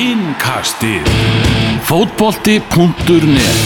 Innkastið. 0.00 1.04
Fótbolti.net 1.84 3.58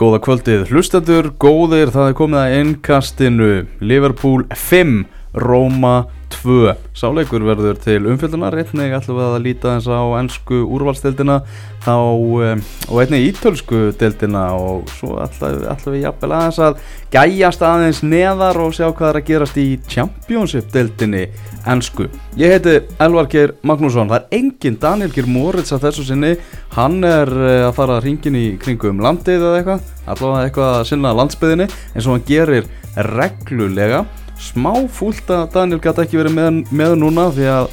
Góða 0.00 0.22
kvöldið, 0.24 0.64
hlustendur, 0.72 1.28
góðir, 1.36 1.92
það 1.92 2.08
er 2.08 2.16
komið 2.22 2.40
að 2.40 2.56
innkastinu. 2.62 3.50
Liverpool 3.84 4.46
5, 4.56 4.96
Roma 5.44 5.94
2 6.32 6.74
Sáleikur 6.98 7.44
verður 7.46 7.78
til 7.80 8.00
umfjöldunar, 8.10 8.56
einnig 8.58 8.94
ætlum 8.96 9.18
við 9.18 9.26
að 9.28 9.44
líta 9.44 9.74
eins 9.76 9.86
á 9.86 10.02
ennsku 10.18 10.60
úrvalstildina 10.66 11.38
þá, 11.84 11.94
um, 11.94 12.62
og 12.88 13.02
einnig 13.02 13.28
ítölsku 13.30 13.80
dildina 13.98 14.48
og 14.58 14.88
svo 14.98 15.18
ætlum, 15.22 15.94
við 15.94 16.04
jafnvel 16.04 16.32
aðeins 16.36 16.60
að 16.66 16.80
gæjast 17.14 17.64
aðeins 17.64 18.02
neðar 18.02 18.60
og 18.64 18.74
sjá 18.76 18.88
hvað 18.88 19.10
er 19.10 19.20
að 19.20 19.28
gerast 19.30 19.60
í 19.60 19.66
Championship 19.88 20.70
dildinni 20.74 21.26
ennsku. 21.68 22.08
Ég 22.38 22.54
heiti 22.56 22.78
Elvar 23.02 23.28
Geir 23.30 23.54
Magnússon, 23.66 24.10
það 24.10 24.20
er 24.20 24.38
engin 24.40 24.78
Daniel 24.82 25.12
Geir 25.14 25.28
Moritz 25.30 25.74
að 25.76 25.88
þessu 25.88 26.08
sinni, 26.10 26.34
hann 26.76 27.02
er 27.06 27.32
eh, 27.38 27.66
að 27.68 27.74
fara 27.78 28.00
hringin 28.02 28.38
í 28.38 28.46
kringum 28.60 29.02
landið 29.04 29.42
eða 29.42 29.60
eitthvað, 29.60 29.90
allavega 30.06 30.46
eitthvað 30.46 30.78
að 30.78 30.88
sinna 30.92 31.16
landsbyðinni 31.18 31.68
eins 31.68 32.06
og 32.06 32.16
hann 32.16 32.26
gerir 32.28 32.72
reglulega 33.14 34.04
smá 34.38 34.72
fúlt 34.92 35.30
að 35.32 35.46
Daniel 35.54 35.80
gæti 35.82 36.04
ekki 36.04 36.20
verið 36.20 36.36
með, 36.38 36.60
með 36.70 36.94
núna 37.00 37.28
því 37.34 37.48
að 37.52 37.70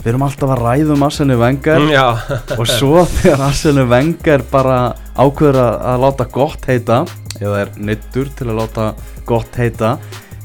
við 0.00 0.08
erum 0.14 0.24
alltaf 0.24 0.54
að 0.54 0.62
ræðum 0.64 1.04
Arsene 1.04 1.36
Wenger. 1.40 1.86
Já, 1.92 2.06
og 2.56 2.64
svo 2.70 3.04
þegar 3.18 3.44
Arsene 3.50 3.84
Wenger 3.90 4.44
bara 4.52 4.80
ákveður 5.18 5.60
að, 5.60 5.76
að 5.92 6.02
láta 6.06 6.28
gott 6.32 6.66
heita 6.70 7.02
eða 7.40 7.62
er 7.64 7.72
nittur 7.80 8.32
til 8.36 8.48
að 8.48 8.60
láta 8.62 8.90
gott 9.28 9.60
heita 9.60 9.94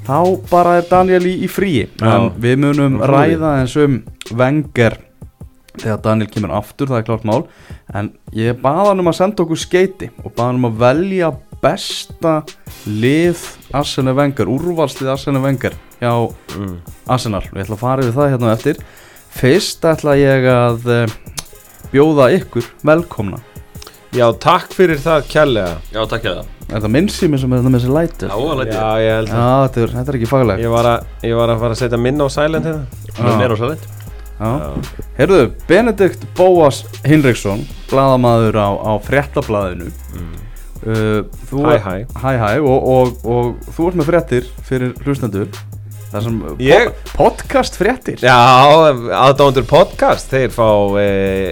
þá 0.06 0.20
bara 0.52 0.78
er 0.80 0.88
Daniel 0.90 1.24
í, 1.26 1.38
í 1.46 1.50
fríi. 1.50 1.88
En 2.04 2.30
við 2.42 2.60
munum 2.62 3.00
ræða 3.02 3.58
eins 3.62 3.76
um 3.80 4.02
Wenger 4.36 5.00
þegar 5.80 6.04
Daniel 6.04 6.30
kemur 6.32 6.54
aftur, 6.56 6.92
það 6.92 7.02
er 7.02 7.08
klart 7.10 7.26
mál. 7.28 7.42
En 7.96 8.12
ég 8.36 8.60
baða 8.62 8.92
hann 8.92 9.04
um 9.04 9.12
að 9.12 9.20
senda 9.20 9.44
okkur 9.44 9.60
skeiti 9.60 10.12
og 10.24 10.32
baða 10.32 10.52
hann 10.52 10.62
um 10.62 10.70
að 10.70 10.80
velja 10.84 11.32
besta 11.66 12.38
lið 12.86 13.42
Arsene 13.76 14.14
Wenger, 14.16 14.50
úrvalslið 14.54 15.12
Arsene 15.16 15.42
Wenger 15.44 15.76
hjá 16.00 16.14
mm. 16.14 16.76
Arsenal. 17.10 17.44
Og 17.50 17.58
ég 17.58 17.66
ætla 17.66 17.80
að 17.80 17.84
fara 17.84 18.06
yfir 18.06 18.18
það 18.20 18.34
hérna 18.36 18.54
á 18.54 18.56
eftir. 18.56 18.82
Fyrst 19.36 19.88
ætla 19.90 20.18
ég 20.20 20.50
að 20.54 20.90
uh, 21.02 21.16
bjóða 21.92 22.32
ykkur 22.38 22.70
velkomna. 22.86 23.42
Já, 24.16 24.30
takk 24.40 24.72
fyrir 24.72 25.02
það 25.02 25.26
kærlega. 25.32 25.80
Já, 25.92 26.04
takk 26.06 26.22
fyrir 26.22 26.44
það 26.44 26.56
er 26.66 26.82
það 26.82 26.94
minn 26.96 27.10
sími 27.14 27.40
sem 27.40 27.52
er 27.54 27.62
þetta 27.62 27.72
með 27.72 27.84
þessi 27.84 27.96
læti 27.96 28.30
Já, 28.30 28.38
læti 28.60 28.74
Já, 28.74 28.88
ég 29.04 29.20
held 29.20 29.30
Já, 29.30 29.42
að 29.42 29.66
þetta 29.66 29.82
er, 29.82 29.92
þetta 29.96 30.12
er 30.12 30.18
ekki 30.20 30.30
faglegt. 30.30 30.64
Ég 30.64 30.74
var 30.74 30.90
að, 30.90 31.12
ég 31.28 31.38
var 31.38 31.54
að 31.54 31.60
fara 31.62 31.76
að 31.76 31.82
setja 31.84 32.00
minna 32.02 32.26
á 32.26 32.30
silent 32.34 32.70
hérna. 32.70 33.36
Er 33.46 33.54
á 33.54 33.58
sælint 33.60 33.86
Já. 34.36 34.50
Heyrðu, 35.20 35.44
Benedikt 35.70 36.26
Bóas 36.36 36.82
Hinriksson 37.06 37.62
bladamaður 37.92 38.58
á, 38.60 38.70
á 38.76 38.92
fréttablaðinu. 39.06 39.92
Uh, 40.16 40.26
þú 40.26 40.45
Hæ, 40.86 41.72
er- 41.74 41.82
hæ. 41.82 41.96
Hæ, 42.22 42.36
hæ 42.38 42.52
og, 42.62 42.90
og, 42.96 43.16
og 43.26 43.72
þú 43.74 43.88
ert 43.90 43.98
með 44.02 44.12
fréttir 44.12 44.52
fyrir 44.68 44.94
hlustendur. 45.06 45.50
Það 46.12 46.24
sem 46.24 46.36
Ég- 46.62 46.92
po 47.16 47.26
podcast 47.26 47.76
fréttir. 47.80 48.22
Já, 48.24 48.36
aðdándur 49.18 49.66
podcast 49.68 50.30
Þeir 50.32 50.54
fá 50.54 50.68
e, 51.02 51.08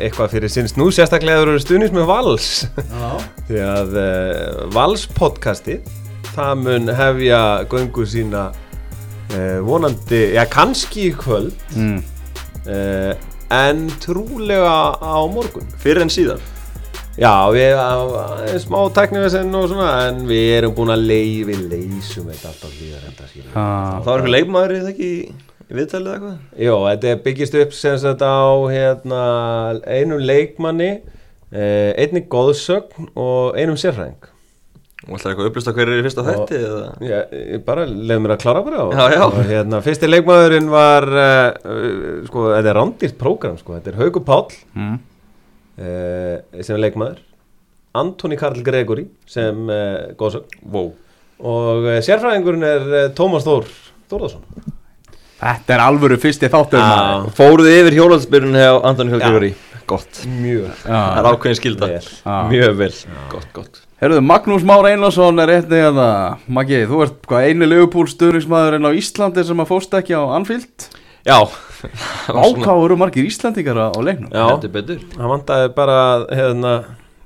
eitthvað 0.05 0.35
fyrir 0.37 0.53
sinns 0.53 0.77
nú 0.77 0.87
Sérstaklega 0.93 1.41
þeir 1.41 1.51
eru 1.51 1.63
stuðnins 1.63 1.95
með 1.95 2.05
Vals. 2.07 2.47
Því 3.49 3.59
að 3.65 3.97
e, 3.99 4.07
Vals 4.75 5.07
podcasti 5.17 5.79
Það 6.35 6.53
mun 6.61 6.93
hefja 6.95 7.41
göngu 7.73 8.05
sína 8.07 8.45
e, 9.33 9.59
vonandi, 9.65 10.21
já 10.37 10.45
kannski 10.49 11.09
í 11.09 11.13
kvöld 11.17 11.57
mm. 11.75 11.99
e, 12.69 12.79
En 13.53 13.83
trúlega 14.01 14.95
á 14.97 15.17
morgun. 15.29 15.67
Fyrir 15.81 16.05
en 16.05 16.13
síðan 16.13 16.52
Já, 17.13 17.29
við 17.53 17.75
erum 17.77 18.61
smá 18.63 18.79
teknivesen 18.95 19.53
og 19.53 19.67
svona 19.69 19.89
en 20.07 20.23
við 20.25 20.47
erum 20.57 20.73
búin 20.73 20.89
að 20.95 21.03
leið, 21.11 21.43
við 21.51 21.59
leysum 21.69 22.29
þetta 22.31 22.49
alltaf 22.49 22.73
líðar 22.79 23.03
enda 23.11 23.27
skilur. 23.29 23.51
ah, 23.53 23.99
Það 23.99 24.07
var 24.09 24.23
eitthvað 24.23 24.33
leikmaður 24.33 24.73
eða 24.79 24.89
ekki 24.95 25.09
í, 25.09 25.19
í 25.69 25.77
viðtalið 25.77 26.15
eitthvað 26.15 26.65
Jó, 26.65 26.75
þetta 26.87 27.11
er 27.11 27.21
byggist 27.27 27.57
upp 27.61 27.77
sem 27.77 27.99
sagt 28.01 28.25
á 28.25 28.41
hérna, 28.73 29.21
einum 29.85 30.25
leikmanni, 30.25 30.89
eh, 31.53 31.93
einni 32.01 32.25
góðsögn 32.33 33.11
og 33.13 33.61
einum 33.61 33.77
sérfræðing. 33.77 34.29
Og 35.03 35.17
ætlaði 35.19 35.33
eitthvað 35.35 35.45
að 35.45 35.49
upplýsta 35.51 35.71
hver 35.77 35.89
er 35.93 35.97
í 35.99 36.03
fyrsta 36.07 36.23
þætti 36.31 36.59
eða 36.63 36.83
Já, 37.03 37.17
ég 37.53 37.63
bara 37.67 37.85
leiði 37.91 38.21
mér 38.23 38.33
að 38.37 38.43
klára 38.47 38.61
bara 38.65 38.83
og, 38.87 38.93
Já, 38.95 39.05
já. 39.13 39.23
og 39.27 39.39
hérna, 39.53 39.81
fyrsti 39.85 40.09
leikmaðurinn 40.09 40.69
var, 40.71 41.09
uh, 41.13 42.21
sko, 42.25 42.45
þetta 42.55 42.69
er 42.71 42.77
rándýrt 42.79 43.17
prógram, 43.19 43.57
sko, 43.59 43.75
þetta 43.77 43.91
er 43.93 43.99
Haugur 43.99 44.23
Páll 44.25 44.47
mm. 44.73 44.93
Uh, 45.79 46.61
sem 46.61 46.75
er 46.77 46.83
leikmaður, 46.85 47.23
Antoni 47.97 48.37
Karl 48.39 48.63
Gregory 48.65 49.07
sem 49.29 49.65
uh, 49.69 50.13
góðsögn 50.19 50.61
Wow 50.65 50.93
og 51.43 51.89
uh, 51.89 51.97
sérfræðingurinn 52.05 52.65
er 52.67 52.87
uh, 52.87 53.03
Tómas 53.17 53.45
Þór 53.47 53.67
Þórðarsson. 54.11 54.71
Þetta 55.43 55.75
er 55.75 55.81
alvöru 55.83 56.17
fyrsti 56.21 56.47
þáttur 56.51 56.79
maður. 56.79 57.31
Fóruðu 57.35 57.71
yfir 57.81 57.97
hjólaldsbyrjun 57.97 58.59
hjá 58.59 58.69
Antoni 58.87 59.11
Já. 59.11 59.19
Hjálgjóri 59.19 59.53
Gott. 59.89 60.21
Mjög. 60.39 60.69
Það 60.85 61.17
er 61.19 61.27
ákveðin 61.27 61.57
skilda 61.59 61.89
vel. 61.91 62.05
Mjög 62.51 62.77
vel. 62.79 62.93
Gott, 63.31 63.49
gott. 63.55 63.81
Herruðu, 64.03 64.23
Magnús 64.27 64.65
Már 64.67 64.87
Einarsson 64.87 65.39
er 65.43 65.51
einnig 65.57 65.83
að 65.87 65.99
það 65.99 66.47
Maggi, 66.57 66.79
þú 66.89 67.01
ert 67.05 67.33
Leopold 67.67 68.11
stuðningsmaðurinn 68.11 68.87
á 68.87 68.91
Íslandi 68.99 69.45
sem 69.47 69.63
að 69.63 69.69
fóst 69.69 69.95
ekki 69.99 70.15
á 70.15 70.23
Anfield 70.35 70.87
Já. 71.27 71.37
Það 71.83 72.37
svona- 72.37 72.65
Áká 72.67 72.75
eru 72.85 72.97
margir 72.99 73.25
Íslandingar 73.27 73.77
á 73.79 73.87
á 73.91 73.99
leiknum. 74.03 74.29
Já, 74.31 74.45
hann 75.19 75.31
vandaði 75.33 75.73
bara 75.75 75.97
hérna, 76.31 76.73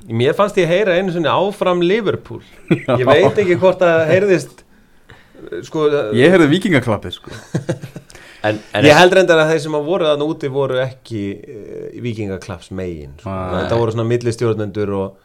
mér 0.09 0.33
fannst 0.37 0.57
ég 0.57 0.67
heyra 0.69 0.97
einu 0.97 1.11
sinni 1.13 1.29
áfram 1.29 1.81
Liverpool. 1.81 2.41
Ég 2.69 3.05
veit 3.05 3.37
ekki 3.37 3.57
hvort 3.57 3.81
að 3.85 4.05
heyrðist 4.11 4.63
sko, 5.67 5.87
Ég 6.17 6.33
heyrði 6.33 6.49
vikingaklappið 6.57 7.17
sko. 7.19 7.31
En, 8.45 8.59
en 8.77 8.85
ég 8.85 8.93
held 8.93 9.11
reyndar 9.17 9.39
að 9.41 9.49
þeir 9.49 9.61
sem 9.63 9.75
að 9.75 9.87
voru 9.89 10.05
þannig 10.05 10.29
úti 10.31 10.49
voru 10.53 10.77
ekki 10.79 11.21
uh, 11.41 11.87
vikingaklaps 12.05 12.69
megin 12.77 13.15
sko. 13.17 13.31
Nei. 13.33 13.63
þetta 13.63 13.79
voru 13.81 13.95
svona 13.95 14.05
millistjórnendur 14.11 14.91
og, 14.93 15.15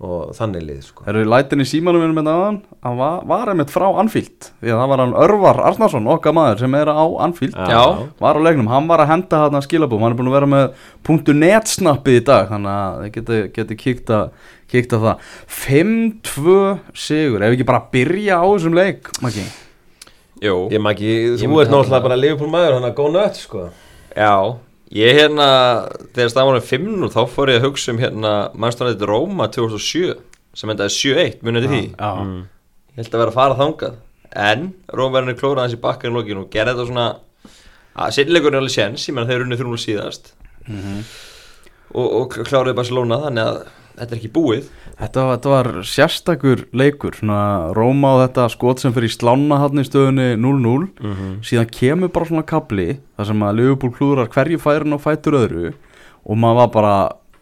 og 0.00 0.30
þannig 0.32 0.62
lið 0.64 0.84
sko. 0.86 1.04
Herruðu, 1.04 1.28
lætin 1.28 1.60
í 1.60 1.66
símanum 1.68 2.00
minnum 2.00 2.16
með 2.16 2.28
aðan 2.32 2.58
Hann 2.86 2.96
var, 2.96 3.24
var 3.28 3.50
einmitt 3.52 3.72
frá 3.72 3.84
Anfield. 4.00 4.46
Því 4.62 4.72
að 4.72 4.78
það 4.80 4.92
var 4.92 5.02
hann 5.02 5.12
Örvar 5.26 5.60
Arnarsson, 5.68 6.06
okkar 6.14 6.36
maður 6.36 6.62
sem 6.62 6.76
er 6.78 6.88
á 6.88 7.04
Anfield. 7.26 7.58
Já. 7.68 7.82
Var 8.22 8.40
á 8.40 8.46
leiknum, 8.46 8.70
hann 8.72 8.88
var 8.88 9.02
að 9.04 9.10
henda 9.12 9.42
hann 9.44 9.58
að 9.58 9.66
skilabúm 9.66 10.06
Hann 10.06 10.14
er 10.14 10.20
búin 10.22 10.30
að 10.30 10.36
vera 10.38 10.48
með 10.54 11.34
.net 11.36 11.68
snappið 11.68 12.16
í 12.16 12.24
dag 12.30 12.48
Þannig 12.48 12.72
að 12.72 13.02
þið 13.02 13.12
geti, 13.18 13.40
geti 13.58 13.78
kíkt 13.84 14.14
að 14.16 14.48
kíkt 14.70 14.96
að 14.96 15.04
það. 15.04 15.28
5-2 15.60 16.56
sigur. 16.94 17.44
Ef 17.44 17.52
við 17.52 17.58
ekki 17.58 17.68
bara 17.68 17.84
byrja 17.92 18.40
á 18.40 18.46
þessum 18.46 18.80
leik 18.80 19.12
Maggi? 19.20 19.44
Jú. 20.40 20.56
Ég 20.72 20.80
Ég 20.80 21.44
þú 21.44 21.60
ert 21.60 21.72
náttúrulega 21.74 22.04
bara 22.08 22.16
Liverpool 22.16 22.48
maður 22.48 22.78
hann 22.78 22.88
að 22.88 22.96
góð 22.96 23.14
nött 23.18 23.40
sko. 23.44 23.68
Já 24.16 24.32
Ég 24.96 25.20
hérna 25.20 25.48
Þegar 26.16 26.32
staðan 26.32 26.64
5 26.70 26.88
nú 26.98 27.10
Þá 27.12 27.20
fór 27.30 27.52
ég 27.52 27.60
að 27.60 27.68
hugsa 27.68 27.92
um 27.94 28.00
hérna 28.02 28.32
Mannstofnættið 28.58 29.10
Róma 29.10 29.46
2007 29.54 30.16
Sem 30.58 30.72
endaði 30.72 30.96
7-1 30.96 31.44
Munið 31.46 31.66
þið 31.66 31.76
því? 31.76 31.82
Já, 31.94 32.10
Ég 32.90 33.04
held 33.04 33.14
að 33.14 33.20
vera 33.22 33.30
að 33.30 33.36
fara 33.38 33.56
þangað. 33.58 33.98
En 34.30 34.64
Rómverðinni 34.98 35.38
klóraði 35.38 35.62
hans 35.62 35.76
í 35.76 35.80
bakkarinn 35.82 36.16
lókinu 36.18 36.42
og 36.44 36.50
gerði 36.52 36.74
þetta 36.74 36.86
svona 36.88 37.04
að 38.00 38.14
Sinnleikurinn 38.16 38.58
er 38.58 38.62
alveg 38.64 38.74
séns, 38.74 39.04
ég 39.08 39.14
meina 39.16 39.28
þeir 39.30 39.40
runni 39.44 39.58
3-0 39.60 39.78
síðast. 39.84 40.32
Og, 41.94 42.06
og 42.20 42.36
kláraði 42.46 42.76
Barcelona 42.78 43.20
þannig 43.24 43.46
að 43.46 43.60
þetta 43.96 44.10
er 44.14 44.18
ekki 44.18 44.30
búið. 44.34 44.68
Þetta, 45.00 45.24
var- 45.26 45.36
þetta 45.38 45.50
var 45.54 45.68
sérstakur 45.90 46.62
leikur 46.76 47.16
svona 47.18 47.40
Róma 47.76 48.14
og 48.16 48.22
þetta 48.28 48.48
skot 48.52 48.80
sem 48.82 48.92
fyrir 48.92 49.08
í 49.10 49.14
slána 49.16 49.58
hann 49.62 49.80
í 49.82 49.86
stöðunni 49.88 50.28
0-0 50.36 50.88
síðan 51.42 51.70
kemur 51.70 52.12
bara 52.12 52.26
svona 52.30 52.46
kabli 52.46 52.98
þar 53.16 53.26
sem 53.30 53.40
að 53.48 53.56
Liverpool 53.60 53.92
klúðrar 53.96 54.28
hverju 54.32 54.58
færin 54.60 54.92
og 54.96 55.00
fætur 55.04 55.38
öðru 55.40 55.72
og 56.26 56.36
maður 56.36 56.56
var 56.60 56.70
bara 56.76 56.94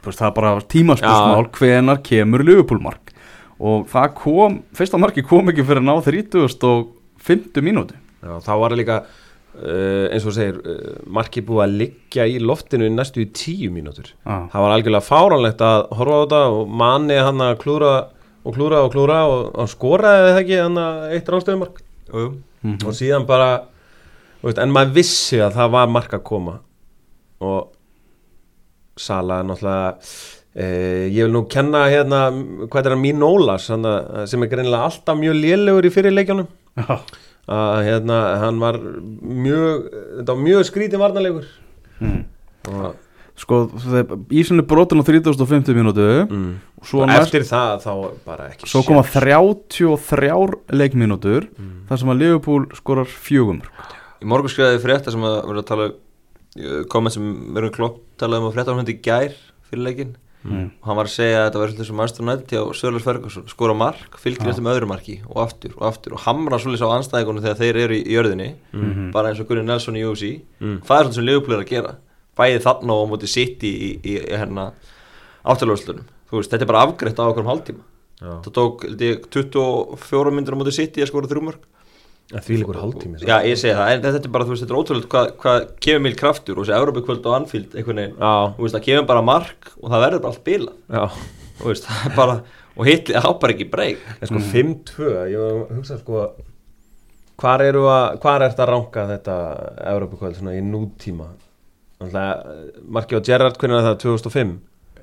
veist, 0.06 0.18
það 0.20 0.28
er 0.30 0.36
bara 0.38 0.52
tímaspúsmál 0.60 1.48
hvenar 1.58 2.02
kemur 2.02 2.44
Liverpool 2.46 2.80
mark. 2.80 3.12
Og 3.58 3.88
það 3.90 4.12
kom, 4.14 4.60
fyrsta 4.72 4.98
marki 5.02 5.22
kom 5.26 5.48
ekki 5.50 5.64
fyrir 5.66 5.82
að 5.82 5.88
ná 5.90 5.96
30.50 6.06 7.64
mínúti 7.66 7.96
Já, 8.22 8.38
þá 8.42 8.52
var 8.58 8.72
það 8.74 8.78
líka 8.80 8.98
uh, 9.58 10.04
eins 10.14 10.26
og 10.28 10.36
segir 10.36 10.60
uh, 10.62 11.00
markið 11.18 11.46
búið 11.48 11.64
að 11.64 11.74
liggja 11.82 12.26
í 12.28 12.38
loftinu 12.42 12.88
í 12.88 12.92
næstu 12.94 13.24
í 13.24 13.30
tíu 13.34 13.72
mínútur. 13.74 14.12
Já. 14.24 14.36
það 14.52 14.64
var 14.64 14.76
algjörlega 14.76 15.08
fáránlegt 15.08 15.64
að 15.66 15.88
horfa 15.98 16.18
á 16.18 16.22
þetta 16.22 16.42
og 16.54 16.76
manni 16.82 17.18
hann 17.18 17.44
að 17.44 17.58
klúra 17.62 17.92
og 18.44 18.54
klúra 18.56 18.84
og 18.86 18.92
klúra 18.94 19.18
og 19.28 19.50
hann 19.58 19.70
skoraði 19.70 20.30
það 20.30 20.40
ekki 20.42 20.60
hann 20.62 20.80
að 20.82 21.02
eitt 21.16 21.32
ránstöðumark 21.34 21.82
Jú. 22.08 22.28
og 22.86 22.94
síðan 22.96 23.26
bara 23.28 23.50
þú 24.40 24.48
veist, 24.48 24.60
en 24.62 24.72
maður 24.74 24.94
vissi 24.98 25.40
að 25.42 25.58
það 25.58 25.74
var 25.74 25.92
mark 25.92 26.14
að 26.16 26.24
koma. 26.28 26.58
Og 27.44 27.74
Sala 28.98 29.42
náttúrulega 29.46 29.98
eh, 30.58 31.06
ég 31.14 31.28
vil 31.28 31.34
nú 31.34 31.44
kenna 31.50 31.84
hérna 31.86 32.24
hvað 32.66 32.80
er 32.80 32.94
það 32.94 33.02
Mín 33.04 33.22
Ólas 33.22 33.68
sem 33.68 34.42
er 34.42 34.50
greinilega 34.50 34.88
alltaf 34.88 35.18
mjög 35.18 35.38
lélegur 35.38 35.86
í 35.86 35.92
fyrirleikjunum. 35.94 36.48
Já, 36.78 36.96
að 37.48 37.82
hérna, 37.86 38.16
hann 38.42 38.58
var 38.62 38.78
mjög 38.78 39.84
þetta 39.90 40.34
var 40.34 40.42
mjög 40.44 40.64
skrítin 40.68 41.02
varnarleikur 41.02 41.46
mm. 42.00 42.24
og 42.72 42.96
Sko, 43.38 43.68
ísinn 44.34 44.58
er 44.58 44.64
brotin 44.66 44.98
á 44.98 45.04
3050 45.06 45.76
mínútu 45.76 46.06
mm. 46.26 46.48
og 46.80 46.88
svo, 46.88 47.04
og 47.04 47.10
næst, 47.10 47.28
eftir 47.28 47.44
það 47.46 47.84
þá 47.84 47.92
bara 48.26 48.48
ekki 48.50 48.66
svo 48.66 48.82
koma 48.82 49.04
séns. 49.06 49.12
33 49.22 50.58
leikmínútur 50.74 51.46
Mm. 51.54 51.84
þar 51.86 52.00
sem 52.02 52.10
að 52.10 52.18
Liverpool 52.24 52.66
skorar 52.74 53.06
fjögum 53.06 53.62
Í 54.18 54.26
morgun 54.26 54.50
skrifaði 54.50 54.80
frétta 54.82 55.14
sem 55.14 55.22
að 55.22 55.36
vera 55.46 55.62
að 55.62 55.68
tala 55.70 55.86
uh, 55.92 56.80
komment 56.90 57.14
sem 57.14 57.28
verður 57.54 57.76
klopp 57.76 58.00
talaði 58.18 58.42
um 58.42 58.48
að 58.50 58.56
frétta 58.56 58.74
hann 58.74 58.82
hundi 58.82 58.98
gær 59.06 59.36
fyrir 59.70 59.84
leikin 59.86 60.16
mm. 60.44 60.64
og 60.82 60.88
hann 60.88 60.96
var 61.00 61.08
að 61.08 61.14
segja 61.14 61.38
að 61.40 61.46
þetta 61.48 61.60
var 61.62 61.68
svolítið 61.72 61.88
sem 61.88 61.96
Manchester 62.00 62.24
United 62.26 62.52
hjá 62.54 62.62
Sörlers 62.80 63.06
Ferguson 63.06 63.48
skora 63.48 63.74
mark, 63.74 64.18
fylgir 64.22 64.48
eftir 64.52 64.62
með 64.66 64.76
öðru 64.78 64.88
marki 64.92 65.16
og 65.28 65.40
aftur 65.44 65.74
og 65.78 65.86
aftur 65.90 66.14
og 66.16 66.22
hamra 66.26 66.58
svolítið 66.62 66.86
á 66.88 66.96
anstæðingunum 66.98 67.42
þegar 67.46 67.60
þeir 67.62 67.80
eru 67.84 67.94
í, 67.98 68.02
í 68.04 68.14
jörðinni 68.16 68.50
Mhm. 68.72 69.10
bara 69.12 69.28
eins 69.32 69.40
og 69.40 69.48
Gunni 69.48 69.64
Nelson 69.64 69.96
í 69.96 70.04
UFC 70.06 70.40
Mm. 70.60 70.80
hvað 70.86 70.98
er 70.98 71.02
svona 71.04 71.14
sem 71.14 71.24
er 71.54 71.62
að 71.64 71.68
gera 71.68 71.96
bæði 72.38 72.62
þarna 72.62 72.92
og 72.94 73.02
á 73.02 73.10
móti 73.10 73.28
City 73.28 73.70
í, 73.72 73.90
í, 74.04 74.14
í 74.24 74.36
hérna 74.38 74.72
veist, 76.38 76.50
þetta 76.52 76.62
er 76.62 76.66
bara 76.72 76.84
afgreitt 76.86 77.18
á 77.18 77.24
okkur 77.26 77.42
um 77.44 77.50
hálftíma 77.50 77.82
Já. 78.18 78.42
það 78.42 78.52
tók 78.52 78.82
held 78.82 79.00
ég, 79.00 79.26
24 79.30 80.30
myndir 80.34 80.54
á 80.54 80.58
móti 80.58 80.72
City 80.74 81.02
að 81.02 81.10
skora 81.12 81.26
þrjúmörk 81.30 81.62
En 81.77 81.77
því 82.28 82.58
líkur 82.60 82.78
hálftími 82.82 83.22
Já, 83.22 83.38
ég 83.48 83.56
segi 83.56 83.74
það, 83.78 83.92
en 83.94 84.02
þetta 84.04 84.28
er 84.28 84.34
bara, 84.34 84.44
þú 84.44 84.52
veist, 84.52 84.64
þetta 84.64 84.74
er 84.74 84.80
ótrúlega 84.82 85.10
hvað, 85.14 85.30
hvað 85.40 85.66
kemur 85.86 86.04
mjög 86.04 86.18
kraftur 86.20 86.58
og 86.58 86.66
þessi 86.66 86.76
Európa-kvöld 86.76 87.28
á 87.28 87.30
Anfield 87.38 87.76
einhvern 87.78 88.02
veginn, 88.02 88.18
Já, 88.20 88.34
þú 88.58 88.66
veist, 88.66 88.76
það 88.76 88.86
kemur 88.88 89.08
bara 89.08 89.24
mark 89.24 89.70
og 89.78 89.88
það 89.94 90.04
verður 90.04 90.24
bara 90.26 90.34
allt 90.34 90.44
bilað, 90.48 90.76
já. 90.92 91.04
Þú 91.58 91.70
veist, 91.72 91.88
það 91.88 92.04
er 92.10 92.16
bara 92.18 92.36
og 92.78 92.86
hitli, 92.86 93.16
það 93.16 93.26
á 93.26 93.32
bara 93.42 93.54
ekki 93.56 93.66
breyk. 93.72 94.04
En 94.18 94.30
sko 94.30 94.42
5-2, 94.52 95.08
ég 95.32 95.72
hugsa 95.74 95.98
sko 95.98 96.28
Hvar 97.38 97.62
eru 97.62 97.84
að, 97.86 98.16
hvar 98.22 98.42
er 98.42 98.50
þetta 98.50 98.64
að 98.64 98.70
ranka 98.72 99.04
þetta 99.12 99.34
Európa-kvöld 99.92 100.38
svona 100.40 100.56
í 100.58 100.62
nútíma? 100.66 101.28
Þannig 102.02 102.80
markið 102.96 103.20
á 103.22 103.26
Gerrard, 103.28 103.58
hvernig 103.60 103.78
er 103.78 103.86
það? 103.86 103.98
2005? 104.02 104.50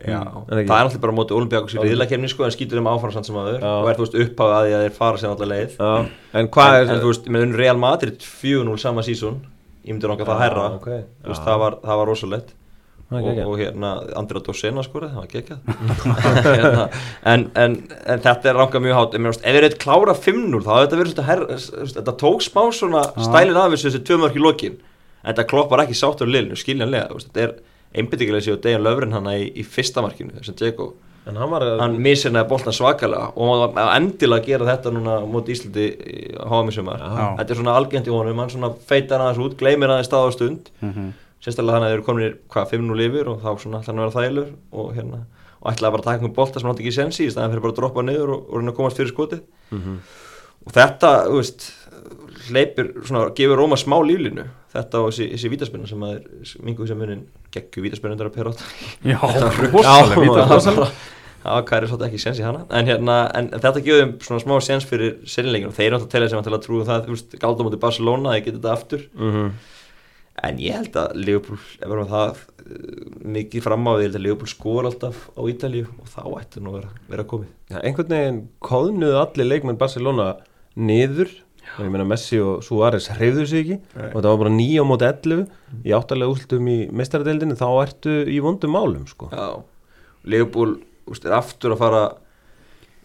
Já, 0.06 0.20
það 0.50 0.60
er 0.60 0.74
alltaf 0.76 1.00
bara 1.02 1.16
á 1.16 1.18
móti 1.18 1.34
Olympiakos 1.38 1.74
í 1.78 1.82
riðlakefni 1.82 2.30
sko, 2.30 2.46
en 2.46 2.54
skýtur 2.54 2.82
þeim 2.82 2.90
áfram 2.92 3.14
samt 3.16 3.30
sem 3.30 3.38
aður 3.40 3.64
og 3.66 3.88
er, 3.90 3.98
þú 3.98 4.06
veist, 4.06 4.18
uppháð 4.26 4.54
að 4.58 4.68
því 4.68 4.76
að 4.76 4.84
þeir 4.86 4.98
fara 5.00 5.22
sér 5.22 5.32
allar 5.32 5.52
leið. 5.54 5.78
Já, 5.80 5.94
en 6.42 6.52
hvað 6.58 6.76
en, 6.76 6.76
er 6.82 6.92
en 6.94 7.02
þú 7.02 7.14
veist, 7.14 7.32
með 7.32 7.46
unn 7.48 7.58
Real 7.62 7.80
Madrid 7.82 8.28
4-0 8.44 8.78
sama 8.84 9.06
sísón 9.08 9.40
ég 9.86 9.96
myndi 9.96 10.12
nokkað 10.12 10.32
það 10.34 10.44
herra 10.44 10.68
ok, 10.76 10.92
þú 11.24 11.32
veist, 11.32 11.48
það 11.48 11.60
var, 11.64 11.80
það 11.86 12.00
var 12.02 12.14
er 12.14 12.54
og, 13.14 13.28
og 13.46 13.60
hérna 13.60 13.92
Andra 14.18 14.42
Dosena 14.42 14.84
skorið, 14.86 15.12
það 15.14 15.22
var 15.22 15.28
geggjað. 15.30 15.60
Hérna, 16.46 16.86
en, 17.30 17.44
en, 17.54 17.76
en 18.10 18.24
þetta 18.24 18.50
er 18.50 18.58
rankað 18.58 18.82
mjög 18.82 18.98
en 19.20 19.28
finnst, 19.30 19.46
ef 19.46 19.56
þeir 19.56 19.68
eru 19.68 19.80
klára 19.84 20.16
5-0 20.18 20.62
þá 20.66 20.72
hefur 20.72 20.88
þetta 20.88 21.00
verið 21.02 21.14
svona 21.14 21.28
herra, 21.30 21.60
þetta 21.94 22.16
tók 22.24 22.46
smá 22.46 22.62
svona 22.74 23.04
stælin 23.14 23.60
af 23.62 23.76
þessu 23.76 23.92
þessi 23.92 24.02
tvö 24.10 24.18
mörk 24.24 24.40
í 24.40 24.42
lokin. 24.42 24.80
En 25.22 25.30
þetta 25.32 25.48
kloppar 25.54 25.86
ekki 25.86 25.98
sáttur 26.00 26.32
sér 27.94 28.54
og 28.58 28.62
Dejan 28.64 28.84
Löfren 28.84 29.14
hann 29.14 29.26
í, 29.32 29.52
í 29.56 29.64
fyrsta 29.64 30.02
markinu, 30.02 30.32
Dzeko 30.42 30.94
En 31.28 31.36
hann 31.38 31.50
hann 31.80 31.96
misirnaði 31.98 32.48
boltan 32.50 32.74
svakalega 32.74 33.32
og 33.36 33.74
hann 33.76 34.04
endilega 34.04 34.46
gera 34.46 34.66
þetta 34.76 34.92
núna 34.94 35.26
móti 35.26 35.56
Íslandi 35.56 35.86
á 36.38 36.46
í 36.70 36.72
sumar 36.72 37.00
Já. 37.02 37.36
þetta 37.40 37.50
er 37.50 37.56
svona 37.58 37.74
algengt 37.76 38.06
í 38.08 38.12
honum, 38.14 38.38
hann 38.38 38.50
svona 38.50 38.70
feitar 38.86 39.20
aðeins 39.22 39.42
út 39.42 39.56
gleymir 39.58 39.90
aðeins 39.90 40.06
stað 40.12 40.30
á 40.30 40.32
stund 40.36 40.70
Mhm. 40.82 41.14
sérstaklega 41.42 41.78
þannig 41.80 41.88
að 41.88 41.90
þeir 41.90 41.98
eru 41.98 42.06
komin 42.06 42.36
hvað 42.50 42.70
5-0 42.70 43.02
yfir 43.08 43.28
og 43.28 43.42
þá 43.42 43.50
svona 43.58 43.80
ætla 43.82 43.86
hann 43.94 44.00
að 44.00 44.06
vera 44.06 44.20
þælur 44.22 44.52
og 44.72 44.94
hérna 44.96 45.20
og 45.66 45.72
ætlaði 45.74 45.92
bara 45.92 46.02
að 46.02 46.06
taka 46.06 46.18
einhvern 46.20 46.36
bolta 46.36 46.60
sem 46.60 46.68
hann 46.68 46.76
átti 46.76 46.84
ekki 46.86 46.94
sensi 46.94 47.26
í 47.26 47.32
staðan 47.34 47.52
fyrir 47.56 47.62
bara 47.66 47.74
að 47.74 47.80
droppa 47.82 48.02
niður 48.06 48.30
og, 48.36 48.46
og 48.50 48.56
reyna 48.62 48.72
að 48.72 48.76
komast 48.78 48.98
fyrir 48.98 49.14
skotið 49.16 49.42
Mhm. 49.72 49.98
og 50.68 50.72
þetta, 50.78 51.10
þú 51.26 51.36
veist 51.42 51.72
hleypir 52.50 52.94
svona, 53.06 53.30
gefur 53.34 53.58
Róma 53.58 53.78
smá 53.82 53.98
líflínu 54.06 54.46
þetta 54.76 55.02
og 55.02 55.12
þessi, 55.12 55.28
þessi 55.34 55.52
vítaspinna 55.54 55.90
sem 55.90 56.08
að 56.08 56.16
er 56.16 56.56
mingu 56.68 56.88
sem 56.90 57.00
munin 57.00 57.28
geggu 57.56 57.84
vítaspinnundar 57.86 58.32
að 58.32 58.38
pera 58.38 58.54
átt 58.54 58.66
Já, 59.12 59.20
rosalega 59.72 60.50
rosalega 60.52 60.90
Já, 61.46 61.62
hvað 61.62 61.76
er 61.78 61.86
svolítið 61.92 62.08
ekki 62.08 62.20
séns 62.24 62.40
í 62.42 62.46
hana. 62.46 62.64
En, 62.74 62.88
hérna, 62.90 63.16
en, 63.38 63.52
þetta 63.54 63.82
gefur 63.86 64.00
þeim 64.02 64.14
svona 64.26 64.42
smá 64.42 64.54
séns 64.66 64.88
fyrir 64.90 65.20
sérleikin 65.30 65.70
og 65.70 65.76
þeir 65.78 65.92
eru 65.92 65.98
alltaf 66.00 66.08
að 66.08 66.14
telja 66.16 66.30
sem 66.32 66.40
að 66.40 66.48
til 66.48 66.56
að 66.58 66.64
trúa 66.64 66.88
það 66.88 67.04
þú 67.06 67.14
veist, 67.14 67.36
gáldum 67.44 67.70
út 67.70 67.76
í 67.78 67.82
Barcelona, 67.84 68.32
þeir 68.34 68.46
geta 68.48 68.58
þetta 68.58 68.74
aftur. 68.74 69.04
Mhm. 69.14 69.52
en 70.46 70.58
ég 70.60 70.76
held 70.76 70.98
að 71.00 71.14
Liverpool, 71.16 71.60
ef 71.80 71.86
við 71.86 71.94
erum 71.96 72.10
það 72.10 72.40
uh, 72.42 73.04
mikið 73.38 73.64
fram 73.64 73.86
á 73.88 73.92
því, 73.94 74.02
ég 74.02 74.10
held 74.10 74.18
að 74.18 74.26
Liverpool 74.26 74.52
skor 74.52 74.90
alltaf 74.90 75.22
á 75.32 75.42
Ítalíu 75.54 75.86
og 75.86 76.10
þá 76.12 76.24
ætti 76.42 76.64
nú 76.66 76.74
að 76.74 76.76
vera, 76.80 76.90
vera 77.14 77.28
komið. 77.30 77.54
Já, 77.72 77.78
einhvern 77.80 78.12
veginn 78.12 78.42
kóðnuðu 78.68 79.22
allir 79.22 79.48
leikmenn 79.48 79.80
Barcelona 79.80 80.28
niður 80.76 81.32
ég 81.80 81.92
meina 81.92 82.06
Messi 82.08 82.40
og 82.44 82.64
Suárez 82.66 83.08
hreyfðu 83.16 83.46
sig 83.50 83.64
ekki. 83.64 83.78
Nei. 83.96 84.10
og 84.12 84.20
það 84.20 84.30
var 84.32 84.42
bara 84.44 84.54
9 84.58 84.82
á 84.82 84.86
móti 84.88 85.08
11 85.10 85.46
í 85.86 85.96
áttalega 85.98 86.34
últum 86.34 86.70
í 86.72 86.78
mestaradeildinni 86.96 87.58
þá 87.60 87.68
ertu 87.84 88.20
í 88.32 88.42
vondum 88.44 88.76
málum 88.76 89.08
sko. 89.10 89.30
Já, 89.34 89.64
Liverpool 90.26 90.78
úst, 91.10 91.26
er 91.26 91.36
aftur 91.38 91.76
að 91.76 91.82
fara 91.84 92.04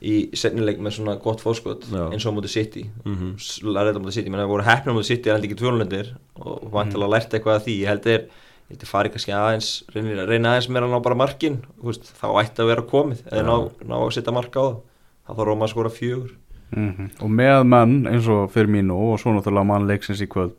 í 0.00 0.30
setnileik 0.36 0.78
með 0.80 0.96
svona 0.96 1.16
gott 1.20 1.42
fórskot 1.44 1.84
Já. 1.90 2.06
eins 2.08 2.24
og 2.24 2.32
á 2.32 2.36
móti 2.38 2.52
City. 2.52 2.86
Mhm. 3.04 3.34
lærið 3.68 3.98
á 3.98 4.00
móti 4.00 4.16
City, 4.16 4.30
menn 4.30 4.40
það 4.40 4.52
voru 4.54 4.64
heppnir 4.64 4.92
á 4.92 4.96
móti 4.96 5.10
City 5.12 5.30
en 5.30 5.42
ekki 5.42 5.58
tvölunlendir 5.60 6.14
og 6.40 6.70
vantilega 6.72 7.08
mm. 7.08 7.12
lært 7.12 7.34
eitthvað 7.36 7.56
af 7.56 7.66
því. 7.66 7.74
Ég 7.82 7.90
held 7.90 8.04
þeir, 8.06 8.22
ég 8.24 8.70
held 8.72 8.80
þeir 8.80 8.92
fari 8.92 9.12
kannski 9.12 9.34
aðeins 9.36 9.70
reyna, 9.92 10.24
reyna 10.24 10.54
aðeins 10.54 10.70
meira 10.72 10.88
að 10.88 10.94
ná 10.94 11.02
bara 11.04 11.20
markin 11.20 11.60
þá 11.84 12.28
ætti 12.40 12.64
að 12.64 12.70
vera 12.72 12.86
komið 12.88 13.26
eða 13.28 13.44
ná, 13.44 13.56
ná 13.84 13.96
að 14.00 14.14
setja 14.16 14.32
marka 14.32 14.60
á 14.60 14.64
það. 14.70 14.78
Þá 15.20 15.34
þarf 15.36 15.46
Róma 15.50 15.66
að 15.68 15.74
skora 15.74 15.92
fjögur 15.92 16.32
Mhm. 16.70 17.10
Og 17.20 17.30
með 17.30 17.64
menn 17.66 17.96
eins 18.06 18.28
og 18.30 18.50
fyrir 18.54 18.70
mínu 18.70 18.94
og 18.94 19.18
svo 19.20 19.34
náttúrulega 19.34 19.66
mann 19.66 19.88
leiksins 19.88 20.22
í 20.22 20.28
kvöld 20.30 20.54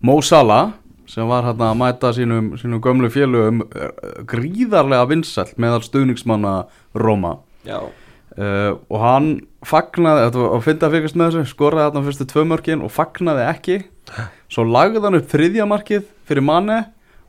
Mo 0.00 0.20
Salah 0.22 0.72
sem 1.08 1.26
var 1.26 1.42
hérna 1.42 1.72
að 1.72 1.78
mæta 1.80 2.12
sínum, 2.12 2.52
sínum 2.60 2.80
gömlu 2.80 3.08
félögum 3.10 3.64
eh, 3.74 4.22
gríðarlega 4.28 5.08
vinsæll 5.08 5.54
meðal 5.56 5.82
stuðningsmanna 5.82 6.68
Róma 6.94 7.38
Já, 7.66 7.80
uh, 8.38 8.76
og 8.88 9.00
hann 9.02 9.30
fagnaði, 9.66 10.28
þetta 10.28 10.42
var 10.42 10.54
að 10.56 10.66
fyrkast 10.68 11.18
með 11.18 11.32
þessu 11.32 11.52
skoraði 11.52 11.86
þarna 11.88 12.04
fyrstu 12.06 12.26
tvö 12.30 12.44
mörkin 12.48 12.84
og 12.86 12.92
fagnaði 12.94 13.46
ekki. 13.48 13.78
Svo 14.52 14.64
lagði 14.68 15.02
hann 15.04 15.18
upp 15.18 15.32
þriðja 15.32 15.66
markið 15.68 16.06
fyrir 16.28 16.46
manni 16.46 16.78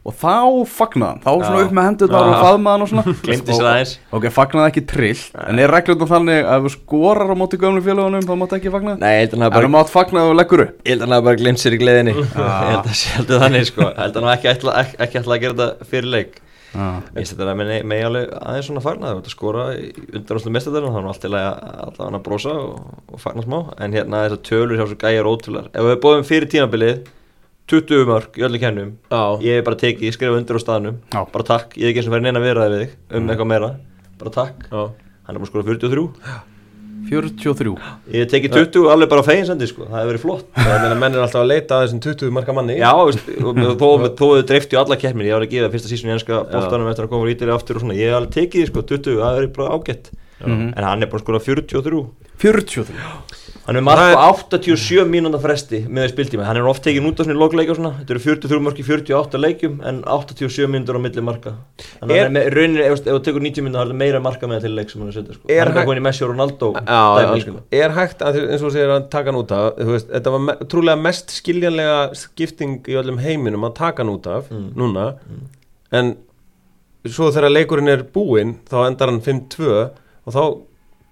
og 0.07 0.15
þá 0.15 0.35
fagnaði 0.71 1.09
hann, 1.09 1.21
þá 1.25 1.31
svona 1.43 1.61
upp 1.65 1.73
með 1.75 1.87
hendurnar 1.89 2.29
og 2.29 2.43
hann 2.69 2.83
og 2.85 2.89
svona. 2.89 3.13
Glemdi 3.25 3.55
sér 3.57 3.69
aðeins. 3.73 3.93
Ok, 4.15 4.27
fagnaði 4.33 4.71
ekki 4.71 4.83
trill 4.89 5.23
En 5.43 5.59
er 5.59 5.73
reglum 5.73 6.09
þannig 6.09 6.39
að 6.39 6.55
ef 6.55 6.65
þú 6.65 6.73
skorar 6.75 7.33
á 7.33 7.35
móti 7.39 7.59
gömlu 7.59 7.83
félagunum 7.83 8.27
þá 8.27 8.33
máttu 8.39 8.59
ekki 8.59 8.73
fagnaði? 8.73 9.03
Nei, 9.03 9.11
ég 9.11 9.23
held 9.25 9.33
að 9.33 9.37
hann 9.37 9.43
En 9.43 9.47
hafi 9.49 9.55
þú 9.55 9.59
bara, 9.59 9.73
mátt 9.75 9.93
fagnaði 9.93 10.33
og 10.33 10.37
leggur 10.39 10.65
upp? 10.65 10.75
Ég 10.85 10.95
held 10.95 11.05
að 11.05 11.15
hann 11.15 11.25
bara 11.29 11.41
glemt 11.43 11.63
sér 11.63 11.75
í 11.75 11.81
gleðinni. 11.83 12.15
Ég 12.15 12.37
held 12.39 12.79
að 12.79 12.99
sé 13.01 13.15
held 13.17 13.33
að 13.35 13.43
þannig 13.43 13.67
sko. 13.69 13.89
Ég 13.89 13.99
held 14.05 14.19
að 14.19 14.23
hann 14.29 14.37
ekki 14.37 14.51
ætla, 14.53 14.77
ekki, 14.85 15.01
ekki 15.05 15.19
ætla 15.19 15.35
að 15.35 15.43
gera 15.43 15.59
þetta 15.59 15.89
fyrir 15.91 16.09
leik. 16.15 16.39
Ah. 16.69 16.99
Ég 17.01 17.15
finnst 17.15 17.33
þetta 17.33 17.53
með, 17.57 17.71
með 17.89 18.03
alveg 18.05 18.33
aðeins 18.37 18.67
svona 18.69 18.81
fagna 18.85 19.07
Það 19.09 19.15
er 19.15 19.23
að 19.23 19.31
skora 19.33 19.63
í 19.73 19.87
undanáslu 20.19 20.51
mestadalinn 20.53 20.93
Það 20.93 20.99
er 21.25 21.37
að 21.39 21.47
alltaf 21.87 22.03
hann 22.03 22.17
að 22.19 22.25
brosa 22.27 22.51
og, 22.61 22.91
og 23.09 23.23
fagna 23.23 23.45
smá. 23.47 23.57
En 23.81 23.95
hérna 23.97 24.19
þessar 24.27 24.43
tölur 24.45 24.77
hjá 24.77 24.85
svo 24.85 24.97
gæjar 25.01 25.29
ótrúlar 25.31 25.71
Ef 25.73 25.87
við 25.87 25.97
bóðum 26.03 26.27
fyrir 26.29 26.51
tímabilið 26.53 26.99
20 27.69 28.05
mörg 28.09 28.39
í 28.39 28.45
öllu 28.47 28.59
kennum. 28.61 28.91
Já, 29.13 29.21
Ég 29.45 29.59
hef 29.59 29.65
bara 29.69 29.79
tekið, 29.83 30.07
ég 30.09 30.15
skrifa 30.17 30.37
undir 30.39 30.57
á 30.57 30.61
staðnum. 30.63 30.99
Já. 31.13 31.21
Bara 31.33 31.47
takk, 31.53 31.75
ég 31.77 31.85
hef 31.85 31.91
ekki 31.93 32.01
eins 32.03 32.09
og 32.09 32.15
verið 32.17 32.27
neina 32.29 32.43
viðraði 32.43 32.75
við 32.75 32.85
þig 32.85 33.17
Um 33.19 33.29
eitthvað 33.33 33.51
meira, 33.53 33.69
bara 34.21 34.33
takk. 34.39 34.69
Já, 34.71 34.81
Hann 35.29 35.35
er 35.37 35.43
bara 35.43 35.45
að 35.45 35.51
skora 35.53 35.67
43 35.69 36.07
43 37.09 37.71
Ég 38.11 38.23
hef 38.23 38.29
tekið 38.33 38.55
20 38.57 38.89
alveg 38.91 39.09
bara 39.11 39.23
feginsendi 39.25 39.67
sko. 39.69 39.85
Það 39.87 39.97
hefur 40.01 40.09
verið 40.11 40.23
flott. 40.23 40.47
Er 40.59 40.81
meina 40.83 40.97
menn 40.99 41.15
er 41.15 41.23
alltaf 41.23 41.41
að 41.43 41.49
leita 41.53 41.77
að 41.79 41.85
þessum 41.87 42.01
20 42.05 42.33
marka 42.35 42.53
manni. 42.57 42.75
Já, 42.77 42.91
veist, 43.07 43.29
og 43.39 43.61
þó, 43.79 43.87
þau 44.19 44.29
dreifti 44.49 44.77
á 44.77 44.81
alla 44.83 44.97
keppmin 44.99 45.29
Ég 45.29 45.37
var 45.37 45.45
að 45.47 45.53
gefa 45.53 45.69
fyrsta 45.73 45.89
sísun 45.91 46.11
í 46.11 46.13
ennska 46.17 46.41
boltanum 46.51 46.89
eftir 46.91 47.07
að 47.07 47.13
koma 47.13 47.25
úr 47.25 47.31
ítilega 47.33 47.57
aftur 47.57 47.79
og 47.79 47.85
svona. 47.85 47.97
Ég 47.97 48.11
hef 48.11 48.19
alveg 48.19 48.35
tekið 48.35 48.67
sko. 48.69 48.83
20, 48.93 49.17
það 49.23 49.39
er 49.41 49.47
bara 49.57 49.77
ágætt. 49.79 50.11
Mhm. 50.43 50.67
En 50.75 50.83
hann 50.89 51.03
er 51.03 51.09
bara 51.11 51.23
skora 51.23 51.41
43 51.43 52.03
43 52.39 52.85
Hann 53.69 53.77
er 53.77 53.83
mark 53.85 54.01
á 54.17 54.29
87 54.33 55.03
mínúnda 55.05 55.37
fresti 55.37 55.83
með 55.85 56.07
spiltíma. 56.09 56.45
Hann 56.47 56.57
er 56.57 56.65
oft 56.65 56.81
tekið 56.81 57.05
út 57.05 57.19
á 57.21 57.23
svona 57.27 57.37
lókleika 57.37 57.75
og 57.75 57.77
svona. 57.77 57.91
Þetta 57.99 58.15
eru 58.15 58.21
43 58.23 58.61
mörk 58.65 58.79
í 58.81 58.85
48 58.87 59.41
leikjum 59.43 59.75
En 59.85 59.99
87 60.09 60.65
mínútur 60.73 60.97
á 60.97 61.01
milli 61.03 61.21
marka. 61.21 61.53
Þannig 61.99 62.15
að 62.17 62.23
hann 62.25 62.39
rauninni, 62.55 62.85
ef 62.87 63.03
þú 63.05 63.19
tekur 63.27 63.43
90 63.45 63.65
mínútur 63.67 63.83
Það 63.83 63.93
er 63.93 63.99
meira 64.01 64.21
marka 64.25 64.49
með 64.49 64.57
það 64.57 64.65
til 64.65 64.71
leik 64.79 64.89
sem 64.93 65.03
hann 65.03 65.11
er 65.11 65.17
setja 65.19 65.37
sko. 65.37 65.51
Hann 65.53 65.69
er 65.69 65.77
komin 65.85 66.01
í 66.01 66.05
Messi 66.07 66.25
og 66.25 66.31
Ronaldo 66.33 66.71
Já, 66.79 67.01
dæmi, 67.19 67.43
sko. 67.45 67.61
er 67.83 67.93
hægt 67.99 68.25
að 68.25 68.39
eins 68.47 68.65
og 68.65 68.73
segir 68.73 68.95
að 68.95 69.05
taka 69.13 69.29
hann 69.29 69.39
út 69.43 69.53
af? 69.59 69.67
Veist, 69.91 70.09
þetta 70.15 70.33
var 70.33 70.43
me 70.47 70.55
trúlega 70.73 71.01
mest 71.05 71.35
skiljanlega 71.37 71.99
skipting 72.23 72.79
í 72.89 72.97
öllum 73.03 73.21
heiminum 73.21 73.67
að 73.69 73.75
taka 73.83 74.01
hann 74.01 74.15
út 74.15 74.25
af 74.33 74.49
Mm. 74.49 74.71
núna. 74.81 75.05
En 75.93 76.15
svo 77.05 77.29
þegar 77.31 77.53
leikurinn 77.53 77.87
er 77.93 78.01
búinn 78.03 78.55
þá 78.69 78.87
endar 78.87 79.09
hann 79.13 79.21
5-2 79.21 79.91
og 80.25 80.33
þá 80.33 80.41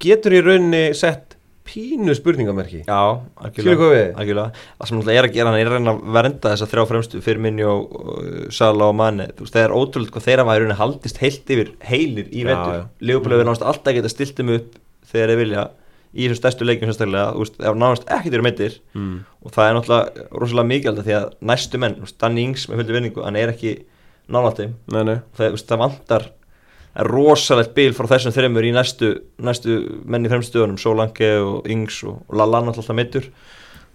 getur 0.02 0.32
í 0.34 0.42
rauninni 0.42 0.96
sett 0.96 1.27
pínu 1.68 2.16
spurningamerki. 2.18 2.84
Já, 2.88 3.02
algjörlega. 3.44 4.48
Það 4.78 4.90
sem 4.90 5.00
náttúrulega 5.00 5.22
er 5.22 5.28
að 5.28 5.36
gera, 5.38 5.52
hann 5.52 5.60
er 5.60 5.72
að 5.72 5.76
reyna 5.78 5.94
að 5.94 6.14
vernda 6.18 6.54
þessa 6.54 6.70
þrjá 6.72 6.86
fremstu 6.92 7.24
fyrir 7.26 7.44
minni 7.44 7.66
og, 7.68 7.98
og 7.98 8.54
Sala 8.56 8.88
og 8.88 8.96
Mane. 8.98 9.28
Þú 9.36 9.46
veist, 9.46 9.58
það 9.58 9.66
er 9.66 9.76
ótrúlega 9.80 10.16
hvað 10.16 10.28
þeirra 10.30 10.48
rauninni 10.48 10.80
haldist 10.80 11.20
heilt 11.24 11.52
yfir 11.58 11.74
heilir 11.90 12.32
í 12.32 12.46
já. 12.48 12.88
Leopold 13.04 13.36
hefur 13.36 13.52
náttúrulega 13.52 13.74
alltaf 13.74 13.98
getað 14.00 14.16
stiltum 14.16 14.56
upp 14.56 14.80
þegar 15.12 15.34
þeir 15.34 15.42
vilja 15.44 15.68
í 16.18 16.26
þessum 16.26 16.40
stærstu 16.40 16.68
leikjum 16.68 16.90
sérstaklega, 16.92 17.34
þú 17.36 17.44
veist, 17.44 17.58
það 17.60 17.70
var 17.74 17.80
nánast 17.82 18.08
ekkert 18.08 18.34
verið 18.34 18.46
meittir 18.48 18.78
mm. 18.96 19.18
og 19.44 19.54
það 19.54 19.68
er 19.68 19.76
náttúrulega 19.78 20.26
rosalega 20.42 20.70
mikilvægt 20.72 21.08
því 21.08 21.16
að 21.18 21.28
næstu 21.52 21.82
menn, 21.84 21.98
Danny 22.22 22.46
Ings 22.48 22.66
með 22.70 22.82
fylgdi 22.82 22.96
vinningu, 22.96 23.24
hann 23.28 23.40
er 23.40 23.54
ekki 23.54 23.74
nei 25.08 25.18
það, 25.38 25.60
það 25.68 25.82
vantar 25.84 26.28
er 26.28 26.34
rosalegt 27.06 27.76
bil 27.78 27.92
frá 27.94 28.08
þessum 28.10 28.34
þreymur 28.34 28.66
í 28.66 28.72
næstu, 28.74 29.12
næstu 29.44 29.76
menn 30.10 30.26
í 30.26 30.32
fremstöðunum 30.32 30.80
Solanke 30.82 31.30
og 31.44 31.68
Ings 31.70 32.00
og, 32.08 32.24
og 32.28 32.40
Lala 32.40 32.64
náttúrulega 32.66 32.98
meittur 32.98 33.28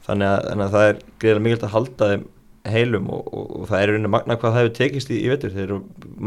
þannig 0.06 0.28
að, 0.28 0.47
þannig 0.50 0.64
að 0.68 0.76
það 0.76 0.87
er 0.90 1.02
greiðlega 1.23 1.44
mikilvægt 1.47 1.66
að 1.66 1.75
halda 1.76 2.11
þeim 2.12 2.28
heilum 2.73 3.09
og, 3.11 3.26
og, 3.35 3.47
og 3.59 3.64
það 3.66 3.80
er 3.80 3.90
í 3.90 3.92
rauninni 3.97 4.11
magna 4.14 4.37
hvað 4.38 4.52
það 4.54 4.61
hefur 4.61 4.75
tekist 4.78 5.11
í, 5.11 5.16
í 5.18 5.30
vetur. 5.32 5.50
Þeir 5.50 5.64
eru 5.64 5.78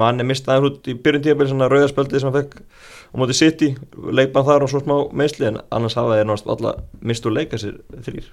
manni 0.04 0.26
mistaður 0.28 0.66
út 0.68 0.90
í 0.92 0.96
byrjun 1.00 1.24
tíabili 1.24 1.52
svona 1.54 1.70
rauðarspöldið 1.72 2.24
sem 2.24 2.28
hann 2.28 2.42
fekk 2.42 2.58
á 2.60 3.16
móti 3.22 3.38
City, 3.40 3.70
leikmann 4.12 4.48
þar 4.50 4.66
og 4.66 4.72
svo 4.74 4.82
smá 4.84 4.96
meðsli 5.16 5.48
en 5.48 5.62
annars 5.72 5.96
hafa 5.96 6.18
þeir 6.18 6.28
náttúrulega 6.28 7.06
mist 7.08 7.30
og 7.30 7.38
leika 7.38 7.62
sér 7.62 7.78
þrýr 8.04 8.28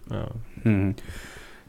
Mhm. 0.65 0.97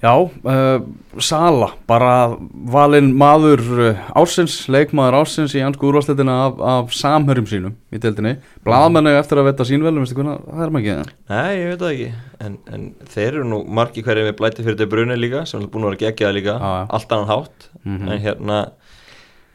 Já, 0.04 0.12
uh, 0.20 0.82
Sala, 1.24 1.70
bara 1.88 2.36
valinn 2.74 3.14
maður 3.16 3.62
uh, 3.80 4.02
ársins, 4.20 4.58
leikmaður 4.74 5.16
ársins 5.22 5.54
í 5.56 5.62
ansku 5.64 5.88
úrvarsleitina 5.88 6.34
af, 6.50 6.58
af 6.74 6.92
samhörjum 6.98 7.48
sínum 7.48 7.76
í 7.94 8.02
deildinni. 8.04 8.34
Blaðmennu 8.68 9.14
eftir 9.16 9.40
að 9.40 9.48
veta 9.52 9.68
sínvelum, 9.70 10.04
veistu 10.04 10.18
hvernig, 10.20 10.42
það 10.50 10.66
er 10.66 10.74
maður 10.76 10.84
ekki 10.84 10.98
það. 10.98 11.14
Nei, 11.32 11.54
ég 11.62 11.70
veit 11.72 11.84
það 11.86 11.94
ekki 11.94 12.10
en, 12.44 12.58
en 12.76 12.84
þeir 13.14 13.30
eru 13.32 13.46
nú 13.54 13.62
margi 13.80 14.04
hverju 14.04 14.28
með 14.28 14.36
blæti 14.42 14.66
fyrir 14.66 14.76
þetta 14.76 14.92
brunni 14.92 15.20
líka 15.22 15.46
sem 15.48 15.62
er 15.64 15.70
búin 15.72 15.86
að 15.88 15.94
vera 15.94 16.02
geggjaða 16.04 16.36
líka 16.42 16.58
Já, 16.60 16.72
já. 16.82 16.86
allt 17.00 17.16
annan 17.18 17.32
hátt 17.32 17.70
Mhm. 17.84 18.08
en 18.16 18.20
hérna 18.24 18.58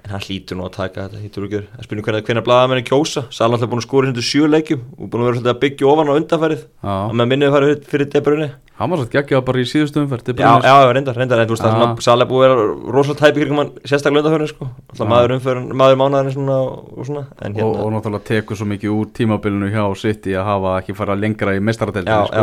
en 0.04 0.14
hann 0.14 0.24
hlýtur 0.24 0.58
nú 0.58 0.66
að 0.68 0.76
taka 0.78 1.08
þetta 1.08 1.22
hlýtur 1.22 1.48
ekki 1.48 1.60
það 1.64 1.88
spyrir 1.88 2.06
hvernig 2.06 2.28
hvernig 2.28 2.46
blaðamennin 2.46 2.88
kjósa. 2.88 3.24
Sala 3.34 3.58
alltaf 3.58 3.70
búin 3.72 3.82
að 3.82 3.88
skora 3.88 4.08
hundur 4.10 4.26
sjö 4.28 4.44
leikjum 4.48 4.82
og 4.96 5.10
búin 5.10 5.20
að 5.22 5.26
vera 5.28 5.36
svolítið 5.38 5.54
að 5.54 5.62
byggja 5.64 5.90
ofan 5.92 6.10
á 6.10 6.18
undanfærið 6.18 6.62
og 6.86 7.14
með 7.18 7.30
minnið 7.32 7.54
farið 7.56 7.68
fyrir, 7.68 7.84
fyrir 7.90 8.06
þetta 8.08 8.26
brunni 8.28 8.50
hann 8.78 8.90
var 8.92 9.00
svolítið 9.00 9.16
geggjað 9.18 9.40
bara 9.48 9.58
í 9.58 9.66
síðustu 9.66 9.98
umferð. 10.04 10.22
De 10.28 10.32
Já, 10.38 10.52
já, 10.62 10.74
reyndar, 10.94 11.16
reyndar, 11.18 11.40
en 11.42 11.48
þú 11.50 11.54
veist 11.56 11.66
Sala 12.06 12.24
búið 12.30 12.44
að 12.46 12.50
vera 12.54 12.54
rosalega 12.94 13.20
tæpi 13.24 13.38
kringum 13.42 13.58
hann 13.58 13.72
sérstaklega 13.82 14.22
undanfærið 14.22 14.50
sko. 14.52 14.64
Maður 15.02 15.30
maður 15.74 15.96
mánaðarinn 15.98 16.34
svona 16.36 16.58
og 16.62 17.02
svona. 17.08 17.24
En 17.42 17.50
Og, 17.50 17.58
hérna 17.58 17.82
og 17.82 17.90
náttúrulega 17.96 18.28
tekur 18.28 18.54
svo 18.60 18.66
mikið 18.70 18.90
úr 18.94 19.06
tímabilinu 19.18 19.66
hjá 19.74 19.82
City 19.98 20.30
að 20.38 20.46
hafa 20.46 20.70
ekki 20.78 20.92
fara 20.94 21.18
lengra 21.18 21.56
í 21.56 21.58
Já, 21.58 21.64
mestaradeildinu, 21.66 22.14
já, 22.14 22.22
sko. 22.30 22.38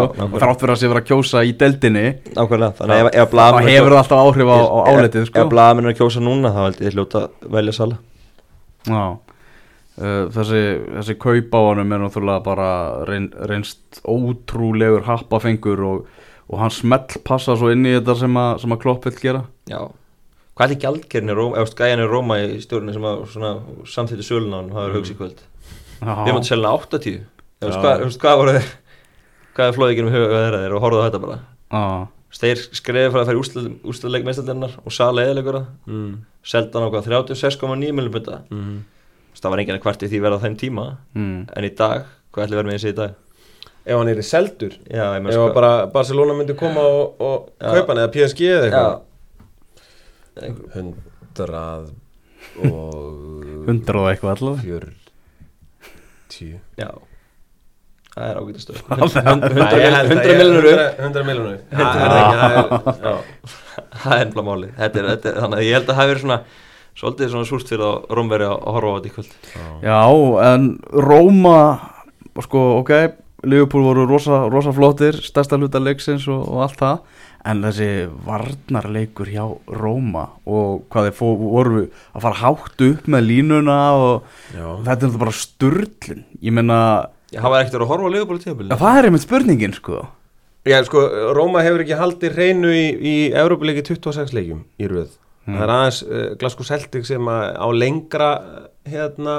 fyrir 0.59 0.75
að 0.75 0.79
sé 0.83 0.87
á, 7.45 7.51
á 7.51 7.51
er 7.51 7.55
velja 7.57 7.73
Sala. 7.75 7.97
Já, 8.85 9.03
uh, 9.17 10.23
þessi, 10.35 10.61
þessi 10.99 11.17
kaup 11.21 11.57
á 11.57 11.59
honum 11.71 11.93
er 11.95 12.03
náttúrulega 12.03 12.45
bara 12.45 12.69
reyn, 13.09 13.29
reynst 13.49 14.01
ótrúlegur 14.03 15.05
happafengur 15.07 15.83
og, 15.85 16.07
og 16.49 16.59
hann 16.61 16.73
smell 16.73 17.21
passa 17.25 17.57
svo 17.57 17.71
inn 17.73 17.85
í 17.85 17.95
þetta 17.97 18.17
sem 18.21 18.41
að, 18.41 18.57
sem 18.63 18.75
að 18.75 18.81
Klopp 18.85 19.05
vil 19.09 19.15
gera. 19.21 19.43
Já, 19.71 19.81
hvað 20.55 20.71
er 20.71 20.77
í 21.31 21.37
Róma, 21.37 21.61
eða 21.61 21.77
gæjan 21.81 22.05
í 22.05 22.09
Róma 22.09 22.39
í 22.43 22.57
stjórninu 22.63 22.93
sem 22.95 23.09
að 23.11 23.27
svona 23.33 23.53
samþýtti 23.95 24.27
söluna 24.27 24.61
hann, 24.61 24.73
það 24.75 24.89
er 24.89 24.97
hugsi 24.99 25.17
kvöld? 25.17 25.45
Við 26.01 26.33
mátum 26.35 26.49
selna 26.49 26.73
80 26.75 27.23
Þú 27.55 27.69
veist 27.69 27.79
Já. 27.79 27.83
hvað, 27.85 28.01
voru 28.37 28.53
þeir 28.57 28.73
hvað 29.55 29.69
er 29.69 29.77
flóðið 29.77 29.93
ekki 29.93 30.03
um 30.03 30.11
huga 30.11 30.41
þeirra 30.43 30.61
þeir 30.63 30.75
og 30.75 30.83
horfðu 30.83 30.99
á 30.99 31.05
þetta 31.05 31.21
bara? 31.23 31.37
Já, 31.71 31.83
Þeir 32.35 32.59
skreiði 32.75 33.11
frá 33.13 33.21
að 33.21 33.29
færa 33.29 33.41
úrslutleik 33.87 34.25
meðstældarinnar 34.27 34.73
og 34.83 34.91
sala 34.93 35.23
eðilegur 35.23 35.55
það 35.61 35.67
mm. 35.87 36.09
selda 36.51 36.79
hann 36.81 36.87
á 36.87 36.91
hvað 36.91 37.05
36,9 37.07 37.77
miljonum 37.95 38.15
byrta 38.17 38.39
Mm. 38.51 38.81
það 39.39 39.53
var 39.53 39.61
enginn 39.63 39.77
að 39.77 39.83
kvarti 39.85 40.09
því 40.11 40.19
verða 40.25 40.41
þeim 40.43 40.57
tíma. 40.59 40.85
Mm. 41.15 41.37
en 41.55 41.67
í 41.67 41.71
dag, 41.79 42.09
hvað 42.35 42.45
ætli 42.47 42.57
verður 42.59 42.69
með 42.71 42.77
þessi 42.79 42.91
í 42.91 42.97
dag? 42.99 43.15
Ef 43.85 43.99
hann 43.99 44.09
er 44.09 44.19
í 44.19 44.25
seldur? 44.25 44.73
Já, 44.89 45.03
ég 45.15 45.21
Ef 45.23 45.33
sko 45.37 45.47
bara 45.55 45.71
Barcelona 45.93 46.33
myndi 46.35 46.55
koma 46.57 46.81
og, 46.81 47.19
og 47.21 47.49
kaupa 47.61 47.93
hann 47.93 48.01
eða 48.03 48.13
PSG 48.15 48.41
eða 48.49 48.69
Já, 48.71 48.85
eitthvað 50.41 50.71
Hundrað 50.75 51.89
og 52.71 53.67
Hundrað 53.69 54.01
og 54.01 54.09
eitthvað 54.11 54.33
allavega. 54.35 54.89
Fjörtíu 56.25 56.57
já 56.81 56.89
Það 58.15 58.29
er 58.31 58.37
ágætast 58.39 58.69
stöð. 58.69 58.77
Nei, 58.87 59.71
ég 59.75 59.85
held 59.85 59.97
að 59.99 60.11
100 60.11 60.29
ég- 60.31 60.37
miljonur 60.39 60.67
upp. 60.71 60.99
100 60.99 61.01
100 61.03 61.25
miljonur 61.27 61.57
Það 61.75 61.81
er 61.81 62.19
ekki 62.21 62.37
það 62.95 64.13
er- 64.13 64.21
er 64.21 64.21
ennbla 64.25 64.43
máli 64.47 64.69
þetta 64.77 65.01
er, 65.01 65.09
þetta 65.15 65.27
er, 65.31 65.39
Þannig 65.43 65.59
að 65.59 65.65
ég 65.67 65.73
held 65.75 65.83
að 65.85 65.89
það 65.91 65.99
hafi 65.99 66.13
verið 66.13 66.23
svona 66.25 66.39
Svolítið 66.95 67.31
svona 67.33 67.47
súrt 67.49 67.67
fyrir 67.67 67.83
að 67.83 68.05
Rómveri 68.15 68.45
að 68.47 68.61
horfa 68.71 68.87
á 68.87 68.95
þetta 68.95 69.09
í 69.09 69.13
kvöld. 69.17 69.31
Já, 69.83 69.97
en 70.47 70.67
Róma, 70.95 71.55
sko, 72.45 72.61
ok, 72.79 72.91
Liverpool 73.43 73.83
voru 73.83 74.05
rosa, 74.07 74.37
rosa 74.47 74.71
flottir, 74.71 75.17
stærsta 75.19 75.59
hluta 75.59 75.81
leiksins 75.83 76.23
og, 76.31 76.45
og 76.55 76.61
allt 76.63 76.79
það, 76.79 77.01
en 77.51 77.65
þessi 77.67 77.89
varnarleikur 78.25 79.27
hjá 79.27 79.43
Róma 79.75 80.23
og 80.47 80.85
hvað 80.87 81.09
þeir 81.09 81.17
fó, 81.19 81.27
voru 81.43 81.83
að 82.15 82.23
fara 82.29 82.39
hátt 82.45 82.85
upp 82.87 83.11
með 83.11 83.27
línuna 83.27 83.77
og 83.99 84.23
Já. 84.55 84.65
þetta 84.87 85.09
er 85.11 85.19
bara 85.25 85.35
sturlun, 85.35 86.23
ég 86.39 86.55
meina, 86.55 86.79
Já, 87.33 87.39
það 87.41 87.49
var 87.51 87.63
ekkert 87.63 87.79
að 87.81 87.89
horfa 87.89 88.09
á 88.09 88.13
Leopold 88.15 88.43
tíðabili 88.43 88.77
það 88.79 88.97
er 88.99 89.07
einmitt 89.09 89.25
spurningin, 89.25 89.73
sko. 89.75 90.03
Já, 90.65 90.79
sko, 90.87 91.01
Róma 91.37 91.61
hefur 91.65 91.83
ekki 91.83 91.97
haldið 91.99 92.37
reynu 92.39 92.71
í, 92.73 92.85
í 92.97 93.15
Európa-leiki 93.37 93.83
26 93.85 94.33
leikjum 94.33 94.63
í 94.81 94.87
röð. 94.89 95.11
Mm. 95.45 95.53
Það 95.59 95.63
er 95.65 95.73
aðeins 95.75 95.99
uh, 96.05 96.23
Glasgow 96.41 96.65
Celtic 96.65 97.05
sem 97.05 97.27
að, 97.29 97.43
á 97.61 97.67
lengra 97.73 98.29
uh, 98.41 98.67
hérna 98.89 99.35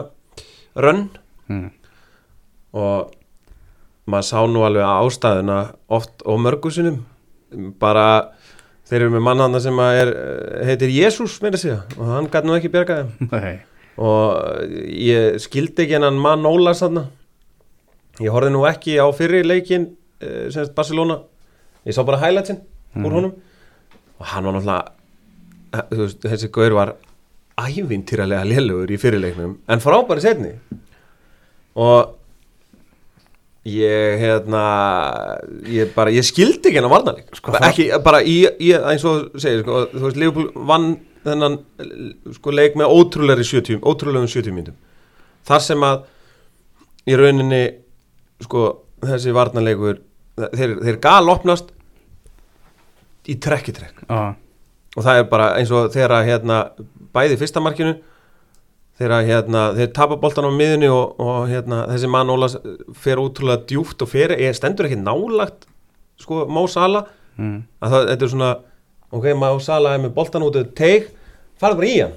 rönn 0.79 1.07
Mm. 1.47 1.69
og 2.75 3.13
maður 4.11 4.25
sá 4.27 4.39
nú 4.51 4.65
alveg 4.67 4.83
að 4.83 5.05
ástæðuna 5.07 5.59
oft 5.95 6.25
og 6.27 6.41
mörgusinum 6.43 6.97
bara 7.79 8.33
þeir 8.91 9.05
eru 9.05 9.13
með 9.15 9.23
mannanna 9.29 9.61
sem 9.63 9.79
að 9.79 9.99
er, 10.01 10.11
uh, 10.11 10.65
heitir 10.67 10.91
Jésús 10.91 11.37
meira 11.45 11.61
segja 11.63 11.85
og 11.95 12.11
hann 12.11 12.27
gæti 12.33 12.51
nú 12.51 12.57
ekki 12.59 12.73
Nei. 13.31 13.61
og 13.95 14.75
ég 14.91 15.39
skildi 15.47 15.87
ekki 15.87 15.95
hennan 16.01 16.19
mann 16.19 16.43
þarna 16.43 17.07
ég 18.23 18.31
horfði 18.33 18.53
nú 18.55 18.65
ekki 18.69 18.97
á 19.01 19.07
fyrri 19.17 19.43
leikin 19.47 19.89
uh, 20.23 20.47
semst 20.55 20.75
Barcelona. 20.77 21.21
Ég 21.87 21.95
sá 21.97 22.03
bara 22.07 22.19
highlightsin 22.23 22.63
úr 23.05 23.13
honum. 23.19 23.35
Og 24.17 24.27
hann 24.33 24.47
var 24.49 24.57
náttúrulega 24.57 24.93
eh, 25.77 25.83
þú 25.93 26.03
veist, 26.07 26.23
þessi 26.25 26.49
gaur 26.55 26.77
var 26.79 26.95
ævintýralega 27.61 28.45
lélugur 28.49 28.91
í 28.93 28.97
fyrirleiknum 29.01 29.59
en 29.73 29.81
frábæri 29.85 30.21
setni 30.25 30.51
og 31.77 32.15
ég 33.67 34.21
hérna 34.21 34.63
ég 35.73 35.91
bara, 35.97 36.13
ég 36.15 36.25
skildi 36.27 36.69
ekki 36.71 36.79
hennan 36.79 36.93
varnarleik 36.93 37.33
Sko, 37.35 37.53
bara, 37.55 37.65
það- 37.67 37.73
ekki, 37.73 37.87
bara 38.05 38.21
í, 38.23 38.37
í 38.63 38.73
eins 38.77 39.05
og 39.09 39.33
segir, 39.43 39.63
sko, 39.65 39.81
þú 39.95 40.05
veist, 40.05 40.21
Liverpool 40.21 40.51
vann 40.69 40.89
þennan 41.27 41.57
sko, 42.37 42.53
leik 42.55 42.77
með 42.79 42.93
ótrúlegri 42.95 43.45
70, 43.49 43.81
ótrúlegum 43.83 44.29
70 44.31 44.55
myndum 44.55 44.77
þar 45.49 45.65
sem 45.65 45.83
að 45.89 46.05
í 47.11 47.17
rauninni 47.19 47.63
sko, 48.45 48.67
þessi 49.05 49.33
varnarleikur 49.37 50.03
þeir, 50.37 50.77
þeir 50.83 50.99
gal 51.03 51.33
opnast 51.33 51.73
í 53.27 53.39
trekk 53.43 53.71
í 53.73 53.77
trekk 53.77 54.05
Já, 54.07 54.35
og 54.97 55.05
það 55.05 55.21
er 55.21 55.31
bara 55.31 55.49
eins 55.61 55.73
og 55.75 55.89
þegar 55.95 56.19
að 56.19 56.29
hérna, 56.31 56.59
bæði 57.17 57.37
í 57.37 57.41
fyrsta 57.41 57.63
markinu 57.65 57.97
þegar 58.97 59.17
að, 59.19 59.31
hérna, 59.31 59.65
þeir 59.77 59.91
tapa 59.97 60.19
boltan 60.21 60.49
á 60.49 60.53
miðunni 60.53 60.89
og, 60.93 61.17
og 61.21 61.49
hérna, 61.51 61.83
þessi 61.91 62.11
mann 62.13 62.33
Ólas 62.33 62.57
fer 62.97 63.21
útrúlega 63.21 63.67
djúpt 63.69 64.05
og 64.05 64.13
fer 64.13 64.37
er 64.37 64.57
stendur 64.57 64.89
ekki 64.89 65.01
nálagt 65.01 65.67
sko, 66.21 66.45
Má 66.49 66.63
Sala 66.73 67.05
mm. 67.37 67.59
að 67.85 67.97
það, 67.97 68.07
þetta 68.13 68.29
er 68.29 68.33
svona 68.33 68.53
ok, 69.13 69.27
Má 69.37 69.51
Sala 69.65 69.97
er 69.97 70.07
með 70.07 70.15
boltan 70.17 70.47
út 70.47 70.57
af 70.61 70.71
teig 70.79 71.11
farið 71.61 71.83
bara 71.83 71.91
í 71.91 71.99
hann. 72.05 72.17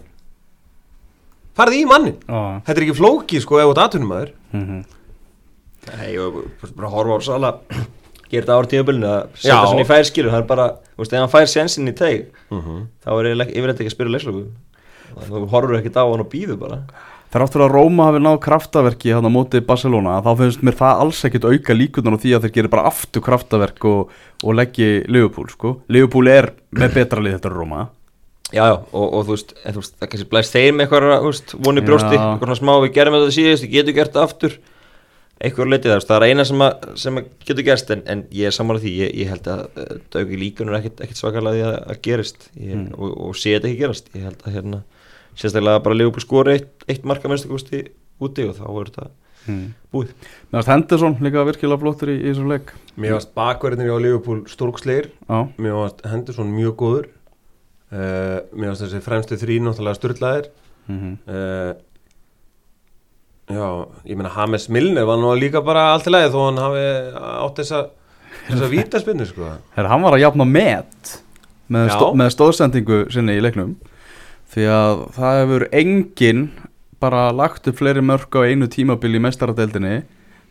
Farið 1.60 1.82
í 1.82 1.90
mannin 1.90 2.16
já, 2.16 2.40
þetta 2.64 2.78
er 2.78 2.86
ekki 2.86 3.00
flóki 3.02 3.44
sko 3.44 3.60
ef 3.60 3.68
þú 3.68 3.76
ert 3.76 3.84
atvinnum 3.84 4.14
maður 4.14 4.34
mhm. 4.56 4.88
Nei, 5.98 6.12
og 6.22 6.42
bara 6.76 6.92
horfa 6.94 7.18
á 7.18 7.22
Sala 7.26 7.54
Gera 8.30 8.44
þetta 8.46 8.58
ára 8.60 8.70
tíðabilinu 8.70 9.10
að 9.10 9.22
setja 9.42 9.60
svona 9.66 9.86
í 9.86 9.90
fær 9.90 10.10
skilur 10.10 10.34
Það 10.36 10.42
er 10.44 10.50
bara, 10.50 10.66
þú 10.94 11.04
veist, 11.04 11.14
ef 11.14 11.24
hann 11.24 11.34
fær 11.34 11.48
sensin 11.50 11.90
í 11.92 11.96
teig 11.98 12.28
mm 12.54 12.82
Þá 13.06 13.14
er 13.16 13.32
ég 13.32 13.54
yfirleitt 13.56 13.80
ekki 13.80 13.92
að 13.92 13.96
spyrja 13.96 14.16
leikslöku 14.18 14.44
Þú 15.30 15.46
horfur 15.50 15.80
ekkert 15.80 15.98
á 15.98 16.06
hann 16.06 16.22
og 16.26 16.30
býður 16.30 16.60
bara 16.62 16.84
Þrátt 17.30 17.54
fyrir 17.54 17.68
að 17.68 17.76
Róma 17.76 18.08
hafi 18.08 18.20
náð 18.26 18.40
kraftaverki 18.42 19.12
hann 19.14 19.28
á 19.30 19.30
móti 19.30 19.60
Barcelona, 19.62 20.16
þá 20.26 20.32
finnst 20.40 20.64
mér 20.66 20.78
það 20.80 21.02
alls 21.04 21.20
ekkit 21.28 21.44
auka 21.46 21.76
líkunar 21.78 22.16
á 22.18 22.22
því 22.24 22.32
að 22.34 22.48
þeir 22.48 22.54
gerir 22.56 22.72
bara 22.74 22.86
aftur 22.90 23.22
kraftaverk 23.22 23.86
og, 23.86 24.16
og 24.42 24.56
leggji 24.58 24.88
Liverpool, 25.06 25.46
sko. 25.54 25.76
Liverpool 25.94 26.32
er 26.34 26.50
með 26.74 26.96
betra 26.98 27.22
lið 27.22 27.36
þetta 27.38 27.52
er 27.52 27.58
Róma. 27.60 27.84
Já, 28.50 28.64
já, 28.66 28.76
og, 28.82 29.06
og 29.06 29.28
þú 29.28 29.36
veist, 29.36 29.54
en, 29.62 29.76
þú 29.76 29.84
veist, 29.84 29.96
það 30.00 30.10
kannski 30.16 30.28
blæst 30.32 30.56
þeim 30.58 30.82
eitthvað, 30.82 31.06
þú 31.14 31.30
veist, 31.30 31.54
voni 31.68 31.84
Já. 31.84 31.88
brjósti, 31.92 32.18
eitthvað 32.18 32.58
smá, 32.58 32.74
við 32.82 32.94
gerum 32.98 33.18
þetta 33.20 33.36
síðast, 33.38 33.66
við 33.68 33.76
getum 33.76 33.98
gert 34.00 34.18
það 34.18 34.26
aftur, 34.26 34.56
eitthvað 35.40 35.72
letið 35.72 35.94
veist, 35.96 36.10
það 36.10 36.18
er 36.18 36.34
eina 36.34 36.46
sem, 36.48 36.64
að, 36.66 36.88
sem 37.00 37.20
að 37.20 37.30
getur 37.48 37.66
gerst, 37.70 37.92
en, 37.96 38.02
en 38.12 38.24
ég 38.36 38.50
er 38.50 38.56
sammála 38.56 38.82
því, 38.84 38.94
ég, 39.04 39.14
ég 39.22 39.32
held 39.32 39.48
að 39.54 39.62
uh, 39.70 39.94
dauki 40.16 40.40
líkunur 40.42 40.78
ekkit, 40.80 41.04
ekkit 41.06 41.22
svakalega 41.22 41.56
því 41.56 41.64
að, 41.70 41.78
að 41.94 42.02
gerist. 42.10 42.50
Ég, 42.58 42.76
Mm. 42.80 42.90
og, 42.98 43.16
og 43.30 43.38
sé 43.40 43.56
þetta 43.56 43.70
ekki 43.70 43.82
gerast, 43.84 44.12
ég 44.16 44.28
held 44.28 44.44
að 44.44 44.58
hérna, 44.58 44.82
sérstaklega 45.40 45.84
bara 45.86 45.98
Leopold 45.98 46.26
skori 46.26 46.58
eitt, 46.58 46.86
eitt 46.92 47.08
marka 47.08 47.32
minnstakosti 47.32 47.86
úti 48.20 48.46
og 48.50 48.56
þá 48.58 48.66
er 48.68 48.92
þetta 48.92 49.08
mm. 49.48 49.66
búið. 49.96 50.14
Mér 50.50 50.60
varst 50.60 50.72
Henderson 50.74 51.18
líka 51.24 51.46
virkilega 51.48 51.82
flottur 51.84 52.12
í, 52.14 52.18
í 52.20 52.28
þessum 52.30 52.52
leik. 52.52 52.74
Mér 53.00 53.16
varst 53.16 53.32
bakverðinir 53.38 53.96
á 53.96 54.04
Liverpool 54.04 54.44
stórksleir 54.52 55.12
Já, 55.24 55.40
Mér 55.56 55.78
varst 55.80 56.04
Henderson 56.08 56.52
mjög 56.56 56.76
góður. 56.84 57.12
Uh, 57.90 58.40
Mér 58.54 58.74
varst 58.74 58.84
þessi 58.86 59.04
fremstu 59.06 59.40
þrý 59.42 59.62
náttúrulega 59.66 59.98
styrlaðir 60.02 60.52
mm 60.90 61.14
uh, 61.30 61.78
Já, 63.50 63.66
ég 64.06 64.18
meina 64.18 64.30
James 64.36 64.68
Milner 64.70 65.08
var 65.10 65.18
nú 65.18 65.32
líka 65.38 65.62
bara 65.66 65.88
allt 65.96 66.06
í 66.06 66.12
lagi 66.14 66.30
þó 66.34 66.42
hann 66.44 66.60
hafi 66.62 66.84
átt 67.18 67.62
þessa 67.64 67.80
þessa 68.50 68.70
vítaspinnu 68.76 69.26
sko. 69.30 69.48
Herra, 69.74 69.90
hann 69.90 70.06
var 70.06 70.18
að 70.18 70.24
jafna 70.28 70.46
met 70.46 71.16
með, 71.74 71.90
stó, 71.96 72.12
með 72.18 72.30
stóðsendingu 72.36 73.00
sinni 73.14 73.40
í 73.40 73.42
leiknum. 73.44 73.74
Því 74.54 74.68
að 74.74 75.02
það 75.18 75.40
hefur 75.42 75.66
enginn 75.82 76.46
bara 77.02 77.30
lagt 77.34 77.70
upp 77.70 77.80
fleiri 77.80 78.04
mörg 78.06 78.34
á 78.38 78.46
einu 78.46 78.70
tímabili 78.70 79.18
í 79.18 79.24
mestaradeildinni 79.24 80.00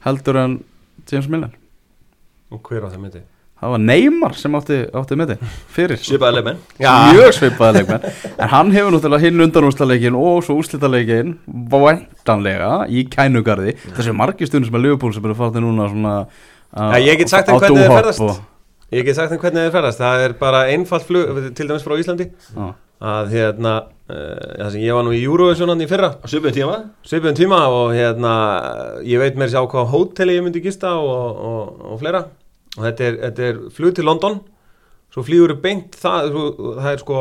heldur 0.07 0.39
en 0.43 0.59
James 1.11 1.31
Milner. 1.31 1.55
Og 2.51 2.63
hver 2.67 2.87
á 2.87 2.91
það 2.91 3.03
myndi? 3.05 3.23
Það 3.61 3.73
var 3.75 3.81
Neymar 3.83 4.35
sem 4.39 4.55
átti, 4.59 4.77
átti 5.01 5.17
með 5.19 5.33
þið 5.33 5.55
fyrir. 5.77 6.01
Svipaði 6.05 6.37
leikmenn. 6.39 6.61
Mjög 6.83 7.31
svipaði 7.39 7.81
leikmenn. 7.83 8.05
En 8.39 8.53
hann 8.53 8.71
hefur 8.75 8.95
náttúrulega 8.97 9.25
hinn 9.27 9.45
undanúrslaleikin 9.47 10.19
og 10.19 10.43
svo 10.47 10.59
úrslitaleikin 10.63 11.35
væntanlega 11.73 12.71
í 12.91 13.05
kænugarði. 13.13 13.75
Þessi 13.97 14.15
margir 14.17 14.49
stundum 14.51 14.69
sem 14.71 14.79
er 14.79 14.85
Liverpool 14.87 15.15
sem 15.17 15.27
eru 15.29 15.37
farið 15.39 15.65
núna 15.65 15.89
svona 15.93 16.15
að- 16.75 16.99
Ja, 16.99 17.13
ég 17.13 17.19
get 17.19 17.29
sagt 17.33 17.49
þeim 17.49 17.59
hvernig 17.61 17.83
dúhopp 17.85 17.99
ferðast. 18.03 18.21
og- 18.21 18.41
Ég 18.93 19.05
get 19.05 19.17
sagt 19.17 19.33
þeim 19.33 19.41
hvernig 19.43 19.67
þeir 19.69 19.73
ferðast. 19.79 19.99
Það 20.01 20.25
er 20.25 20.33
bara 20.41 20.63
einfalt 20.73 21.03
flug, 21.05 21.55
til 21.55 21.67
dæmis 21.69 21.83
frá 21.85 21.99
Íslandi. 21.99 22.31
Já. 22.57 22.75
að 23.01 23.29
hérna 23.31 23.73
uh, 24.11 24.57
það 24.59 24.71
sem 24.73 24.81
ég 24.83 24.93
var 24.97 25.05
nú 25.07 25.13
í 25.15 25.21
Eurovision 25.23 25.69
hann 25.71 25.79
í 25.81 25.87
fyrra. 25.87 26.09
Á 26.19 26.27
svipaði 26.27 26.57
tíma? 26.57 26.79
Svipuðum 27.07 27.37
tíma 27.39 27.61
og 27.71 27.93
hérna 27.95 28.33
ég 29.07 29.21
veit 29.23 29.37
mér 29.39 29.53
sér 29.53 29.63
á 29.63 29.71
hvað 29.71 29.87
hóteli 29.93 30.35
ég 30.35 30.43
myndi 30.43 30.59
gista 30.65 30.97
og, 30.99 31.39
og, 31.39 31.93
og 31.93 32.01
fleira 32.01 32.25
og 32.77 32.81
þetta 32.85 33.07
er, 33.09 33.19
þetta 33.27 33.47
er 33.49 33.61
flug 33.75 33.95
til 33.97 34.09
London 34.09 34.41
svo 35.15 35.25
flýgur 35.25 35.55
við 35.55 35.63
beint 35.65 35.99
það, 35.99 36.33
svo, 36.33 36.73
það 36.79 36.91
er 36.93 37.03
sko, 37.05 37.21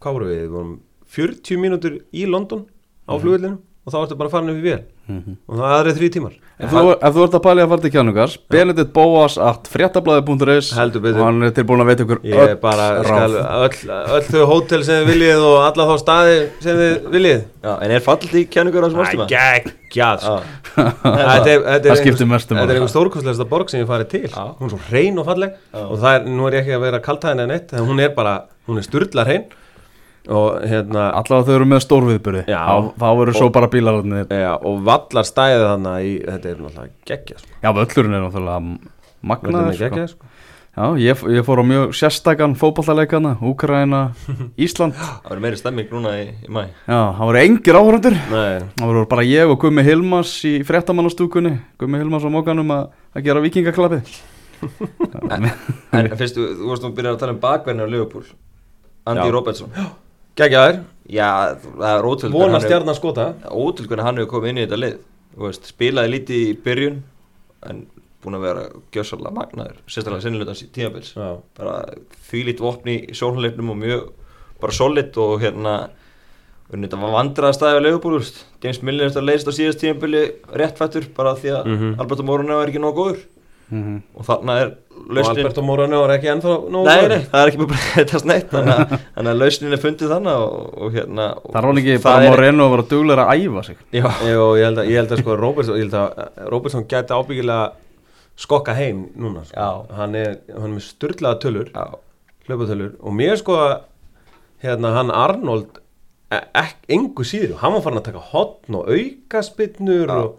hvað 0.00 0.16
voru 0.16 0.30
við, 0.30 0.40
við 0.40 0.54
vorum 0.56 0.76
40 1.10 1.60
mínútur 1.60 1.98
í 2.16 2.26
London 2.30 2.64
á 3.10 3.12
flugvillinu 3.18 3.58
og 3.86 3.92
þá 3.94 3.98
ertu 4.04 4.16
bara 4.20 4.28
farin 4.32 4.50
upp 4.52 4.60
í 4.60 4.66
vél 4.70 4.82
Mhm. 5.10 5.32
og 5.48 5.56
það 5.58 5.64
er 5.66 5.74
aðrið 5.80 5.96
þrý 5.98 6.08
tímar 6.14 6.34
Ef 6.60 6.70
þú, 6.70 6.80
ef 7.02 7.14
þú 7.16 7.22
ert 7.24 7.32
að 7.34 7.42
pæli 7.42 7.62
að 7.64 7.68
fara 7.70 7.80
til 7.82 7.90
kjánungars 7.90 8.34
Benedikt 8.52 8.92
Bóas 8.94 9.38
at 9.42 9.66
fréttablaði.is 9.72 10.68
og 10.76 11.24
hann 11.24 11.42
er 11.42 11.50
tilbúin 11.56 11.80
að 11.82 11.88
veita 11.88 12.04
ykkur 12.04 12.20
ég 12.22 12.36
er 12.50 12.54
bara, 12.60 12.86
skal, 13.02 13.32
öll, 13.32 13.78
öll 14.14 14.28
þau 14.28 14.44
hótel 14.52 14.84
sem 14.84 15.00
þið 15.00 15.10
viljið 15.10 15.42
og 15.48 15.56
alla 15.66 15.86
þá 15.88 15.94
staði 16.04 16.36
sem 16.60 16.76
þið 16.76 17.08
viljið 17.16 17.40
já, 17.64 17.72
en 17.82 17.90
er 17.96 18.04
fallit 18.04 18.34
í. 18.38 18.44
Þetta 20.80 21.50
er- 21.50 21.64
þetta 21.64 21.88
er 21.88 21.90
Það 21.90 21.98
skiptir 21.98 22.24
einhver- 22.24 22.30
mestu 22.30 22.54
máli. 22.54 22.60
Þetta 22.60 22.70
er 22.70 22.78
einhver 22.78 22.92
stórkostlegasta 22.92 23.46
borg 23.50 23.70
sem 23.72 23.80
ég 23.82 23.88
farið 23.90 24.08
til. 24.12 24.28
Hún 24.30 24.66
er 24.68 24.70
svo 24.70 24.80
hrein 24.88 25.18
og 25.18 25.26
falleg. 25.26 25.56
Og 25.74 25.96
það 25.98 26.14
er, 26.14 26.28
nú 26.30 26.46
er 26.46 26.52
ég 26.52 26.60
ekki 26.62 26.76
að 26.76 26.84
vera 26.86 27.00
kaltæðin 27.00 27.40
en 27.44 27.50
eitt 27.56 27.70
Hún 27.74 28.00
er 28.00 28.12
bara, 28.14 28.36
hún 28.68 28.78
er 28.78 28.82
sturla 28.86 29.24
hrein 29.26 29.44
Og 30.28 30.60
hérna 30.68 31.06
Allavega 31.16 31.46
þau 31.48 31.54
eru 31.56 31.66
með 31.70 31.80
stórviðbyrði 31.86 32.42
Já. 32.50 32.60
Þá, 33.00 33.06
verður 33.16 33.38
svo 33.38 33.48
bara 33.54 33.70
bílararnir 33.72 34.26
ja, 34.36 34.52
Og 34.68 34.82
vallar 34.84 35.24
stæðið 35.24 35.64
þannig 35.64 36.08
í 36.10 36.10
Þetta 36.26 36.50
er 36.50 36.58
náttúrulega 36.60 36.90
geggja 37.08 37.38
sko. 37.40 37.54
Já, 37.62 37.70
völlurinn 37.78 38.18
er 38.18 38.26
náttúrulega 38.26 38.60
magnaður 39.30 39.78
sko. 39.78 39.86
geggja 39.86 40.10
sko. 40.12 40.28
Já, 40.70 40.84
ég, 41.02 41.22
ég 41.34 41.42
fór 41.44 41.60
á 41.60 41.64
mjög 41.66 41.94
sérstakann 41.98 42.52
fótballaleikana 42.54 43.32
Úkraina, 43.42 44.02
Ísland 44.64 44.94
það 44.94 45.24
verður 45.26 45.42
meiri 45.42 45.58
stemming 45.58 45.88
núna 45.90 46.12
í, 46.20 46.28
í 46.46 46.52
mæ 46.52 46.60
Já, 46.86 47.00
það 47.16 47.24
voru 47.24 47.40
engir 47.40 47.78
áhörundur 47.80 48.18
Nei, 48.30 48.68
Það 48.76 48.84
voru 48.92 49.02
bara 49.10 49.24
ég 49.26 49.50
og 49.50 49.58
Gummi 49.64 49.82
Hilmas 49.88 50.36
í 50.46 50.52
fréttamannastúkunni 50.68 51.56
Gummi 51.80 51.98
Hilmas 51.98 52.22
á 52.22 52.30
mókanum 52.30 52.70
að, 52.76 52.86
gera 53.26 53.42
vikingaklappið 53.42 54.14
en 55.34 55.50
fyrst, 56.20 56.38
þú, 56.38 56.46
þú 56.60 56.70
varst 56.70 56.84
nú 56.86 56.92
að 56.92 56.96
byrja 57.00 57.16
að 57.16 57.20
tala 57.24 57.34
um 57.34 57.42
bakverðinu 57.42 57.88
á 57.88 57.92
Liverpool 57.96 58.30
Andy 59.10 59.26
Já. 59.26 59.34
Robertson 59.34 59.74
geggjaður. 60.38 60.82
Já, 61.10 61.28
það 61.58 61.94
er 61.98 62.06
ótrúlega 62.06 62.38
Vona 62.38 62.60
stjarnan 62.62 62.94
skota 62.94 63.24
ótrúlega 63.50 64.04
hann 64.06 64.20
hefur 64.20 64.30
komið 64.36 64.52
inn 64.52 64.60
í 64.60 64.66
þetta 64.66 64.78
lið. 64.78 64.98
Veist, 65.40 65.66
spilaði 65.72 66.12
lítið 66.14 66.44
í 66.44 66.52
byrjun 66.64 67.00
en 67.70 67.80
búin 68.22 68.36
að 68.36 68.44
vera 68.44 68.62
gjössalega 68.92 69.32
magnaður 69.34 69.78
sérstaklega 69.88 70.22
sinnilutans 70.26 70.62
í 70.62 70.68
tímabils. 70.74 71.14
Bara 71.58 71.76
því 72.30 72.44
lít 72.50 72.60
vopni 72.62 72.96
í 73.10 73.16
sólhleipnum 73.16 73.70
og 73.74 73.80
mjög 73.80 74.06
bara 74.60 74.72
solid 74.76 75.16
og 75.16 75.40
hérna 75.40 75.74
þetta 76.70 77.00
var 77.00 77.14
vandraðastæði 77.16 77.78
á 77.80 77.84
Leifubúl 77.86 78.20
James 78.62 78.82
Milner 78.86 79.10
leysast 79.24 79.48
á 79.50 79.52
síðast 79.56 79.80
tímabili 79.82 80.20
réttfættur 80.54 81.08
bara 81.16 81.32
því 81.34 81.54
að 81.56 81.64
Mhm. 81.66 81.94
Alberto 81.98 82.22
Moreno 82.22 82.60
er 82.60 82.68
ekki 82.68 82.78
nóg 82.84 82.94
góður 83.70 83.80
Mhm. 83.80 84.02
og 84.16 84.24
þarna 84.26 84.56
er 84.60 84.70
og 85.00 85.12
lausnin 85.16 85.38
Alberto 85.40 85.62
Morano 85.62 86.00
er 86.04 86.10
ekki 86.18 86.28
ennþá 86.28 86.54
Nei, 86.70 86.96
góður. 86.96 87.08
nei, 87.08 87.20
það 87.30 87.40
er 87.42 87.50
ekki 87.50 87.60
með 87.62 87.70
breytast 87.72 88.26
neitt 88.28 88.50
þannig 88.50 88.74
að, 88.74 88.94
þannig 89.16 89.30
að 89.32 89.38
lausnin 89.40 89.72
er 89.76 89.80
fundið 89.84 90.10
þannig 90.14 90.40
og, 90.44 90.74
og 90.84 90.92
hérna 90.98 91.28
og 91.40 91.52
Það 91.54 91.62
var 91.68 91.78
ekki 91.80 91.94
það 91.96 92.02
bara 92.08 92.24
er- 92.24 92.30
Moreno 92.34 92.66
að 92.66 92.70
vera 92.74 92.86
duglega 92.90 93.24
að 93.26 93.44
æfa 93.46 93.62
sig 93.64 93.76
Já, 93.92 94.08
Jú, 94.30 94.44
ég 94.60 94.64
held 94.68 94.78
að, 94.82 94.90
ég 94.90 94.96
held 95.00 95.14
að 95.16 95.22
sko 95.22 95.36
Robertson, 95.40 95.76
ég 95.78 95.86
held 95.86 95.94
að 95.94 96.82
eh, 96.82 96.88
gæti 96.90 97.16
ábyggilega 97.16 97.72
skokka 98.40 98.74
heim 98.74 99.06
núna 99.16 99.44
sko. 99.44 99.56
Já. 99.56 99.96
hann, 99.96 100.14
er, 100.16 100.36
hann 100.54 100.68
er 100.70 100.74
með 100.76 100.84
styrlaða 100.86 101.40
tölur 101.42 101.70
já, 101.74 101.86
hlaupatölur 102.48 102.92
og 103.00 103.12
mér 103.16 103.36
sko 103.40 103.56
hérna 104.62 104.92
hann 104.96 105.10
Arnold 105.10 105.80
ekki 106.30 106.94
engu 106.94 107.24
síður, 107.26 107.56
hann 107.58 107.72
var 107.74 107.82
farin 107.82 107.98
að 107.98 108.04
taka 108.12 108.20
hotn 108.30 108.76
og 108.78 108.88
aukaspinnur 108.92 110.06
Já. 110.06 110.14
og 110.14 110.38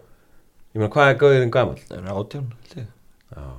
ég 0.72 0.80
meina 0.80 0.88
hvað 0.94 1.10
er 1.12 1.18
gauðirinn 1.20 1.52
gammal 1.52 1.76
það 1.84 1.98
er 1.98 2.12
átján, 2.16 2.46
held 2.62 2.78
ég. 2.80 2.86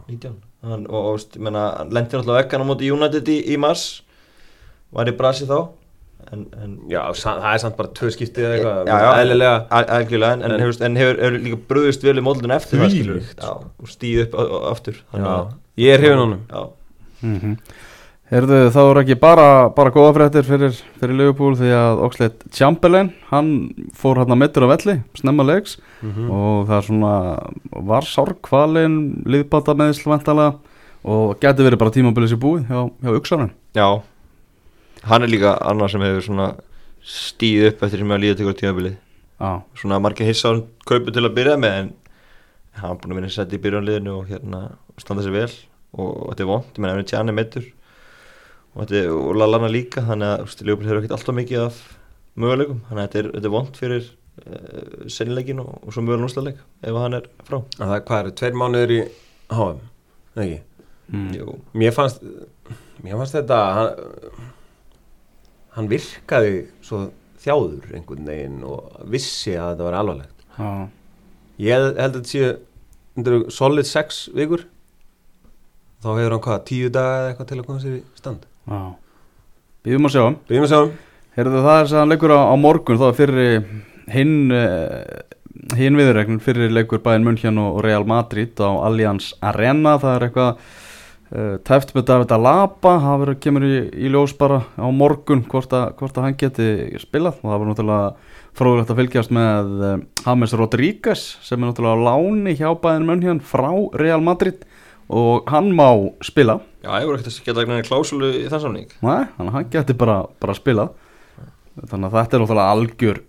19 0.09 0.33
hann, 0.63 0.83
og, 0.87 1.05
og 1.13 1.37
meina, 1.43 1.63
hann 1.79 1.89
lendi 1.95 2.15
náttúrulega 2.17 2.43
vekkan 2.43 2.63
á 2.63 2.65
móti 2.69 2.91
United 2.93 3.27
í, 3.33 3.37
í 3.53 3.57
mars. 3.59 3.85
Var 4.93 5.09
í 5.09 5.15
brasi 5.17 5.47
þá 5.49 5.57
en, 6.31 6.43
en 6.63 6.75
Já, 6.91 7.01
það 7.19 7.47
er 7.53 7.61
samt 7.63 7.75
bara 7.79 7.89
tvö 7.97 8.11
skiptið 8.13 8.45
eða 8.45 8.53
eitthvað 8.57 8.91
Já, 8.91 8.97
já. 9.03 9.09
eðlilega. 9.23 9.55
al- 9.79 9.89
algjörlega, 9.97 10.33
en, 10.37 10.43
en, 10.45 10.51
En- 10.55 10.61
hefur, 10.63 10.77
en 10.87 10.99
hefur, 11.01 11.17
hefur 11.25 11.39
líka 11.47 11.59
bröðust 11.73 12.05
vel 12.07 12.15
í 12.21 12.23
móldun 12.23 12.53
eftir 12.55 12.79
það 12.83 12.95
já, 13.01 13.49
og 13.49 13.89
stíð 13.91 14.21
upp 14.27 14.37
aftur 14.71 15.01
þannig 15.11 15.27
Já, 15.27 15.57
ég 15.83 15.93
er 15.97 16.03
hrifin 16.05 16.21
honum. 16.23 16.45
Mm 17.23 17.57
Herðu, 18.33 18.59
þá 18.73 18.79
er 18.81 18.99
ekki 19.03 19.15
bara, 19.21 19.43
bara 19.75 19.91
góða 19.93 20.13
fréttir 20.15 20.45
fyrir, 20.47 20.77
fyrir 20.97 21.17
Liverpool 21.19 21.53
því 21.59 21.67
að 21.77 21.99
Oxlade 22.07 22.47
Chamberlain, 22.55 23.11
hann 23.29 23.49
fór 23.93 24.17
hann 24.23 24.33
að 24.33 24.39
mittur 24.41 24.65
á 24.65 24.73
velli, 24.73 24.95
snemma 25.19 25.45
leiks. 25.45 25.75
Mhm. 26.01 26.29
og 26.33 26.63
það 26.69 26.77
er 26.79 26.87
svona, 26.87 27.11
var 27.91 28.07
sárkvalin, 28.09 28.95
liðbata 29.29 29.75
meðslvæntalega 29.77 30.55
og 31.05 31.35
geti 31.43 31.67
verið 31.67 31.81
bara 31.83 31.93
tímabilið 31.93 32.33
sér 32.33 32.41
búið 32.41 32.65
hjá, 32.71 32.79
hjá 33.03 33.17
Uxanen. 33.19 33.51
já. 33.75 34.01
Hann 35.03 35.21
er 35.23 35.27
líka 35.27 35.57
annar 35.61 35.89
sem 35.89 36.01
hefur 36.01 36.23
svona 36.23 36.55
stíð 37.03 37.67
upp 37.67 37.83
eftir 37.83 37.99
sem 37.99 38.07
að 38.15 38.21
líða 38.23 38.37
tekur 38.39 38.55
tímabilið. 38.57 38.95
Já, 39.39 39.61
svona 39.75 39.99
margir 40.01 40.25
hissa 40.25 40.55
á 40.55 40.63
kaupu 40.87 41.11
til 41.11 41.21
að 41.27 41.35
byrja 41.35 41.57
með 41.59 41.77
en 41.83 41.93
hann 42.79 42.91
er 42.91 42.97
búin 42.97 43.11
að 43.11 43.15
vinna 43.19 43.29
sett 43.29 43.53
í 43.53 43.59
byrjanliðinu 43.61 44.17
og 44.17 44.27
hérna 44.31 44.71
standa 44.97 45.21
sér 45.21 45.35
vel 45.35 45.51
og 45.99 46.31
þetta 46.31 46.41
er 46.41 46.49
vond, 46.49 46.63
ég 46.73 46.79
menna 46.79 46.93
ef 46.93 46.97
hann 46.97 47.03
er 47.05 47.11
tjani 47.11 47.35
meittur 47.35 47.65
og 48.73 48.89
er 48.97 49.37
Lallana 49.37 49.69
líka 49.71 50.01
þannig 50.07 50.31
að 50.33 50.65
Ljófbjörn 50.65 50.89
hefur 50.89 51.01
ekkert 51.03 51.15
alltaf 51.17 51.35
mikið 51.37 51.63
af 51.67 51.79
möguleikum, 52.41 52.79
þannig 52.89 53.03
að 53.03 53.07
þetta 53.07 53.19
er, 53.21 53.27
þetta 53.35 53.49
er 53.49 53.53
vond 53.53 53.77
fyrir 53.77 54.05
uh, 54.09 55.09
sennileikin 55.13 55.61
og, 55.61 55.73
og 55.83 55.93
svo 55.93 56.01
mögulega 56.05 56.25
núsleik 56.25 56.61
ef 56.81 56.97
hann 57.03 57.17
er 57.19 57.27
frá 57.45 57.59
Að 57.59 57.83
Það, 57.91 57.97
hvað 58.07 58.21
eru, 58.23 58.33
tveir 58.41 58.57
mánuður 58.63 58.93
í 58.95 58.99
HM, 59.53 59.83
ekki? 60.41 60.59
mm. 61.13 61.51
Mér 61.83 61.93
fannst, 61.93 62.23
mér 63.05 63.19
fannst 63.21 63.37
þetta, 63.37 63.59
hann, 63.77 64.47
hann 65.77 65.89
virkaði 65.91 66.55
svo 66.85 67.03
þjáður 67.43 67.93
einhvern 67.97 68.29
veginn 68.29 68.61
og 68.65 69.01
vissi 69.11 69.53
að 69.57 69.73
þetta 69.73 69.87
var 69.89 69.97
alvarlegt. 69.99 70.45
já, 70.57 70.69
Ég 71.61 71.75
held 71.75 71.89
að 71.91 72.15
þetta 72.15 72.31
séu, 72.31 73.49
solid 73.53 73.85
6 73.85 74.23
vikur, 74.33 74.65
þá 76.01 76.09
hefur 76.17 76.33
hann 76.37 76.43
hvað, 76.47 76.63
10 76.71 76.93
daga 76.95 77.19
eða 77.19 77.29
eitthvað 77.33 77.51
til 77.51 77.59
að 77.59 77.67
koma 77.67 77.83
sér 77.83 77.99
í 77.99 78.01
stand. 78.17 78.47
Býðum 78.63 80.07
að 80.07 80.13
sjá. 80.13 80.25
Byrjum 80.47 80.67
að 80.67 80.71
sjá. 80.71 80.81
Herðu, 81.33 81.63
það 81.65 81.79
er 81.81 81.95
hann 81.97 82.13
leikur 82.13 82.31
á, 82.31 82.39
á 82.47 82.55
morgun, 82.55 82.99
þá 83.01 83.17
fyrir 83.17 83.65
hinn, 84.13 84.53
uh, 84.53 85.01
hinn 85.75 85.97
viðregn, 85.97 86.39
fyrir 86.43 86.71
leikur 86.71 87.01
bæinn 87.03 87.25
München 87.25 87.57
og, 87.59 87.81
Real 87.83 88.05
Madrid 88.07 88.53
á 88.61 88.69
Allianz 88.85 89.33
Arena, 89.43 89.97
það 89.99 90.13
er 90.13 90.25
eitthvað 90.27 90.51
uh, 90.53 91.55
tæft 91.65 91.91
með 91.97 92.05
David 92.11 92.35
Alaba, 92.37 92.93
það 93.01 93.23
verður 93.23 93.39
kemur 93.47 93.65
í, 93.67 93.73
í 93.97 94.13
ljós 94.13 94.35
bara 94.39 94.61
á 94.77 94.87
morgun 94.93 95.43
hvort 95.49 95.73
að, 95.75 95.97
hvort 95.99 96.21
að 96.21 96.29
hann 96.29 96.39
geti 96.39 96.69
spilað. 97.01 97.41
Og 97.41 97.49
það 97.49 97.59
var 97.63 97.71
náttúrulega 97.71 98.39
fróðulegt 98.53 98.93
að 98.93 99.01
fylgjast 99.01 99.33
með 99.33 99.73
uh, 99.81 99.95
James 100.23 100.55
Rodríguez 100.61 101.25
sem 101.43 101.57
er 101.59 101.73
náttúrulega 101.73 101.97
á 101.97 102.03
láni 102.07 102.55
hjá 102.61 102.69
bæinn 102.77 103.09
München 103.09 103.43
frá 103.43 103.73
Real 103.99 104.23
Madrid. 104.23 104.63
Og 105.11 105.49
hann 105.51 105.73
má 105.75 105.89
spila, 106.23 106.61
já, 106.83 106.89
ég 106.99 107.07
voru 107.07 107.17
ekkert 107.17 107.31
að 107.31 107.47
geta 107.47 107.63
eitthvað 107.63 107.87
klásulu 107.87 108.29
í 108.37 108.43
þann 108.51 108.63
samning. 108.67 108.93
Nei, 109.01 109.23
þannig 109.37 109.49
að 109.49 109.55
hann 109.57 109.69
geti 109.73 109.95
bara, 109.97 110.17
bara 110.43 110.57
spilað. 110.57 110.93
Þannig 111.89 112.09
að 112.09 112.17
þetta 112.19 112.37
er 112.37 112.43
náttúrulega 112.43 112.73
algjör 112.75 113.21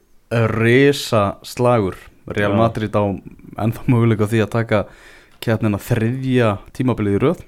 risa 0.59 1.23
slagur 1.47 1.97
Real 2.27 2.53
Já. 2.55 2.57
Madrid 2.57 2.97
á 2.97 3.05
ennþá 3.61 3.85
möguleika 3.93 4.29
því 4.29 4.41
að 4.45 4.53
taka 4.55 4.79
keppnina 5.45 5.81
þriðja 5.81 6.55
tímabilið 6.77 7.19
í 7.19 7.21
röð. 7.21 7.43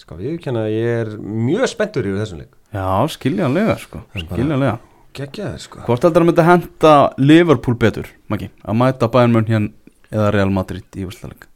Sko, 0.00 0.18
við 0.20 0.36
kenna 0.44 0.66
að 0.66 0.74
ég 0.76 1.00
er 1.02 1.10
mjög 1.18 1.68
spenntur 1.72 2.08
yfir 2.08 2.20
þessum 2.22 2.42
leik. 2.42 2.52
Já, 2.76 2.88
skiljanlega 3.14 3.76
sko, 3.80 4.02
Það 4.12 4.26
skiljanlega. 4.26 4.74
Gekkjaður, 5.18 5.62
sko. 5.64 5.80
Hvort 5.88 6.04
heldur 6.04 6.24
að 6.24 6.28
myndi 6.28 6.44
henda 6.46 6.94
Liverpool 7.18 7.78
betur, 7.80 8.10
Maggi, 8.28 8.50
að 8.62 8.76
mæta 8.78 9.08
Bayern 9.12 9.32
München 9.34 9.70
eða 10.12 10.28
Real 10.36 10.52
Madrid 10.52 10.84
í 11.00 11.08
úrslutaleg 11.08 11.47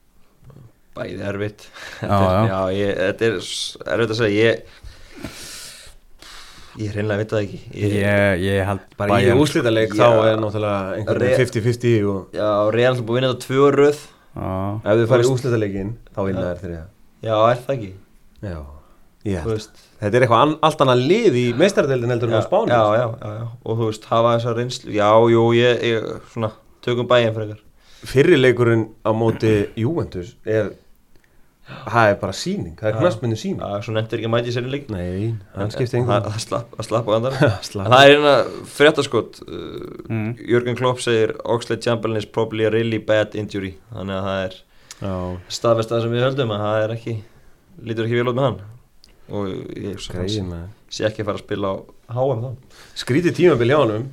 Bæði 0.97 1.23
erfitt. 1.25 1.67
Já, 2.03 2.07
Þetta 2.07 2.23
er- 2.23 2.49
já. 2.49 2.53
já 2.53 2.61
ég, 2.77 2.97
þetta 3.03 3.29
er 3.29 3.37
erfitt 3.97 4.15
að 4.15 4.19
segja. 4.23 4.49
Ég 4.53 4.81
Ég 6.81 6.89
hreinlega 6.95 7.21
veit 7.21 7.33
það 7.35 7.43
ekki. 7.45 7.59
Ég, 7.77 7.95
Ég, 8.01 8.43
ég 8.47 8.63
held 8.65 8.85
Bara 8.97 9.19
í 9.21 9.33
úslítaleik 9.37 9.93
Já. 9.93 10.07
þá 10.09 10.29
er 10.31 10.39
náttúrulega 10.41 10.95
einhvern 10.97 11.19
Re- 11.21 11.33
veginn 11.35 11.51
50-50 11.53 12.07
og 12.09 12.37
Já, 12.39 12.47
Real 12.73 12.95
er 12.97 13.03
búin 13.05 13.11
að 13.13 13.19
vinna 13.21 13.33
þetta 13.35 13.45
tvö 13.45 13.67
röð. 13.77 13.99
Já, 14.33 14.53
ef 14.81 14.95
þið 15.03 15.11
farið 15.11 15.25
í 15.25 15.29
Þú 15.29 15.35
úslítaleikin 15.37 15.91
þá 16.17 16.21
vinna 16.29 16.45
þær 16.47 16.63
þriða 16.63 16.85
Já, 17.29 17.35
er 17.53 17.61
það 17.67 17.75
ekki? 17.77 17.91
Já, 18.49 18.57
ég 19.29 19.37
Þú 19.37 19.43
held 19.43 19.53
veist 19.53 19.83
Þetta 20.01 20.17
er 20.17 20.25
eitthvað 20.27 20.55
allt 20.71 20.81
annað 20.87 21.03
lið 21.13 21.37
í 21.43 21.45
meistardeldin 21.61 22.15
heldur 22.15 22.33
en 22.33 22.41
á 22.41 22.45
Spáni. 22.49 22.73
já, 22.73 22.83
já, 22.97 23.05
já, 23.21 23.35
já, 23.37 23.45
og 23.69 23.77
þú 23.83 23.91
veist, 23.93 24.09
hafa 24.11 24.33
þessa 24.39 24.55
reynslu. 24.57 24.95
Já, 24.97 25.11
jú, 25.37 25.43
ég, 25.61 25.85
ég 25.93 26.09
svona, 26.33 26.51
tökum 26.83 27.07
bæinn 27.13 27.37
fyrir 27.37 27.53
Fyrri 27.53 27.61
leikurinn 28.43 28.87
á 29.07 29.11
móti 29.15 29.53
Juventus 29.79 30.35
er 30.45 30.73
Það 31.63 32.09
er 32.11 32.17
bara 32.19 32.35
síning, 32.35 32.73
það 32.77 32.89
er 32.91 32.97
knastmennu 32.99 33.37
síning 33.39 33.61
Já, 33.63 33.77
svo 33.87 33.93
nefndir 33.95 34.19
ekki 34.19 34.27
að 34.29 34.33
mæti 34.35 34.51
í 34.51 34.55
senni 34.57 34.71
leik. 34.73 34.89
Nei, 34.91 35.29
hann 35.55 35.71
skipti 35.71 35.93
Það 35.95 36.01
einhvern 36.01 36.25
það 36.27 36.41
slapp, 36.43 36.73
það 36.75 36.87
slapp 36.89 37.07
á 37.07 37.13
andan 37.15 37.37
Slapp. 37.69 37.87
En 37.87 37.93
það 37.95 38.03
er 38.03 38.11
hérna 38.13 38.33
fréttaskot 38.75 39.39
uh, 39.47 39.85
Mm. 40.13 40.33
Jörgen 40.51 40.77
Klopp 40.77 40.99
segir 41.01 41.33
Oxlade 41.49 41.81
Chamberlain 41.87 42.19
is 42.19 42.27
probably 42.27 42.67
a 42.67 42.71
really 42.75 42.99
bad 42.99 43.37
injury. 43.39 43.77
Þannig 43.95 44.19
að 44.19 44.27
það 44.27 44.43
er 44.49 44.57
Já, 45.07 45.15
staðfest 45.57 45.95
það 45.95 46.03
sem 46.05 46.13
við 46.19 46.25
höldum 46.27 46.53
að 46.57 46.65
það 46.67 46.83
er 46.83 46.95
ekki 46.99 47.15
lítur 47.89 48.09
ekki 48.11 48.19
vel 48.19 48.33
út 48.33 48.37
með 48.41 48.49
hann. 48.49 48.59
Og 49.33 49.49
ég 49.79 50.03
sé 50.03 51.07
ekki 51.09 51.23
að 51.23 51.31
fara 51.31 51.39
að 51.39 51.45
spila 51.47 51.71
á 51.73 51.75
HM 52.19 52.43
þá. 52.43 52.51
Skrítið 53.07 53.39
tímabil 53.39 53.71
hjá 53.73 53.79
honum. 53.81 54.05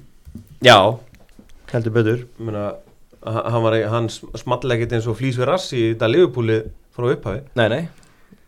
Já, 0.64 0.78
heldur 1.74 1.98
betur. 1.98 2.24
Meina, 2.40 2.64
h- 2.70 2.89
hann, 3.26 3.64
var, 3.64 3.76
hann 3.92 4.10
small 4.10 4.72
ekkert 4.76 4.94
eins 4.98 5.08
og 5.08 5.18
flýs 5.20 5.38
við 5.40 5.46
rass 5.50 5.72
í 5.74 5.94
þetta 5.94 6.08
liðupúli 6.12 6.60
frá 6.96 7.10
upphafi 7.14 7.42
Nei, 7.60 7.68
nei, 7.70 7.82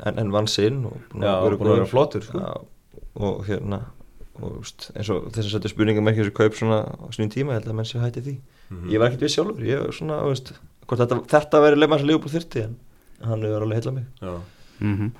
en, 0.06 0.18
en 0.20 0.32
vann 0.32 0.48
sinn 0.48 0.86
og 0.86 0.96
að 1.16 1.44
vera 1.44 1.58
búin 1.58 1.68
að 1.68 1.76
vera 1.76 1.86
góður. 1.86 1.90
flottur 1.92 2.22
sko. 2.24 2.40
Já, 2.40 2.54
og 3.22 3.44
hérna 3.48 3.82
og 4.42 4.56
veist, 4.62 4.88
eins 4.96 5.10
og 5.14 5.28
þess 5.36 5.46
að 5.48 5.52
setja 5.58 5.70
spurningum 5.74 6.08
ekki 6.08 6.24
þessu 6.24 6.34
kaup 6.34 6.56
svona 6.58 6.80
á 6.88 7.06
snýn 7.14 7.30
tíma, 7.34 7.54
ég 7.54 7.60
held 7.62 7.68
að 7.70 7.76
menn 7.82 7.86
sé 7.92 8.00
hætti 8.02 8.22
því 8.26 8.38
Mhm. 8.72 8.88
ég 8.90 9.00
var 9.00 9.10
ekkert 9.10 9.26
við 9.26 9.34
sjálfur, 9.36 9.64
ég 9.68 9.80
var 9.84 9.92
svona 9.92 10.18
veist, 10.24 10.54
þetta, 10.88 11.18
þetta 11.28 11.60
væri 11.62 11.76
leifmann 11.76 12.00
sem 12.00 12.08
lífbúl 12.08 12.32
þyrti 12.32 12.62
en 12.64 12.76
hann 13.28 13.42
hefur 13.44 13.62
alveg 13.66 13.82
heila 13.84 13.92
mig 13.92 14.06
mm 14.80 14.96
-hmm. 14.98 15.12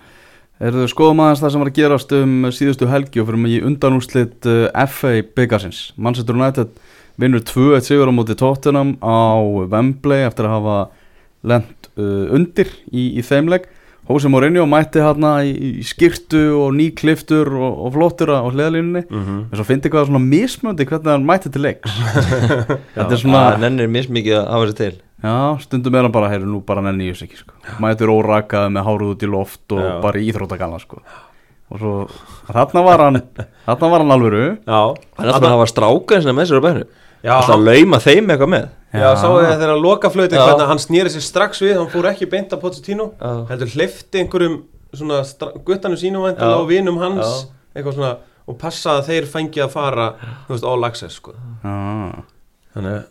Erðu 0.62 0.88
skoðum 0.88 1.20
aðeins 1.20 1.42
það 1.42 1.52
sem 1.52 1.60
var 1.62 1.70
að 1.70 1.74
gerast 1.80 2.12
um 2.14 2.44
síðustu 2.54 2.88
helgi 2.88 3.20
og 3.20 3.28
fyrir 3.28 3.38
mig 3.42 3.52
í 3.52 3.64
undanúslit 3.66 4.46
uh, 4.46 4.86
FA 4.88 5.22
byggarsins 5.36 5.92
Manchester 5.98 6.36
United 6.36 6.70
vinnur 7.20 7.44
2-1 7.44 7.82
sigur 7.90 8.08
á 8.10 8.14
móti 8.16 8.36
Tottenham 8.40 8.96
á 9.04 9.42
Wembley 9.72 10.24
eftir 10.28 10.48
að 10.48 10.56
hafa 10.60 10.78
lent 11.44 11.90
uh, 11.98 12.32
undir 12.36 12.70
í, 12.92 13.12
í 13.18 13.22
þeimleg 13.26 13.68
Jose 14.12 14.28
Mourinho 14.28 14.66
mætti 14.68 15.00
hérna 15.00 15.38
í, 15.46 15.52
í 15.80 15.84
skirtu 15.88 16.40
og 16.58 16.74
nýkliftur 16.76 17.48
og, 17.54 17.78
og 17.86 17.94
flottur 17.96 18.32
á 18.34 18.42
hliðalínunni 18.50 19.04
Mhm. 19.08 19.38
en 19.52 19.56
svo 19.60 19.64
fyndi 19.68 19.92
hvað 19.94 20.10
svona 20.10 20.24
mismöndi 20.26 20.88
hvernig 20.90 21.12
hann 21.14 21.26
mætti 21.28 21.52
til 21.54 21.62
leiks 21.64 21.94
þetta 22.98 23.08
er 23.12 23.22
svona 23.22 23.44
Það 23.54 23.64
nennir 23.66 23.92
mismikið 23.94 24.38
að 24.42 24.52
hafa 24.56 24.68
sér 24.72 24.78
til 24.82 24.94
Já, 25.22 25.36
stundum 25.62 25.94
er 25.96 26.02
hann 26.08 26.12
bara, 26.16 26.32
heyrðu 26.34 26.48
nú 26.50 26.60
bara 26.66 26.82
nenni 26.82 27.12
ég 27.12 27.14
þess 27.14 27.28
ekki 27.28 27.38
sko. 27.44 27.54
Mætur 27.84 28.10
órakaði 28.10 28.72
með 28.74 28.88
hárið 28.88 29.12
út 29.14 29.22
í 29.22 29.28
loft 29.30 29.76
og 29.78 29.82
Já. 29.86 29.92
bara 30.02 30.18
í 30.18 30.32
íþróttagalla 30.32 30.80
sko. 30.82 30.98
Og 31.72 31.80
svo, 31.80 31.92
þarna 32.52 32.82
var 32.84 33.00
hann 33.06 33.20
þarna 33.68 33.90
var 33.94 34.04
hann 34.04 34.12
alvöru. 34.18 34.42
Já, 34.68 34.80
Hann 35.18 35.30
alltaf 35.32 35.46
að 35.48 35.54
hafa 35.56 35.68
strákar 35.72 36.22
sinna 36.26 36.34
með 36.36 36.50
sér 36.52 36.60
á 36.60 36.66
bæðinu 36.68 36.88
Já, 37.22 37.32
Alltaf 37.38 37.62
lauma 37.62 38.00
þeim 38.02 38.32
eitthvað 38.34 38.50
með. 38.52 38.66
Já, 38.98 39.08
sáu 39.22 39.36
þið 39.38 39.52
þegar 39.54 39.72
að 39.76 39.84
loka 39.86 40.10
flöyti 40.12 40.36
Já. 40.36 40.42
hvernig 40.48 40.68
hann 40.72 40.82
snýri 40.82 41.12
sér 41.14 41.24
strax 41.24 41.62
við, 41.64 41.76
hann 41.78 41.88
fór 41.94 42.08
ekki 42.10 42.28
beint 42.32 42.52
að 42.56 42.60
Pochettino 42.66 43.06
Já. 43.22 43.32
heldur 43.54 43.72
hleyfti 43.76 44.24
einhverjum 44.24 44.56
svona 44.92 45.22
guttanum 45.68 46.00
sínum 46.02 46.26
væntanlega 46.26 46.58
Já. 46.58 46.64
og 46.66 46.68
vinum 46.74 46.98
hans 47.00 47.24
Já. 47.24 47.48
eitthvað 47.78 47.96
svona 48.00 48.12
og 48.52 48.58
passa 48.60 48.98
að 48.98 49.06
þeir 49.12 49.30
fengi 49.32 49.62
að 49.64 49.70
fara 49.78 50.08
þú 50.50 50.56
veist, 50.58 50.66
all 50.68 50.84
access 50.90 51.20
sko. 51.22 51.36
Já, 51.64 52.24
þannig 52.76 53.04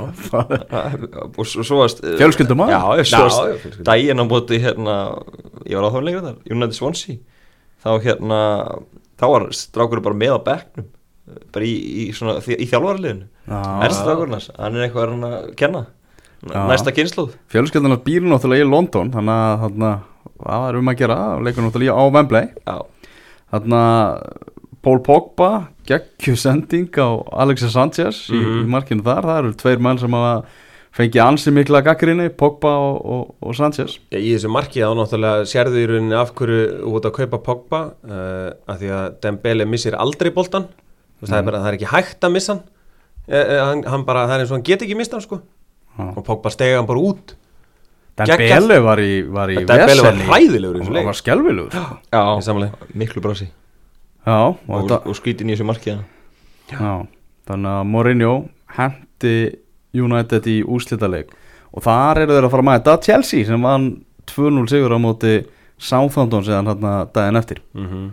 Og 0.00 1.44
svo, 1.46 1.80
varst 1.82 2.00
Fjölskyldum 2.00 2.62
Já, 2.70 2.78
Já, 2.96 3.02
já, 3.02 3.04
fjölskyldu. 3.04 3.84
Dægin 3.84 4.22
á 4.22 4.24
móti 4.24 4.58
hérna 4.62 4.96
Ég 5.66 5.76
var 5.76 5.90
á 5.90 5.94
þá 5.94 6.00
lengur 6.06 6.24
þar, 6.24 6.36
United 6.50 6.76
Swansea 6.78 7.16
Þá 7.84 7.90
hérna 8.04 8.40
Þá 9.20 9.24
var 9.34 9.46
strákurinn 9.56 10.04
bara 10.04 10.18
með 10.20 10.36
á 10.36 10.40
bekknum 10.50 10.88
Bara 11.54 11.64
í, 11.68 11.74
í, 11.76 12.04
svona, 12.16 12.38
í 12.42 12.66
þjálfarliðinu 12.66 13.26
Já. 13.50 13.60
Er 13.86 13.94
strákurinn 13.94 14.34
hans, 14.36 14.50
hann 14.58 14.76
er 14.78 14.86
eitthvað 14.88 15.10
hann 15.14 15.26
að 15.26 15.48
kenna. 15.58 15.80
Já. 16.46 16.60
Næsta 16.70 16.92
kynnslóð 16.96 17.34
Fjölskyldunar 17.52 18.00
býr 18.06 18.24
náttúrulega 18.26 18.64
í 18.64 18.70
London 18.70 19.10
Þannig 19.14 19.64
að 19.66 20.00
hvað 20.40 20.68
er 20.70 20.78
um 20.80 20.88
að 20.92 20.98
gera? 21.02 21.18
Leikur 21.44 21.66
náttúrulega 21.66 21.96
á 22.00 22.04
Wembley. 22.14 22.46
Já, 22.64 22.76
Þarna 23.52 23.80
Paul 24.80 25.00
Pogba 25.04 25.48
geggju 25.88 26.36
sending 26.40 26.88
á 26.96 27.08
Alexis 27.44 27.74
Sanchez 27.74 28.22
í, 28.32 28.38
Mhm. 28.40 28.62
í 28.64 28.70
markinu 28.72 29.02
þar. 29.04 29.22
Það 29.28 29.38
eru 29.42 29.52
tveir 29.60 29.78
menn 29.84 29.98
sem 29.98 30.10
hafa 30.16 30.44
fengið 30.96 31.22
ansi 31.24 31.52
mikla 31.54 31.82
gaggrinni 31.86 32.28
Pogba 32.34 32.72
og, 32.82 32.98
og, 33.14 33.32
og 33.46 33.56
Sanchez. 33.58 33.98
Já, 34.10 34.18
í 34.18 34.34
þessu 34.34 34.50
marki 34.52 34.82
þá 34.82 34.94
náttúrulega 34.98 35.46
sérðu 35.50 35.82
í 35.82 35.88
rauninni 35.90 36.18
af 36.18 36.34
hverju 36.38 36.90
út 36.90 37.08
að 37.08 37.16
kaupa 37.20 37.42
Pogba 37.46 37.82
uh, 37.92 38.50
að 38.70 38.82
því 38.82 38.92
að 38.98 39.18
Dembele 39.24 39.68
missir 39.70 39.98
aldrei 39.98 40.32
boltan 40.34 40.66
mm. 40.66 41.28
það, 41.28 41.36
er 41.38 41.48
bara, 41.50 41.62
það 41.64 41.72
er 41.72 41.78
ekki 41.78 41.92
hægt 41.94 42.26
að 42.26 42.36
missa 42.36 42.56
hann. 42.56 42.64
Uh, 43.30 43.56
hann, 43.60 43.84
hann 43.94 44.06
bara, 44.08 44.26
það 44.26 44.36
er 44.36 44.44
eins 44.44 44.54
og 44.54 44.58
hann 44.58 44.66
get 44.70 44.86
ekki 44.86 44.98
missa 44.98 45.18
hann 45.18 45.26
sko. 45.26 45.42
Já. 45.98 46.08
og 46.14 46.24
Pogba 46.26 46.52
stega 46.54 46.80
hann 46.80 46.90
bara 46.90 47.06
út. 47.10 47.36
Dembele 48.20 48.80
var 48.84 49.00
í, 49.00 49.22
var 49.30 49.52
í 49.52 49.62
Dembele 49.64 50.04
var 50.04 50.18
hræðilegur 50.26 50.80
þessu 50.80 50.94
Hann 52.12 52.30
var 52.36 52.44
samanlega 52.44 52.90
miklu 52.98 53.22
brási 53.24 53.46
Já, 54.26 54.50
og, 54.50 54.58
og, 54.68 54.82
þetta, 54.82 54.98
og 55.08 55.16
skrítin 55.16 55.48
í 55.48 55.54
þessu 55.54 55.66
markiða 55.68 56.02
já, 56.70 57.06
þannig 57.48 57.70
að 57.72 57.86
Mourinho 57.88 58.32
hendi 58.76 59.34
United 59.96 60.46
í 60.50 60.60
úrslitaleik 60.62 61.32
og 61.70 61.84
þar 61.86 62.24
eru 62.24 62.36
þeir 62.36 62.48
að 62.48 62.54
fara 62.54 62.64
að 62.64 62.70
mæta 62.70 62.96
Chelsea 63.04 63.46
sem 63.46 63.62
vann 63.62 63.90
2-0 64.30 64.66
sigur 64.70 64.96
á 64.96 64.98
móti 65.02 65.36
Southampton 65.80 66.44
síðan 66.46 66.70
hérna 66.70 66.96
daginn 67.14 67.40
eftir 67.40 67.62
mm 67.74 67.86
-hmm. 67.86 68.10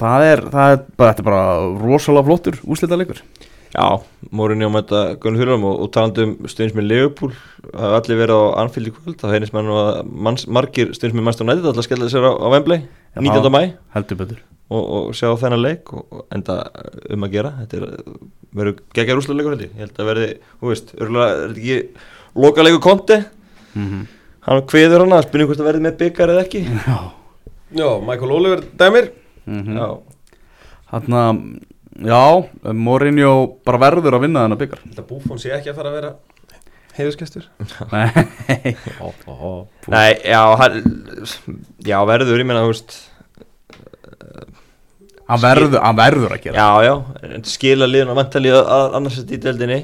það 0.00 0.24
er, 0.32 0.42
það 0.54 0.72
er 0.72 0.80
bara, 0.96 1.12
þetta 1.12 1.22
er 1.22 1.30
bara 1.30 1.44
rosalega 1.84 2.26
flottur 2.26 2.60
úrslitaleikur 2.64 3.22
Já, 3.68 4.00
Mórinni 4.32 4.64
á 4.64 4.72
mæta 4.72 5.20
Gunnar 5.20 5.42
Þurrum 5.42 5.64
og, 5.68 5.80
og 5.84 5.90
talandi 5.92 6.22
um 6.24 6.48
stundismin 6.48 6.88
Leopold 6.88 7.34
það 7.68 7.84
hefur 7.84 7.96
allir 7.98 8.20
verið 8.22 8.38
á 8.40 8.44
Anfield 8.62 8.88
í 8.88 8.92
kvöld 8.96 9.18
þá 9.20 9.28
heyrðist 9.28 9.52
mann 9.52 9.68
manns, 10.08 10.46
margir 10.48 10.94
stundismin 10.96 11.24
mæst 11.24 11.42
á 11.42 11.44
nættið 11.44 11.68
allar 11.72 11.84
skella 11.84 12.08
sér 12.08 12.24
á, 12.24 12.32
á 12.32 12.46
Wembley 12.48 12.88
19. 13.20 13.52
mæ 13.52 13.76
heldur 13.92 14.16
betur 14.16 14.40
og, 14.68 14.82
og 14.82 15.14
sjá 15.16 15.30
þennan 15.40 15.62
leik 15.64 15.92
og, 15.96 16.04
og 16.12 16.26
enda 16.34 16.58
um 17.14 17.26
að 17.26 17.34
gera. 17.36 17.54
Þetta 17.62 17.80
er, 17.80 17.86
verður 18.58 18.78
geggjar 18.96 19.20
úrslega 19.20 19.38
leikur 19.40 19.54
held 19.56 19.64
ég. 19.66 19.74
Held 19.82 20.00
að 20.02 20.10
verði, 20.12 20.28
þú 20.60 20.72
veist, 20.72 20.94
örgulega 20.98 21.30
er 21.32 21.42
þetta 21.54 21.64
ekki 21.64 22.42
loka 22.44 22.66
leikur 22.66 22.84
konti 22.84 23.20
mm 23.74 24.06
hann 24.48 24.62
kveður 24.64 25.02
hann 25.02 25.12
að 25.12 25.26
spynja 25.26 25.44
hvort 25.44 25.58
það 25.60 25.66
verði 25.68 25.82
með 25.84 25.96
byggar 26.00 26.30
eða 26.32 26.42
ekki. 26.46 26.60
Já, 26.64 26.98
Já, 27.76 27.88
Michael 28.00 28.30
Oliver 28.32 28.62
dæmir. 28.80 29.10
Mm 29.44 29.76
Já, 29.76 29.88
Þarna, 30.88 31.22
já, 32.00 32.22
Mourinho 32.72 33.32
bara 33.66 33.80
verður 33.82 34.16
að 34.16 34.24
vinna 34.24 34.46
þennan 34.46 34.60
byggar 34.60 34.80
Þetta 34.86 35.04
Buffon 35.10 35.40
sé 35.42 35.52
ekki 35.56 35.72
að 35.72 35.80
fara 35.82 35.92
að 35.92 35.98
vera 35.98 36.12
heiðuskestur 36.96 37.44
Nei, 37.92 38.74
Nei, 39.92 40.10
já, 40.24 40.40
hann, 40.62 40.80
já 41.84 41.98
verður, 42.08 42.40
ég 42.40 42.48
meina, 42.48 42.64
þú 42.64 42.72
veist 42.72 42.96
hann 45.28 45.42
verður, 45.42 45.78
hann 45.84 45.98
verður 45.98 46.34
að 46.36 46.44
gera 46.46 46.56
Já, 46.56 46.68
já, 46.88 47.40
skila 47.48 47.88
liðan 47.88 48.12
og 48.14 48.20
vantali 48.22 48.52
að 48.54 48.94
annars 48.98 49.18
þetta 49.20 49.36
í 49.36 49.42
deildinni. 49.46 49.80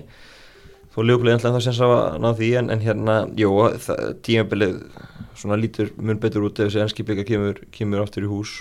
Þó 0.95 1.03
Leopold 1.09 1.33
ætlaði 1.35 1.57
það 1.59 1.65
sem 1.67 1.75
sá 1.75 1.85
að 1.91 2.19
ná 2.23 2.29
því 2.39 2.49
en, 2.61 2.69
en 2.71 2.83
hérna, 2.85 3.15
jú, 3.37 3.51
það- 3.83 4.13
tímabilið 4.25 4.77
svona 5.35 5.57
lítur 5.59 5.89
mun 5.99 6.21
betur 6.23 6.45
út 6.47 6.61
ef 6.63 6.69
þessi 6.71 6.85
enski 6.85 7.03
bygga 7.09 7.25
kemur, 7.27 7.59
kemur 7.75 8.05
aftur 8.05 8.25
í 8.29 8.31
hús 8.31 8.53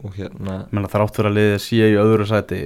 og 0.00 0.14
hérna 0.16 0.60
Menna 0.70 0.88
þrátt 0.88 1.16
fyrir 1.18 1.28
að 1.28 1.36
liðið 1.36 1.60
sé 1.66 1.80
í 1.90 1.96
öðru 2.00 2.26
sæti 2.30 2.60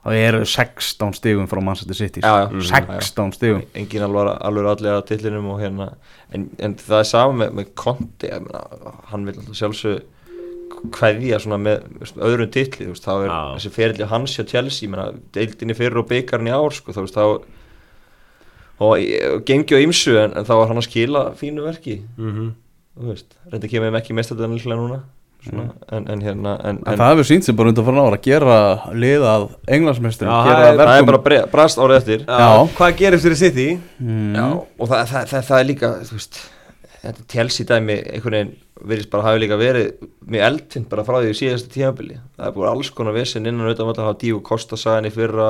þá 0.00 0.10
eru 0.16 0.40
16 0.48 1.14
stigum 1.18 1.46
frá 1.50 1.60
Manchester 1.62 1.94
City 1.98 2.22
Já, 2.24 2.48
já. 2.48 2.62
16 2.98 3.34
stigum. 3.36 3.62
Engin 3.76 4.02
alveg, 4.06 4.30
alveg 4.48 4.68
allir 4.72 4.94
að 4.96 5.04
tillinum 5.12 5.50
og 5.54 5.60
hérna 5.62 5.90
en, 6.34 6.48
en 6.58 6.74
það 6.80 7.02
er 7.04 7.08
sama 7.12 7.36
með, 7.44 7.52
með 7.60 7.70
Conti 7.84 8.30
ég 8.32 8.42
meina, 8.48 8.64
hann 9.12 9.28
vil 9.28 9.36
alltaf 9.38 9.60
sjálfsög 9.60 10.00
kveðja 10.96 11.38
svona 11.42 11.58
með 11.60 11.82
öðrum 12.16 12.50
titli, 12.50 12.86
þú 12.86 12.94
veist, 12.94 13.04
þá 13.04 13.12
er 13.20 13.28
Já. 13.28 13.40
þessi 13.58 13.70
ferilli 13.74 14.06
hans 14.08 14.36
hjá 14.38 14.44
Chelsea, 14.48 14.86
ég 14.88 14.92
meina, 14.94 15.12
deildinni 15.36 15.74
fyrir 15.76 15.98
og 16.00 16.08
byggarinn 16.08 16.48
í 16.48 16.54
ár, 16.56 16.72
sko, 16.72 16.92
þá 16.96 17.00
veist, 17.04 17.14
þá 17.18 17.24
og, 18.80 18.96
gengi 19.46 19.76
á 19.76 19.78
ymsu 19.84 20.16
en, 20.20 20.32
en 20.40 20.46
þá 20.48 20.54
var 20.56 20.70
hann 20.72 20.80
að 20.80 20.86
skila 20.88 21.24
fínu 21.38 21.64
verki 21.66 21.98
Mhm. 22.16 22.52
þú 23.00 23.08
veist, 23.12 23.34
reynda 23.52 23.68
kemur 23.68 23.90
þeim 23.90 23.98
ekki 24.00 24.16
mestarlega 24.16 24.54
líklega 24.56 24.78
núna 24.80 25.00
svona, 25.44 25.66
en, 25.92 26.06
en 26.12 26.20
hérna 26.20 26.54
en, 26.64 26.78
En 26.86 26.92
en, 26.94 26.98
það 27.00 27.12
hefur 27.14 27.28
sínt 27.28 27.44
sem 27.44 27.56
bara 27.56 27.68
undan 27.72 27.84
fyrir 27.86 28.00
ára 28.00 28.16
að 28.18 28.24
gera 28.24 28.56
liðað 28.92 29.44
gera 30.48 30.64
það 30.64 30.96
er- 30.96 30.98
er 31.02 31.06
bara 31.10 31.18
bre, 31.28 31.38
brast 31.52 31.78
árið 31.78 31.96
eftir 32.00 32.24
Já, 32.26 32.38
Já. 32.40 32.66
Hvað 32.76 32.96
gerist 32.98 33.24
fyrir 33.24 33.36
sitt 33.40 33.56
í? 33.56 33.68
Mm. 34.00 34.34
Já, 34.36 34.48
og 34.78 34.88
það, 34.88 35.06
það, 35.12 35.28
það, 35.32 35.44
það 35.50 35.60
er 35.60 35.64
líka 35.70 35.92
þú 36.08 36.12
veist, 36.18 36.40
þetta 37.04 37.28
Chelsea 37.32 37.66
dæmi 37.66 37.96
einhvern 38.12 38.36
veginn 38.36 38.56
virðist 38.80 39.10
bara 39.12 39.26
hafi 39.28 39.42
líka 39.42 39.58
verið 39.60 40.08
mjög 40.30 40.46
eldfind 40.46 40.88
bara 40.90 41.04
frá 41.06 41.18
því 41.18 41.32
í 41.32 41.38
síðasta 41.38 41.72
tímabili. 41.74 42.18
Það 42.36 42.46
er 42.48 42.56
búin 42.56 42.70
alls 42.70 42.90
konar 42.96 43.16
vesen 43.16 43.48
innan 43.48 43.70
utan 43.70 43.90
að 43.92 44.02
hafa 44.04 44.18
Díu 44.20 44.40
Kosta 44.46 44.78
sagan 44.80 45.08
í 45.08 45.14
fyrra 45.14 45.48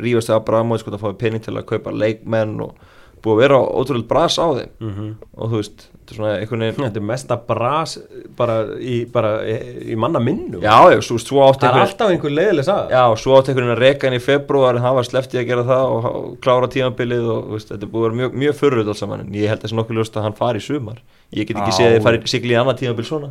rífast 0.00 0.32
að 0.32 0.40
Abramovic 0.40 0.84
sko 0.84 0.94
að 0.94 1.04
fá 1.04 1.20
pening 1.20 1.44
til 1.44 1.56
að 1.56 1.68
kaupa 1.72 1.94
leikmenn 1.94 2.58
og 2.66 2.76
búið 3.24 3.34
að 3.36 3.40
vera 3.44 3.56
ótrúlega 3.80 4.08
bras 4.08 4.36
á 4.40 4.46
þeim. 4.56 4.70
Mhm. 4.80 5.08
og 5.36 5.50
þú 5.50 5.58
veist, 5.60 5.84
þetta 5.90 6.10
er 6.10 6.16
svona 6.18 6.30
einhvern 6.40 6.62
veginn 6.64 6.84
Þetta 6.86 7.00
er 7.00 7.06
mesta 7.10 7.36
bras 7.36 7.98
bara 8.36 8.56
í, 8.78 8.96
bara 9.12 9.30
í, 9.44 9.54
í 9.92 9.96
manna 10.00 10.20
minnum 10.20 10.60
já, 10.64 10.76
já, 10.90 10.98
svo, 11.04 11.18
svo 11.22 11.42
átti 11.46 11.60
Það 11.60 11.68
er 11.68 11.74
einhvern 11.74 11.86
alltaf 11.88 12.10
einhver 12.14 12.34
leiðileg 12.38 12.64
saga. 12.64 12.88
Já, 12.90 13.04
svo 13.22 13.36
átti 13.38 13.52
einhvern 13.52 13.68
veginn 13.68 13.76
að 13.76 13.84
reka 13.84 14.06
henni 14.08 14.20
í 14.20 14.24
februar 14.24 14.74
en 14.76 14.82
hann 14.86 14.96
var 14.96 15.04
sleftið 15.08 15.40
að 15.42 15.46
gera 15.52 15.64
það 15.70 15.84
og, 15.90 16.08
og 16.10 16.38
klára 16.40 16.68
tímabilið 16.74 17.24
og 17.30 17.40
þú 17.44 17.52
veist, 17.58 17.68
þetta 17.70 17.86
er 17.86 17.92
búið 17.92 18.02
að 18.02 18.08
vera 18.08 18.18
mjög, 18.22 18.30
mjög 18.44 18.54
förröð 18.60 18.88
alls 18.88 19.02
saman 19.04 19.20
en 19.26 19.32
ég 19.34 19.46
held 19.48 19.60
að 19.60 19.62
það 19.62 19.70
sé 19.70 19.76
nokkuð 19.80 19.96
ljóst 20.00 20.16
að 20.16 20.26
hann 20.26 20.38
fari 20.40 20.58
í 20.58 20.66
sumar. 20.66 20.98
Ég 21.30 21.46
get 21.46 21.56
ekki 21.60 21.76
séð 21.78 21.86
að 21.86 21.94
þið 21.96 22.06
fari 22.08 22.18
sigli 22.26 22.52
í 22.56 22.58
annað 22.58 22.80
tímabil 22.82 23.06
svona. 23.06 23.30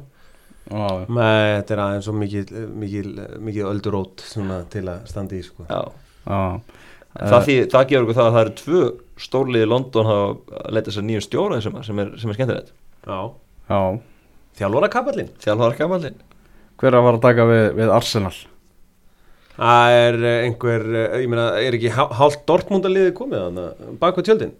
Nei, 0.69 1.60
þetta 1.60 1.73
er 1.73 1.82
aðeins 1.84 2.06
svo 2.06 2.13
mikið, 2.13 2.45
mikið, 2.78 3.06
mikið 3.41 3.63
það, 7.17 7.41
því, 7.48 7.56
það 7.74 7.88
gefur 7.89 8.06
okkur 8.06 8.17
það 8.19 8.28
að 8.30 8.36
það 8.38 8.43
eru 8.45 8.56
tvö 8.60 8.82
stórliði 9.19 9.65
í 9.65 9.69
London 9.74 10.12
að 10.13 10.72
leita 10.78 10.93
sér 10.95 11.06
nýjum 11.08 11.26
stjóra 11.26 11.60
sumar 11.63 11.84
sem 11.88 12.00
er, 12.04 12.12
sem 12.22 12.30
er 12.34 12.38
skemmtilegt. 12.38 12.72
Já. 13.08 13.19
Já. 13.69 13.82
Þjálfara 14.60 14.89
kapallinn 14.91 15.30
Þjálfar 15.39 15.76
gamallinn 15.80 16.15
Hver 16.80 16.95
að 16.98 17.04
var 17.06 17.17
að 17.17 17.22
taka 17.26 17.45
við, 17.50 17.65
við 17.80 17.91
Arsenal? 17.93 18.34
Það 19.60 19.93
er 20.00 20.17
einhver, 20.45 20.86
eh, 20.95 21.17
ég 21.26 21.30
meina, 21.32 21.48
er 21.60 21.76
ekki 21.76 21.91
hál- 21.91 22.13
hálft 22.15 22.45
Dortmundaliði 22.48 23.12
komið 23.17 23.41
þannig 23.45 23.98
bak 24.00 24.15
við 24.19 24.30
tjöldin 24.30 24.54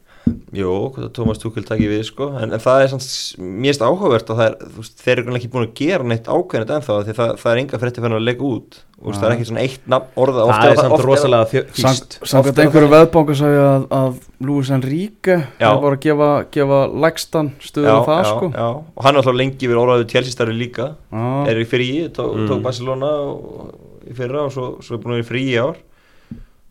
Jú, 0.56 0.74
Thomas 1.16 1.42
Tuchel 1.42 1.66
takki 1.68 1.90
við 1.92 2.04
sko 2.10 2.30
en, 2.40 2.54
en 2.56 2.64
það 2.64 2.84
er 2.86 2.94
mjög 3.40 3.82
áhugavert 3.86 4.30
og 4.34 4.40
það 4.40 4.46
er, 4.50 4.56
veist, 4.78 5.02
þeir 5.04 5.24
eru 5.24 5.36
ekki 5.40 5.52
búin 5.54 5.68
að 5.68 5.74
gera 5.80 6.08
neitt 6.12 6.30
ákveðnit 6.30 6.74
ennþá 6.78 7.00
því 7.08 7.18
það, 7.20 7.34
það 7.42 7.52
er 7.54 7.62
enga 7.64 7.82
frétti 7.84 8.04
fyrir 8.06 8.18
að 8.20 8.26
leggja 8.28 8.50
út 8.50 8.80
og 9.00 9.16
það 9.16 9.26
er 9.30 9.36
ekki 9.36 9.48
svona 9.48 9.64
eitt 9.64 9.86
nafn 9.90 10.20
orða 10.20 10.46
Það 10.50 10.70
er 10.70 10.80
samt 10.82 11.04
rosalega 11.08 11.64
físt 11.72 12.18
Samkvæmt 12.28 12.58
er 12.60 12.66
einhverju 12.66 12.92
veðbánka 12.92 13.36
sagði 13.40 13.62
að, 13.64 13.86
að 14.00 14.72
Enrique 14.76 15.38
Já. 15.60 15.70
er 15.70 15.82
bara 15.84 15.96
að 15.96 16.02
gefa, 16.04 16.30
gefa 16.56 16.80
lægstan 17.06 17.52
stuður 17.64 17.96
á 17.96 18.02
það 18.10 18.20
já, 18.20 18.30
sko 18.34 18.50
já. 18.52 18.68
og 18.76 19.06
hann 19.06 19.16
er 19.16 19.22
alltaf 19.22 19.38
lengi 19.40 19.70
verið 19.72 19.84
orðaðið 19.86 20.10
tjelsistarfi 20.14 20.58
líka 20.58 20.90
Já. 21.12 21.28
er 21.52 21.62
í 21.64 21.68
fríi, 21.70 22.10
tó, 22.16 22.28
Mm. 22.30 22.50
tók 22.52 22.62
Barcelona 22.66 23.10
og, 23.24 23.72
í 24.10 24.16
fyrra 24.18 24.46
og 24.48 24.52
svo, 24.54 24.68
svo 24.84 24.98
er 24.98 25.02
búin 25.04 25.16
að 25.16 25.22
vera 25.22 25.26
í 25.26 25.30
fríi 25.32 25.54
í 25.54 25.60
ár 25.64 25.80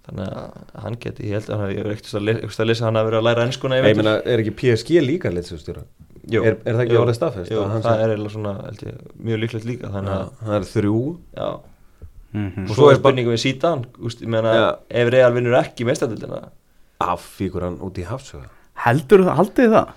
þannig 0.08 0.28
að 0.32 0.82
hann 0.82 0.96
geti, 1.04 1.28
ég 1.28 1.38
held 1.38 1.48
að 1.52 1.58
hann 1.62 1.72
hefur 1.76 1.92
ekkert 1.92 2.12
að, 2.14 2.28
að 2.62 2.68
lesa 2.70 2.82
að 2.84 2.86
hann 2.88 2.98
hafi 3.00 3.08
verið 3.10 3.18
að 3.20 3.26
læra 3.28 3.46
ennskuna 3.48 3.78
í 3.78 3.82
Ég 3.84 3.96
meina, 4.00 4.14
er 4.24 4.42
ekki 4.42 4.54
PSG 4.62 5.02
líka 5.04 5.32
leitsustjóra? 5.34 5.82
Jú, 6.28 6.42
er- 6.44 6.58
er 6.64 6.74
það 6.76 6.82
ekki 6.84 6.94
jú, 6.96 7.00
orðið 7.04 7.16
staðfest 7.18 7.50
Jú, 7.52 7.60
að 7.62 7.70
hann 7.72 7.82
það 7.82 7.94
sé- 7.94 8.02
er 8.04 8.10
eiginlega 8.14 8.34
svona, 8.34 8.52
held 8.66 8.82
ég, 8.88 8.96
mjög 9.28 9.38
líklegt 9.44 9.64
líka 9.68 9.90
þannig 9.94 10.12
að, 10.12 10.30
Það 10.44 10.56
er 10.58 10.66
þrjú 10.74 10.98
já 11.38 11.48
Mhm. 12.34 12.64
og 12.68 12.74
svo 12.76 12.90
er 12.92 12.96
spurningum 12.98 13.32
við 13.32 13.40
sítan, 13.40 13.84
úst, 14.04 14.20
ég 14.20 14.28
meina 14.28 14.50
Já. 14.52 14.66
ef 14.90 15.08
Real 15.14 15.32
vinnur 15.32 15.54
ekki 15.62 15.86
meistadildina 15.88 16.42
Affíkur 17.00 17.62
hann 17.64 17.78
út 17.80 17.96
í 17.96 18.04
hafsöga 18.04 18.50
Heldur 18.84 19.24
það, 19.24 19.36
haldið 19.40 19.70
það? 19.72 19.88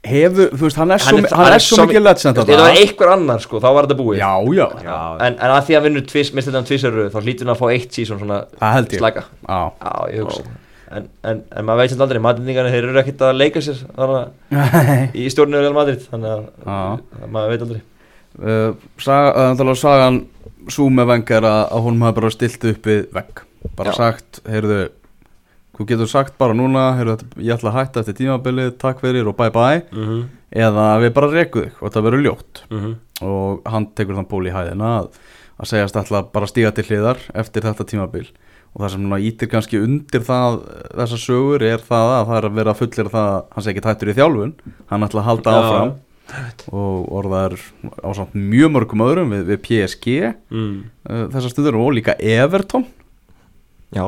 Hefur, 0.00 0.46
þú 0.56 0.64
veist, 0.64 0.78
hann 0.80 0.90
er 0.94 1.02
svo, 1.02 1.16
Hann 1.18 1.26
er- 1.26 1.34
hann 1.36 1.52
hann 1.52 1.60
svo 1.60 1.84
mikið 1.84 2.02
legend 2.06 2.38
það 2.40 2.60
var 2.62 2.76
einhver 2.80 3.10
annar 3.12 3.42
sko, 3.44 3.58
þá 3.60 3.66
var 3.76 3.84
þetta 3.86 3.96
búið. 3.98 4.18
Já, 4.22 4.30
já, 4.56 4.66
Já, 4.86 4.96
en, 5.26 5.34
en 5.36 5.52
að 5.52 5.66
því 5.66 5.76
að 5.76 5.84
vinnur 5.86 6.04
meistadildina 6.08 6.68
tvisaröð 6.70 7.10
þá 7.12 7.18
hlýtur 7.20 7.44
hann 7.44 7.52
að 7.52 7.60
fá 7.60 7.66
eitt 7.74 7.98
sísón 7.98 8.20
svona 8.22 8.38
slæka 8.88 9.24
Já, 9.44 9.58
Já, 9.76 9.92
ég 10.14 10.24
hugsa. 10.24 10.44
En, 10.90 11.04
en, 11.22 11.42
en 11.54 11.64
maður 11.68 11.82
veit 11.84 11.92
sem 11.92 12.00
aldrei, 12.02 12.20
matendingarnir 12.24 12.72
þeir 12.74 12.88
eru 12.88 12.98
ekkert 13.02 13.20
að 13.28 13.36
leika 13.38 13.60
sér 13.62 13.82
í 15.14 15.26
stjórnir 15.30 15.62
Real 15.62 15.76
Madrid 15.76 16.00
þannig 16.08 16.48
að 16.64 17.28
maður 17.30 17.52
veit 17.52 17.66
aldrei. 17.66 17.82
Uh, 18.40 18.72
saga, 18.98 19.50
þannig 19.58 19.74
að 19.74 19.80
sagan 19.84 20.18
svo 20.70 20.88
með 20.90 21.12
vengar 21.12 21.46
að, 21.46 21.60
að 21.76 21.84
hún 21.86 22.00
hafi 22.06 22.18
bara 22.22 22.32
stilt 22.34 22.66
upp 22.72 22.88
við 22.90 23.04
vegg. 23.14 23.44
Bara 23.76 23.92
sagt, 23.94 24.40
heyrðu 24.48 24.80
þú 25.80 25.86
getur 25.88 26.10
sagt 26.12 26.36
bara 26.38 26.52
núna, 26.54 26.82
ég 27.00 27.54
ætla 27.56 27.72
að 27.72 27.78
hætta 27.80 28.02
eftir 28.04 28.18
tímabilið, 28.20 28.74
takk 28.82 29.00
fyrir 29.00 29.26
og 29.30 29.36
bye 29.40 29.50
bye. 29.54 29.80
Mhm, 29.90 30.20
eða 30.60 30.86
við 31.00 31.14
bara 31.16 31.30
rekum 31.32 31.62
þig 31.64 31.80
og 31.80 31.88
þetta 31.88 32.04
verður 32.04 32.24
ljótt. 32.28 32.62
Mhm. 32.70 32.94
og 33.20 33.60
hann 33.68 33.86
tekur 33.94 34.16
þann 34.16 34.28
ból 34.30 34.46
í 34.48 34.52
hæðina 34.54 34.90
að, 35.02 35.08
að 35.60 35.68
segjast 35.68 35.96
ætla 36.00 36.22
bara 36.32 36.46
að 36.46 36.52
stíga 36.54 36.70
til 36.72 36.84
hliðar 36.88 37.18
eftir 37.36 37.62
þetta 37.66 37.84
tímabil. 37.84 38.28
Og 38.72 38.80
það 38.84 38.90
sem 38.94 39.02
núna 39.02 39.18
ítir 39.20 39.48
kannski 39.50 39.80
undir 39.82 40.22
það 40.24 40.60
þessar 40.96 41.20
sögur 41.20 41.62
er 41.66 41.82
það 41.84 42.12
að 42.14 42.26
það 42.30 42.36
er 42.38 42.46
að 42.48 42.54
vera 42.60 42.74
fullir 42.78 43.10
það 43.10 43.26
að 43.34 43.42
hann 43.52 43.64
sé 43.66 43.70
ekki 43.74 43.82
tættur 43.84 44.08
í 44.12 44.14
þjálfun. 44.16 44.54
Hann 44.88 45.02
ætla 45.04 45.20
að 45.20 45.28
halda 45.28 45.50
Já. 45.50 45.60
áfram. 45.60 45.92
Og 46.70 47.08
orðar 47.20 47.56
á 48.00 48.08
samt 48.14 48.32
mjög 48.38 48.70
mörgum 48.78 49.02
öðrum 49.04 49.32
við, 49.34 49.44
við 49.50 49.60
PSG 49.66 50.34
Mm. 50.50 50.84
uh, 51.10 51.26
þessar 51.34 51.50
stundur 51.52 51.76
og 51.76 51.92
líka 51.98 52.14
Everton. 52.20 52.86
Já, 53.92 54.06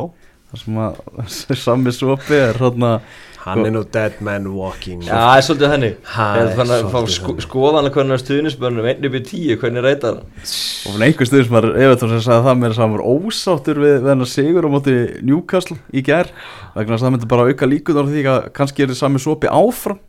þar 0.52 0.62
sem 0.62 0.80
að 0.84 1.60
sami 1.66 1.94
sopi 1.96 2.38
er 2.38 2.60
hérna 2.60 2.96
Hann 3.42 3.66
er 3.66 3.72
nú 3.74 3.80
dead 3.90 4.20
man 4.22 4.44
walking. 4.54 5.00
Já, 5.02 5.16
það 5.16 5.36
er 5.36 5.44
svolítið 5.46 5.72
henni 5.72 5.88
Það 6.06 6.36
er 6.38 6.50
Þannig 6.58 6.74
að 6.76 6.92
fá 6.92 6.98
sko, 7.10 7.32
skoðan 7.42 7.88
að 7.88 7.96
hvernig 7.96 8.20
stuðnisbörnum 8.22 8.86
einn 8.92 9.08
upp 9.08 9.16
í 9.18 9.22
tíu, 9.26 9.56
hvernig 9.58 9.82
reytar 9.82 10.20
og 10.22 11.02
einhver 11.02 11.30
sem 11.30 11.50
var 11.50 11.66
Everton 11.72 12.12
sem 12.12 12.22
sagði 12.22 12.46
það 12.46 12.60
með 12.60 12.70
þess 12.70 12.78
að 12.78 12.84
hann 12.84 12.94
var 12.94 13.04
ósáttur 13.08 13.82
við, 13.82 13.96
við 13.96 14.12
hennar 14.12 14.30
sigur 14.30 14.66
á 14.66 14.70
móti 14.70 14.94
Newcastle 15.26 15.78
í 15.90 16.04
gær. 16.06 16.30
Vegna 16.76 16.94
þess 16.94 17.02
að 17.02 17.08
það 17.08 17.14
myndi 17.16 17.30
bara 17.34 17.48
auka 17.50 17.70
líkunar 17.70 18.10
því 18.12 18.24
að 18.30 18.48
kannski 18.60 18.84
er 18.84 18.92
þið 18.92 19.00
sami 19.02 19.22
sopi 19.22 19.50
áfram. 19.50 20.00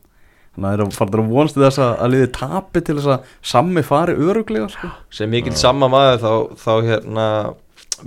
Þannig 0.53 0.69
að 0.69 0.77
það 0.77 0.85
er 0.85 0.97
farið 0.99 1.19
að 1.23 1.33
vonast 1.33 1.57
til 1.57 1.65
þess 1.65 1.81
að, 1.81 1.93
að 1.97 2.13
liði 2.13 2.29
tapi 2.37 2.81
til 2.85 2.97
þess 2.99 3.11
að 3.15 3.29
sami 3.53 3.85
fari 3.87 4.17
öruglega 4.21 4.69
sko. 4.69 4.89
sem 5.09 5.33
mikill 5.33 5.57
sama 5.57 5.89
maður 5.89 6.21
þá, 6.21 6.33
þá 6.61 6.73
hérna 6.91 7.27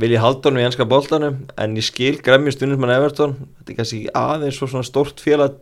vil 0.01 0.13
ég 0.13 0.21
halda 0.23 0.51
honum 0.51 0.61
í 0.63 0.67
enska 0.67 0.85
boltanum 0.89 1.39
en 1.59 1.77
ég 1.79 1.87
skil 1.87 2.19
gremmi 2.25 2.53
stuðnismann 2.55 2.93
Everton. 2.97 3.35
Þetta 3.61 3.73
er 3.73 3.79
kannski 3.81 4.01
aðeins 4.17 4.59
svo 4.61 4.69
svona 4.71 4.87
stórt 4.87 5.23
félag 5.25 5.57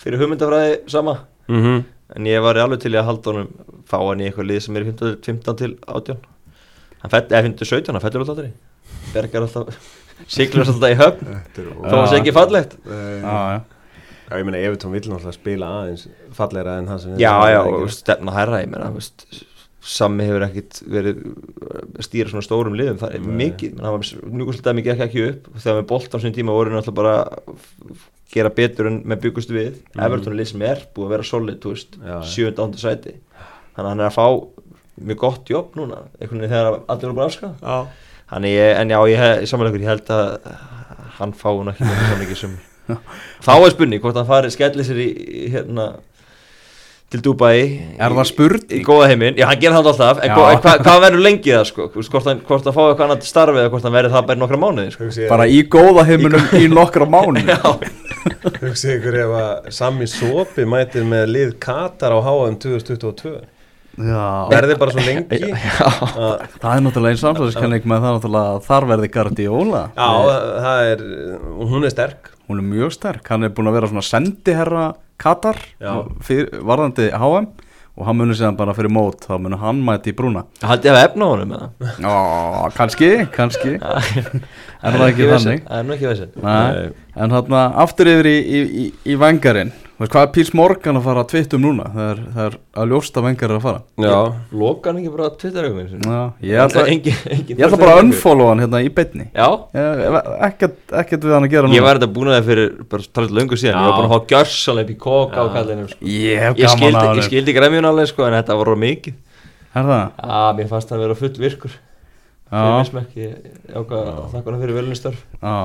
fyrir 0.00 0.20
hugmyndafræði 0.22 0.80
sama. 0.90 1.18
Mhm. 1.48 1.84
en 2.16 2.24
ég 2.24 2.40
var 2.40 2.56
alveg 2.56 2.80
til 2.80 2.92
í 2.92 2.96
að 2.96 3.04
halda 3.04 3.30
honum 3.32 3.48
fá 3.88 3.96
hann 4.00 4.20
í 4.20 4.28
eitthvað 4.28 4.46
lið 4.48 4.60
sem 4.64 4.76
er 4.76 4.84
í 4.84 4.88
15, 4.88 5.16
15 5.24 5.56
til 5.60 5.74
18 5.86 6.16
hann 7.02 7.10
fell, 7.12 7.24
eða 7.28 7.42
15 7.44 7.56
til 7.58 7.66
17, 7.66 7.92
hann 7.94 8.00
fellur 8.04 8.22
alltaf 8.24 8.36
aldrei. 8.36 8.52
Bergar 9.12 9.44
alltaf 9.44 9.90
siglur 10.36 10.64
alltaf 10.64 10.92
í 10.92 10.96
höfn. 10.98 11.34
Er 11.34 11.68
þá 11.68 11.92
var 11.96 12.08
það 12.08 12.16
ekki 12.20 12.34
fallegt. 12.36 12.78
já, 12.84 13.34
já. 13.52 13.60
Já, 14.28 14.36
ég 14.36 14.44
meina, 14.44 14.58
Evertón 14.60 14.92
vill 14.92 15.06
náttúrulega 15.08 15.32
spila 15.32 15.68
aðeins 15.82 16.02
falleira 16.36 16.74
en 16.82 16.88
hann 16.90 16.98
sem 17.00 17.14
já, 17.16 17.32
já, 17.48 17.60
og 17.64 17.86
stefna 17.92 18.34
hærra 18.36 18.58
ég 18.60 18.68
meina, 18.68 18.90
veist, 18.92 19.24
Sammi 19.80 20.24
hefur 20.26 20.42
ekkit 20.48 20.80
verið 20.90 21.18
að 21.22 22.02
stýra 22.02 22.28
svona 22.32 22.42
stórum 22.44 22.74
liðum 22.74 22.96
það 22.98 23.12
er 23.14 23.20
Nei. 23.22 23.34
mikið, 23.46 23.74
menn, 23.76 23.84
hann 23.86 23.94
var 23.94 24.02
mjög 24.34 24.48
svolítið 24.56 24.74
mikið 24.80 24.92
ekki, 24.94 25.04
ekki 25.06 25.26
upp 25.28 25.46
þegar 25.62 25.76
með 25.78 25.86
boltan 25.92 26.20
sem 26.24 26.32
tíma 26.34 26.56
voru 26.56 26.72
náttúrulega 26.74 26.98
bara 26.98 27.98
gera 28.34 28.50
betur 28.52 28.88
en 28.90 28.98
með 29.08 29.22
byggustu 29.22 29.54
við 29.54 29.70
Mhm. 29.94 30.02
Everton 30.04 30.32
er 30.34 30.38
lið 30.40 30.50
sem 30.50 30.62
er 30.62 30.82
búið 30.94 31.06
að 31.06 31.12
vera 31.14 31.22
solid, 31.30 31.60
þú 31.62 31.72
veist, 31.76 31.96
Já, 32.02 32.14
já. 32.18 32.26
7. 32.34 32.58
ándu 32.66 32.78
sæti 32.82 33.14
þannig 33.14 33.86
að 33.86 33.88
hann 33.88 34.00
er 34.00 34.10
að 34.10 34.18
fá 34.18 34.26
mjög 34.98 35.16
gott 35.22 35.48
jobb 35.54 35.74
núna, 35.78 36.02
einhvern 36.20 36.40
veginn 36.42 36.50
þegar 36.56 36.80
allir 36.88 37.04
eru 37.04 37.14
búin 37.14 37.24
að 37.24 37.30
afska 37.30 37.54
Já, 37.62 37.86
Þannig 38.28 38.52
ég, 38.58 38.76
en 38.82 38.88
já, 38.92 38.98
ég, 39.08 39.42
í 39.42 39.46
samanleikur, 39.48 39.80
ég 39.80 39.88
held 39.88 40.10
að 40.12 40.50
hann 41.18 41.32
fái 41.32 41.54
hún 41.56 41.70
ekki 41.72 41.86
með 41.86 42.02
það 42.02 42.18
mikið 42.24 42.36
sem 42.42 42.58
þá 43.46 43.52
er 43.64 43.70
spurning 43.72 44.00
hvort 44.02 44.16
hann 44.16 44.26
fari 44.28 44.50
skelli 44.52 44.84
sér 44.84 44.98
í 45.00 45.48
hérna 45.54 45.86
til 47.08 47.20
Dubai 47.24 47.58
Er 47.98 48.12
það 48.12 48.26
spurning? 48.28 48.72
í 48.76 48.82
góða 48.84 49.06
heiminn, 49.08 49.36
já 49.40 49.46
hann 49.48 49.60
gerir 49.62 49.76
það 49.78 49.86
alltaf 49.92 50.18
en 50.22 50.28
Já. 50.28 50.34
hva, 50.36 50.48
hva, 50.60 50.72
hvað 50.84 50.98
verður 51.06 51.22
lengi 51.24 51.54
það 51.54 51.66
sko? 51.70 51.86
Þú 51.94 52.00
veist, 52.02 52.10
hvort 52.12 52.26
hann, 52.28 52.40
hvort 52.48 52.66
hann 52.68 52.76
fái 52.76 52.82
eitthvað 52.90 53.04
annað 53.06 53.28
starfið 53.30 53.60
eða 53.62 53.72
hvort 53.72 53.86
hann 53.88 53.96
verður 53.96 54.14
það 54.16 54.26
bara 54.28 54.36
í 54.38 54.42
nokkra 54.42 54.60
mánuði 54.64 54.92
sko. 54.94 55.04
hugsi 55.08 55.28
bara 55.32 55.46
í 55.48 55.60
góða 55.72 56.04
heiminum 56.10 56.50
í 56.58 56.64
nokkra 56.72 57.06
mánu 57.08 57.44
já, 57.48 57.60
Hugsi 58.60 58.90
ykkur 58.98 59.16
ef 59.22 59.36
að 59.40 59.70
Sami 59.78 60.08
Sopi 60.10 60.66
mætir 60.68 61.06
með 61.08 61.30
lið 61.32 61.54
Katar 61.64 62.12
á 62.12 62.18
HM 62.20 62.58
2022 62.60 63.32
já. 63.98 64.26
Verði 64.52 64.76
bara 64.78 64.92
svo 64.94 65.02
lengi? 65.08 65.38
Að 65.48 66.44
það 66.60 66.72
er 66.74 66.82
náttúrulega 66.84 67.14
einn 67.16 67.22
samsæðiskenning 67.24 67.88
með 67.88 68.04
það 68.04 68.16
náttúrulega 68.18 68.52
að 68.52 68.60
þar 68.68 68.86
verði 68.92 69.08
Guardiola. 69.16 69.80
Já, 69.96 70.10
það 70.62 70.90
er, 70.92 71.02
hún 71.72 71.88
er 71.88 71.94
sterk. 71.96 72.28
Hún 72.48 72.60
er 72.62 72.68
mjög 72.68 72.92
sterk, 72.94 73.24
hann 73.32 73.48
er 73.48 73.54
búin 73.56 73.70
að 73.72 73.78
vera 73.80 73.90
svona 73.90 74.04
sendiherra 74.06 74.84
Katar 75.18 75.58
fyr, 76.24 76.48
varðandi 76.62 77.08
HM 77.14 77.48
og 77.98 78.06
hann 78.06 78.14
munur 78.20 78.36
síðan 78.38 78.54
bara 78.58 78.74
fyrir 78.76 78.92
mót 78.94 79.24
þá 79.26 79.32
munur 79.42 79.58
hann 79.58 79.80
mæti 79.82 80.12
í 80.12 80.14
brúna. 80.14 80.44
Haldið 80.62 80.92
að 80.92 80.98
hafa 81.00 81.08
efna 81.08 81.28
honum 81.32 81.48
með 81.50 81.64
það 81.64 82.06
Ó, 82.06 82.14
kannski, 82.76 83.08
kannski. 83.34 83.72
Er 84.86 84.94
það 84.94 85.16
þannig? 85.32 85.64
er 85.66 85.90
ekki 85.96 86.06
þessi 86.06 86.28
Nei, 86.44 86.92
en 87.18 87.34
hann 87.34 87.56
aftur 87.58 88.12
yfir 88.12 88.28
í, 88.30 88.36
í, 88.38 88.60
í, 88.62 88.84
í 89.10 89.16
vengarinn 89.18 89.72
Veist, 89.98 90.12
hvað 90.14 90.22
er 90.22 90.28
Píls 90.36 90.50
Morgan 90.54 90.98
að 91.00 91.06
fara 91.08 91.22
að 91.24 91.30
tvittum 91.32 91.62
núna? 91.64 91.84
Það 91.90 92.10
er, 92.12 92.18
það 92.34 92.44
er 92.48 92.56
að 92.78 92.92
ljósta 92.92 93.22
vengar 93.24 93.54
að 93.56 93.64
fara. 93.64 93.80
Já, 93.98 94.18
Loka 94.60 94.92
hann 94.92 95.00
ekki 95.00 95.10
bara 95.16 95.30
Twitter-ögum 95.40 95.80
Já, 96.06 96.18
ég 96.46 96.60
ætla, 96.62 96.84
engin, 96.92 97.16
engin 97.34 97.58
ég 97.58 97.64
ætla 97.66 97.80
bara 97.80 97.96
að 97.96 98.02
unfollow 98.04 98.50
hann 98.52 98.62
hérna 98.62 98.82
í 98.86 98.92
beinni. 98.94 99.26
Já, 99.34 99.48
Ég- 99.74 100.18
ekkert, 100.46 101.26
við 101.26 101.34
hann 101.34 101.48
að 101.48 101.50
gera 101.56 101.66
ég 101.66 101.74
núna 101.74 101.86
var 101.88 101.98
þetta 101.98 102.10
búin 102.14 102.30
að 102.30 102.36
það 102.38 102.46
fyrir 102.52 102.70
bara 102.94 103.08
talað 103.18 103.34
löngu 103.40 103.58
síðan, 103.58 103.74
ég 103.74 103.88
var 103.88 103.96
búin 103.98 104.06
að 104.06 104.14
hafa 104.14 104.30
gjörsanlega 104.36 104.86
upp 104.86 104.94
í 104.94 104.98
koka 105.02 105.42
á 105.42 105.46
kallinu 105.58 105.88
sko. 105.90 105.98
ég 106.14 106.46
Ég 106.62 106.72
skildi, 106.76 107.02
að 107.02 107.18
ég 107.18 107.26
skildi 107.26 107.56
gremjun 107.58 107.90
alveg 107.90 108.12
sko, 108.12 108.28
en 108.28 108.38
þetta 108.38 108.58
var 108.62 108.74
mikið. 108.86 109.18
Er 109.74 109.84
það? 109.84 110.04
Já, 110.22 110.40
mér 110.56 110.68
fannst 110.70 110.88
það 110.88 110.96
að 110.98 111.04
vera 111.08 111.18
full 111.18 111.34
virkur 111.42 111.74
Já. 112.48 112.56
Fyrir 112.56 112.78
mismekk, 112.80 113.10
ég 113.18 113.32
ákvað 113.76 114.06
að 114.08 114.20
þakka 114.32 114.48
hana 114.48 114.60
fyrir 114.62 114.76
velunistörf 114.78 115.18
Já, 115.42 115.56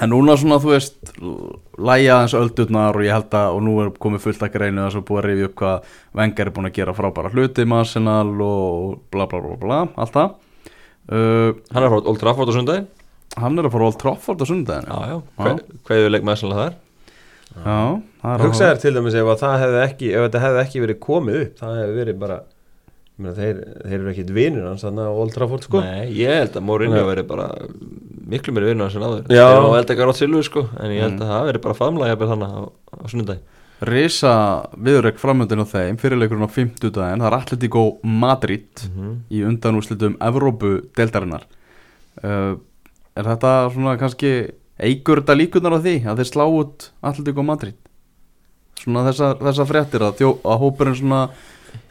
en 0.00 0.08
núna 0.08 0.36
svona 0.40 0.56
þú 0.62 0.70
veist 0.72 1.10
læja 1.76 2.14
aðeins 2.16 2.34
öldurnar 2.38 2.96
og 2.96 3.04
ég 3.04 3.12
held 3.12 3.34
að 3.36 3.56
og 3.58 3.60
nú 3.66 3.74
er 3.82 3.90
komið 4.00 4.24
fullt 4.24 4.44
að 4.46 4.54
greinu 4.54 4.86
þess 4.86 5.00
að 5.00 5.04
búið 5.10 5.20
að 5.20 5.26
rifja 5.28 5.48
upp 5.50 5.56
hvað 5.60 5.90
Vengar 6.22 6.48
er 6.48 6.54
búin 6.56 6.68
að 6.70 6.76
gera 6.78 6.94
frábæra 6.96 7.32
hluti 7.34 7.66
með 7.68 7.82
Arsenal 7.84 8.32
og 8.46 8.96
bla 9.12 9.26
bla 9.28 9.40
bla 9.44 9.58
bla 9.60 9.80
allt 10.00 10.16
það. 10.16 10.32
Uh, 11.12 11.50
Hann 11.74 11.82
er 11.84 11.90
frá 11.90 11.98
Old 12.00 12.20
Trafford 12.22 12.48
á 12.48 12.54
sundaginn 12.56 12.88
Hann 13.42 13.58
er 13.58 13.66
að 13.66 13.72
fara 13.74 13.86
Old 13.90 13.98
Trafford 13.98 14.42
á 14.44 14.46
sundaginn 14.46 14.86
Já, 14.86 14.98
já, 15.10 15.16
Já. 15.18 15.54
Hvað 15.88 16.02
er 16.06 16.12
leik 16.14 16.24
með 16.28 16.36
þesslega 16.36 16.62
þar? 16.62 16.76
Já, 17.52 17.78
það 18.22 18.32
er 18.36 18.44
hugsaðar 18.46 18.78
til 18.80 18.92
dæmis 18.96 19.16
ef, 19.18 19.28
að 19.32 19.40
það 19.42 19.56
hefði 19.62 19.80
ekki, 19.82 20.10
ef 20.14 20.22
þetta 20.26 20.42
hefði 20.46 20.60
ekki 20.62 20.82
verið 20.86 21.00
komið 21.04 21.40
upp 21.42 21.58
það 21.58 21.80
hefði 21.82 21.96
verið 21.98 22.20
bara 22.22 22.36
þeir, 23.20 23.58
þeir 23.84 23.98
eru 24.00 24.10
ekkit 24.12 24.30
vinir 24.34 24.64
hans 24.66 24.82
þannig 24.82 25.04
að 25.06 25.18
Old 25.22 25.32
Trafford 25.36 25.62
sko. 25.66 25.80
Nei, 25.84 26.08
ég 26.16 26.32
held 26.40 26.56
að 26.56 26.64
Mourinho 26.66 27.02
veri 27.06 27.22
bara 27.28 27.48
miklu 28.32 28.52
meiri 28.56 28.70
vinnur 28.72 28.90
sem 28.90 29.02
áður. 29.04 29.26
Já. 29.28 29.44
Þeir 29.52 29.62
má 29.66 29.74
held 29.76 29.90
ekki 29.92 30.02
að 30.02 30.08
rátt 30.08 30.20
silfu 30.22 30.42
sko 30.46 30.62
En 30.80 30.90
ég 30.94 31.02
held 31.04 31.20
að 31.20 31.28
það 31.32 31.46
veri 31.50 31.62
bara 31.66 31.74
jafnir 32.08 32.30
þannig 32.32 32.54
á, 32.56 32.60
á 32.72 33.04
sunnudaginn. 33.12 33.42
Risa 33.82 34.32
viðurreik 34.78 35.18
framöndin 35.18 35.58
á 35.62 35.66
þeim 35.66 35.96
fyrirleikurinn 35.98 36.46
á 36.46 36.50
50 36.54 36.90
daginn 36.94 37.20
það 37.24 37.28
er 37.32 37.36
Atletico 37.40 37.84
Madrid 38.06 38.84
Mhm. 38.88 39.14
í 39.30 39.42
undanúslitum 39.44 40.16
Evrópu 40.22 40.86
deildarinnar. 40.96 41.42
Uh, 42.22 42.56
Er 43.14 43.24
þetta 43.24 43.68
svona 43.74 43.98
kannski 44.00 44.52
eigur 44.80 45.20
þetta 45.20 45.34
líkunar 45.36 45.74
á 45.76 45.84
því 45.84 46.06
að 46.08 46.16
þeir 46.22 46.28
slá 46.30 46.44
út 46.48 46.86
Atletico 47.02 47.42
Madrid? 47.44 47.74
Svona 48.80 49.02
þessar, 49.10 49.36
þessar 49.36 49.68
fréttir 49.68 50.00
að, 50.00 50.14
þjó, 50.16 50.30
að 50.42 50.58
hópurinn 50.62 50.96
svona 50.96 51.28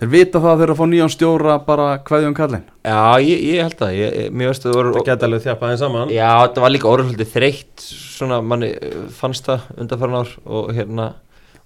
þeir 0.02 0.12
vita 0.12 0.39
það 0.41 0.52
að 0.52 0.60
þeir 0.60 0.65
eru 0.65 0.74
að 0.76 0.80
fá 0.80 0.88
nýjan 0.91 1.12
stjóra 1.13 1.56
bara 1.65 1.88
kveðjum 2.08 2.36
kallinn. 2.38 2.67
Já, 2.86 3.00
ég, 3.24 3.41
ég 3.48 3.65
held 3.67 3.84
að 3.86 3.98
ég, 3.98 4.20
Mér 4.34 4.52
veist 4.52 4.65
að 4.65 4.70
það 4.70 4.78
það 4.78 4.82
voru 4.82 5.04
geta 5.08 5.28
alveg 5.28 5.44
þjapað 5.46 5.74
þeim 5.74 5.82
saman. 5.82 6.13
Já, 6.15 6.30
þetta 6.41 6.63
var 6.65 6.74
líka 6.74 6.89
orðsvöldið 6.91 7.32
þreytt 7.36 7.86
Svona 7.86 8.39
manni 8.46 8.72
uh, 8.76 9.02
fannst 9.17 9.50
það 9.50 9.67
undanfæran 9.78 10.20
ár 10.22 10.36
Og 10.46 10.72
hérna 10.78 11.08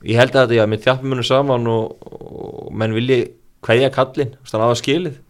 Ég 0.05 0.19
held 0.19 0.35
að 0.35 0.41
þetta, 0.45 0.57
já, 0.59 0.65
mér 0.69 0.83
þjappum 0.85 1.13
munum 1.13 1.27
saman 1.27 1.69
Og, 1.71 2.09
og 2.11 2.71
menn 2.75 2.95
vilji 2.95 3.19
kveðja 3.65 3.91
kallinn 3.95 4.33
Þannig 4.41 4.55
að 4.55 4.65
það 4.65 4.73
var 4.73 4.81
skilið 4.81 5.21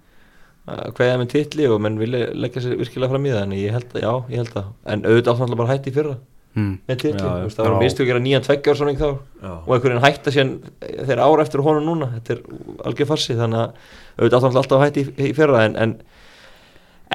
að 0.65 0.93
Kveðja 0.98 1.17
með 1.21 1.34
titli 1.36 1.67
og 1.69 1.82
menn 1.86 2.00
vilji 2.02 2.24
leggja 2.41 2.63
sér 2.63 2.80
virkilega 2.80 3.13
fram 3.13 3.28
í 3.28 3.34
það 3.36 3.43
En 3.45 3.60
ég 3.60 3.76
held 3.76 3.91
að, 3.93 4.02
já, 4.02 4.13
ég 4.34 4.41
held 4.41 4.56
að. 4.63 4.71
En 4.89 5.04
auðvitað 5.06 5.36
átt 5.36 5.43
náttúrulega 5.43 5.62
bara 5.62 5.76
hætti 5.76 5.91
í 5.91 5.95
fyrra 5.95 6.15
hmm. 6.56 6.74
Með 6.89 7.06
veist, 7.06 7.58
það 7.58 7.62
var 7.62 7.76
Já. 7.76 7.78
minnstu 7.84 8.04
að 8.04 8.10
gera 8.10 8.24
nýjan 8.24 8.46
tveggjar 8.48 8.80
svona 8.80 8.96
þá. 9.00 9.08
Já. 9.46 9.54
og 9.54 9.72
einhverjum 9.76 10.04
hætta 10.04 10.34
sér 10.34 10.52
þeir 10.82 11.22
ára 11.22 11.46
eftir 11.46 11.63
honum 11.65 11.88
núna. 11.91 12.12
Þetta 12.18 12.36
er 12.36 12.44
algjör 12.89 13.10
farsi 13.12 13.38
þannig 13.38 13.62
að 13.62 13.80
auðvitað 14.20 14.38
átti 14.38 14.48
hann 14.48 14.62
alltaf 14.62 14.78
að 14.78 14.86
hætta 14.86 15.02
í, 15.02 15.08
í 15.30 15.34
fyrra 15.38 15.63
en, 15.68 15.76
en, 15.84 15.96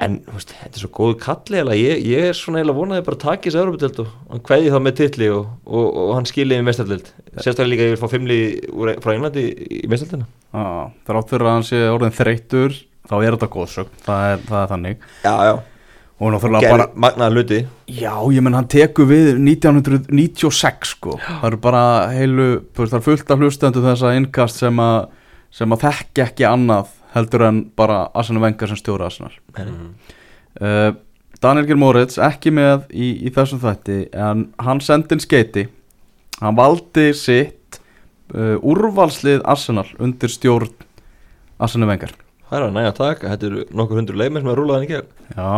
en 0.01 0.19
veist, 0.29 0.53
þetta 0.61 0.77
er 0.77 0.83
svo 0.85 0.91
góðu 0.95 1.17
kalli 1.21 1.63
ég, 1.81 2.03
ég 2.07 2.29
er 2.29 2.37
svona 2.37 2.61
eiginlega 2.61 2.77
vonaði 2.77 3.07
bara 3.07 3.17
að 3.17 3.25
taka 3.25 3.47
þessu 3.47 3.63
Európa-deild 3.63 4.03
og 4.03 4.13
hann 4.29 4.45
kveði 4.47 4.75
þá 4.75 4.79
með 4.85 4.95
titli 5.01 5.31
og, 5.33 5.49
og, 5.65 5.89
og 6.03 6.13
hann 6.17 6.29
skilið 6.29 6.61
í 6.61 6.67
mestardild 6.67 7.11
sérstaklega 7.39 7.71
líka 7.73 7.89
ég 7.89 7.95
vil 7.95 8.01
fá 8.01 8.13
fimmli 8.13 8.39
úr, 8.69 8.93
frá 9.03 9.15
Englandi 9.15 9.47
í 9.81 9.81
mestardelina 9.91 10.29
ah, 10.53 10.93
þrátt 11.09 11.33
fyrir 11.33 11.49
að 11.49 11.57
hann 11.57 11.67
sé 11.67 11.81
orðin 11.89 12.15
þreyttur 12.15 12.79
þá 13.09 13.15
er 13.19 13.35
þetta 13.35 13.51
góðsögn, 13.51 14.01
það 14.05 14.25
er, 14.29 14.43
það 14.47 14.61
er 14.61 14.71
þannig. 14.71 15.05
Já, 15.25 15.33
já, 15.47 15.53
og 16.21 16.35
náttúrulega 16.35 16.69
bara 16.69 16.85
magnaða 16.93 17.33
hluti. 17.33 17.59
Já, 17.89 18.13
ég 18.29 18.43
menn 18.45 18.53
hann 18.53 18.69
tekur 18.69 19.07
við 19.09 19.31
1996 19.41 20.93
sko. 20.93 21.17
Það 21.17 21.47
eru 21.49 21.59
bara 21.63 21.83
heilu, 22.13 22.47
það 22.77 22.97
er 22.99 23.05
fullt 23.07 23.33
af 23.33 23.41
hlustendur 23.41 23.85
þessa 23.87 24.13
innkast 24.19 24.61
sem 24.61 24.81
að 24.83 25.09
sem 25.51 25.73
að 25.73 25.81
þekki 25.87 26.23
ekki 26.23 26.47
annað 26.47 26.93
heldur 27.15 27.43
en 27.49 27.63
bara 27.75 28.05
Arsene 28.15 28.39
Wenger 28.43 28.71
sem 28.71 28.79
stjóra 28.79 29.09
Arsenal. 29.09 29.33
Mm. 29.57 29.89
uh, 30.61 30.93
Daniel 31.41 31.67
Geir 31.67 31.81
Moritz 31.81 32.21
ekki 32.21 32.53
með 32.53 32.85
í, 32.93 33.11
í 33.25 33.33
þessum 33.33 33.59
þætti 33.63 33.99
en 34.13 34.45
hann 34.61 34.79
sendi 34.85 35.17
inn 35.17 35.23
skeiti 35.23 35.65
hann 36.39 36.55
valdi 36.55 37.09
sitt 37.17 37.81
uh, 38.31 38.55
úrvalslið 38.61 39.41
Arsenal 39.43 39.89
undir 39.99 40.31
stjórn 40.31 40.71
Arsene 41.61 41.89
Wenger. 41.89 42.13
Það 42.47 42.59
er 42.59 42.67
að 42.67 42.75
næja 42.77 42.91
að 42.91 42.99
taka, 42.99 43.31
þetta 43.33 43.49
eru 43.49 43.65
nokkur 43.75 43.99
hundur 43.99 44.21
leimir 44.21 44.43
sem 44.43 44.53
er 44.53 44.61
rúlaðan 44.61 44.85
í 44.85 44.91
gegn. 44.91 45.11
Já 45.35 45.51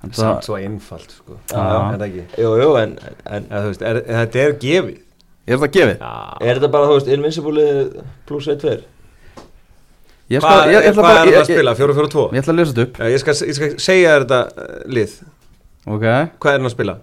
en 0.00 0.12
það, 0.14 0.20
samt 0.22 0.46
svo 0.48 0.56
einfalt 0.60 1.12
sko 1.12 1.36
Já. 1.50 1.60
er 1.60 1.98
það 2.00 2.06
ekki 2.08 2.42
jú, 2.44 2.52
jú, 2.62 2.70
en, 2.80 2.94
en 3.36 3.48
þú 3.50 3.66
veist, 3.68 3.84
er, 3.90 4.02
þetta 4.08 4.44
er 4.46 4.58
gefið 4.64 4.98
Er 5.50 5.58
það 5.58 5.70
gefið? 5.74 6.02
Já. 6.04 6.10
er 6.46 6.58
þetta 6.60 6.68
bara, 6.70 6.96
Invincible 7.16 7.66
pluss 8.28 8.48
1-2 8.52 8.74
Ég, 10.30 10.44
Hvað 10.44 10.60
er 10.62 10.72
ég, 10.76 10.88
að 11.40 11.48
spila? 11.48 11.72
4-4-2? 11.74 12.26
ég, 12.30 12.36
ég 12.36 12.44
ætla 12.44 12.52
að 12.52 12.58
lesa 12.60 12.74
þetta 12.74 12.84
upp 12.86 13.00
Já, 13.00 13.06
ég, 13.10 13.22
skal, 13.22 13.34
ég 13.48 13.56
skal 13.56 13.70
segja 13.82 14.12
þetta 14.20 14.40
uh, 14.46 14.74
lið 14.86 15.14
Ok 15.90 16.04
Hvað 16.06 16.52
er 16.52 16.60
hann 16.60 16.68
að 16.70 16.74
spila? 16.76 16.94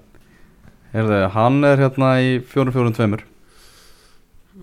Herðu, 0.93 1.17
hann 1.33 1.57
er 1.67 1.83
hérna 1.83 2.11
í 2.23 2.37
4-4-2 2.53 3.25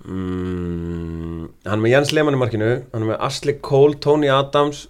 Mm, 0.04 1.46
hann 1.64 1.78
er 1.78 1.80
með 1.80 1.92
Jens 1.94 2.10
Lehmann 2.12 2.36
í 2.36 2.40
markinu 2.40 2.66
Hann 2.92 3.04
er 3.06 3.08
með 3.14 3.22
Asli 3.24 3.54
Cole, 3.64 3.96
Tony 4.04 4.28
Adams 4.28 4.82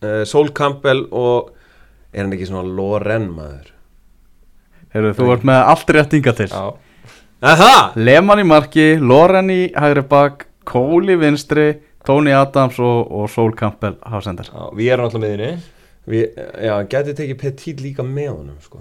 uh, 0.00 0.22
Sol 0.28 0.48
Campbell 0.56 1.02
og 1.12 1.50
er 2.12 2.24
hann 2.24 2.32
ekki 2.36 2.48
svona 2.48 2.64
Loren 2.68 3.28
maður? 3.34 3.72
Herðu, 4.92 5.12
þú 5.18 5.28
ert 5.32 5.46
með 5.48 5.60
allt 5.72 5.92
rétt 5.96 6.16
inga 6.18 6.34
til. 6.36 6.48
Já, 6.52 6.64
Er 7.42 7.58
það? 7.58 7.96
Lehmann 7.98 8.38
í 8.38 8.46
marki, 8.46 8.84
Loren 9.02 9.48
í 9.50 9.62
hægri 9.74 10.04
bak 10.06 10.44
Cole 10.68 11.16
í 11.16 11.18
vinstri 11.18 11.72
Tony 12.06 12.30
Adams 12.34 12.78
og, 12.78 13.08
og 13.10 13.30
Sol 13.30 13.50
Campbell 13.58 13.96
hafsendar 14.06 14.46
já, 14.46 14.68
við 14.78 14.90
erum 14.94 15.08
alltaf 15.08 15.22
með 15.22 15.42
Við, 16.02 16.38
já, 16.66 16.72
geti 16.90 17.14
tekið 17.14 17.38
Petit 17.38 17.82
líka 17.82 18.02
með 18.02 18.32
honum 18.32 18.56
sko. 18.62 18.80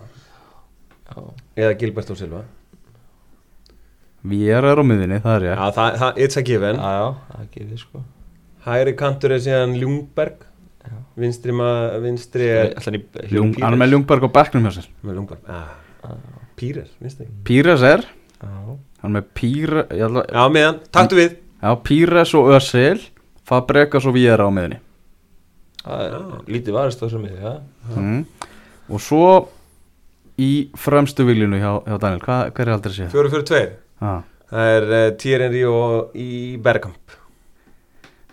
Já, 1.05 1.19
Eða 1.53 1.75
Gilbert 1.77 2.09
og 2.09 2.17
Silva. 2.17 2.39
Við 4.25 4.49
erum 4.57 4.81
á 4.81 4.89
miðinni, 4.89 5.19
það 5.21 5.35
er 5.35 5.45
ég 5.45 5.59
Já, 5.59 5.67
það, 5.77 5.97
það, 6.01 6.21
it's 6.25 6.37
a 6.37 6.43
given. 6.45 6.81
Já, 6.81 6.95
já, 6.97 7.05
það 7.33 7.51
gefið 7.55 7.83
sko. 7.83 8.01
Hægri 8.65 8.95
kantur 8.97 9.35
er 9.35 9.43
síðan 9.45 9.77
Ljungberg. 9.77 10.47
Vinstri, 11.21 11.53
ma- 11.55 11.99
vinstri 12.03 12.47
er 12.49 12.71
Ætlan 12.79 12.97
í 12.99 13.03
Ljung, 13.31 13.55
Hann 13.61 13.75
er 13.77 13.81
með 13.81 13.93
Ljungberg 13.95 14.27
og 14.27 14.33
Becknum 14.35 14.65
hjá 14.67 14.75
sér. 14.79 14.87
Með 15.05 15.19
Ljungberg 15.19 15.51
ah. 15.51 16.15
Pírer, 16.59 16.87
vinstri 17.01 17.27
Píres 17.47 17.83
er? 17.85 18.05
Já, 18.41 18.51
Hann 19.01 19.11
er 19.11 19.15
með 19.19 19.31
Píres 19.37 19.91
Já, 19.97 20.07
Já, 20.09 20.45
meðan, 20.53 20.79
taktu 20.93 21.19
við. 21.19 21.37
Píres 21.85 22.33
og 22.37 22.51
Özil 22.57 23.03
Fabregas 23.47 24.07
og 24.09 24.15
við 24.17 24.31
erum 24.33 24.53
á 24.53 24.57
miðinni 24.57 24.81
það 25.81 26.03
er 26.05 26.51
lítið 26.53 26.75
varist 26.77 27.01
á 27.01 27.05
þessum 27.07 27.23
miði, 27.25 27.39
já. 27.41 27.53
Mm. 27.97 28.19
Og 28.91 29.01
svo 29.01 29.23
í 30.41 30.51
fremstu 30.77 31.25
viljunu 31.27 31.57
hjá, 31.61 31.71
hjá 31.87 31.97
Daniel 32.01 32.21
Hva, 32.25 32.37
Hver 32.53 32.67
er 32.69 32.75
aldrei 32.75 32.97
séð? 32.97 33.15
4-4-2 33.15 33.63
Ah. 34.01 34.23
Það 34.49 34.67
er 34.75 34.85
uh, 34.89 35.01
Thierry 35.21 35.45
Henry 35.45 35.59
og 35.69 36.15
í 36.17 36.29
Bergkamp. 36.59 37.13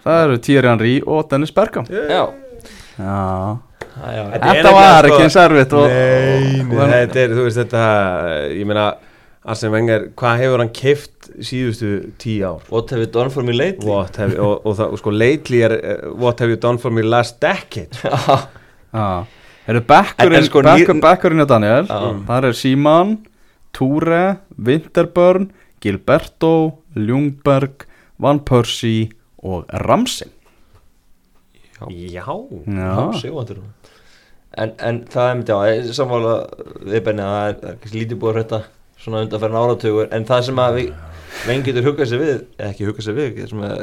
Það 0.00 0.20
eru 0.24 0.38
Thierry 0.46 0.70
Henry 0.70 0.92
og 1.04 1.26
Dennis 1.28 1.52
Bergkamp. 1.52 1.90
Já, 1.92 2.00
Já 2.08 2.08
já, 2.08 2.14
já, 2.16 2.22
Þetta 2.98 4.72
var 4.74 5.08
ekki 5.08 5.24
eins 5.26 5.36
erfitt 5.38 5.74
og, 5.76 5.86
Nei, 5.90 6.62
og, 6.62 6.72
nei, 6.72 6.86
og, 6.86 6.90
þetta 6.94 7.20
er, 7.22 7.34
þú 7.34 7.46
veist 7.46 7.60
þetta 7.62 7.84
Ég 8.54 8.68
meina, 8.68 8.86
Arsene 9.48 9.72
Wenger 9.74 10.06
Hvað 10.18 10.42
hefur 10.42 10.62
hann 10.62 10.72
keift 10.76 11.30
síðustu 11.44 11.90
tíu 12.20 12.46
ár? 12.46 12.62
what 12.72 12.90
have 12.90 13.04
you 13.04 13.10
done 13.12 13.30
for 13.30 13.46
me 13.46 13.52
lately? 13.52 13.86
What 13.86 14.16
have, 14.16 14.38
og, 14.40 14.64
og 14.66 14.78
það, 14.78 14.94
og 14.94 15.02
sko, 15.02 15.12
lately 15.12 15.62
er 15.66 15.74
uh, 15.78 15.98
What 16.18 16.40
have 16.42 16.54
you 16.54 16.60
done 16.60 16.80
for 16.82 16.94
me 16.94 17.04
last 17.04 17.40
decade? 17.42 17.98
Já, 18.04 18.48
Já 18.94 19.08
Eru 19.68 19.82
bekkurinn 19.84 20.46
sko, 20.48 20.62
bekkurinn 20.64 21.42
hjá 21.42 21.48
Daniel 21.50 21.88
Já. 21.90 22.00
Það 22.30 22.48
er 22.48 22.56
Síman 22.56 23.14
Túre, 23.76 24.22
Winterburn 24.56 25.50
Gilberto, 25.84 26.54
Ljungberg 26.96 27.84
Van 28.18 28.40
Persie 28.42 29.12
og 29.44 29.68
Ramsey 29.84 30.32
Já. 32.66 32.94
Sigvandur 33.20 33.62
en, 34.58 34.72
en 34.78 35.02
það 35.12 35.28
er 35.30 35.36
myndi 35.38 35.54
á, 35.54 35.60
ég 35.68 35.92
sammála 35.94 36.34
við 36.88 37.04
benni 37.06 37.24
að 37.24 37.36
það 37.36 37.68
er, 37.70 37.78
lítið 37.92 38.18
búið 38.18 38.30
að 38.32 38.38
hrætta 38.38 38.60
svona 38.98 39.22
undanferðin 39.26 39.60
áratugur 39.60 40.08
en 40.16 40.26
það 40.28 40.46
sem 40.48 40.62
að 40.64 40.78
við 40.78 40.88
menn 41.46 41.64
getur 41.66 41.86
huggað 41.86 42.10
sér 42.10 42.22
við 42.24 42.34
eða 42.34 42.70
ekki 42.72 42.88
huggað 42.88 43.06
sér 43.06 43.18
við 43.18 43.40
það 43.42 43.52
sem 43.52 43.64
er, 43.68 43.82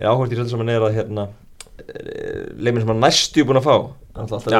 er 0.00 0.10
áhvert 0.10 0.32
í 0.32 0.38
svolítið 0.38 0.54
sem 0.56 0.72
er 0.74 0.86
að 0.88 0.96
hérna 0.98 1.28
leiminn 2.58 2.82
sem 2.82 2.92
hann 2.92 3.02
næstu 3.02 3.44
búin 3.46 3.60
að 3.60 3.66
fá. 3.66 3.76
Alltaf 4.22 4.46
að 4.46 4.54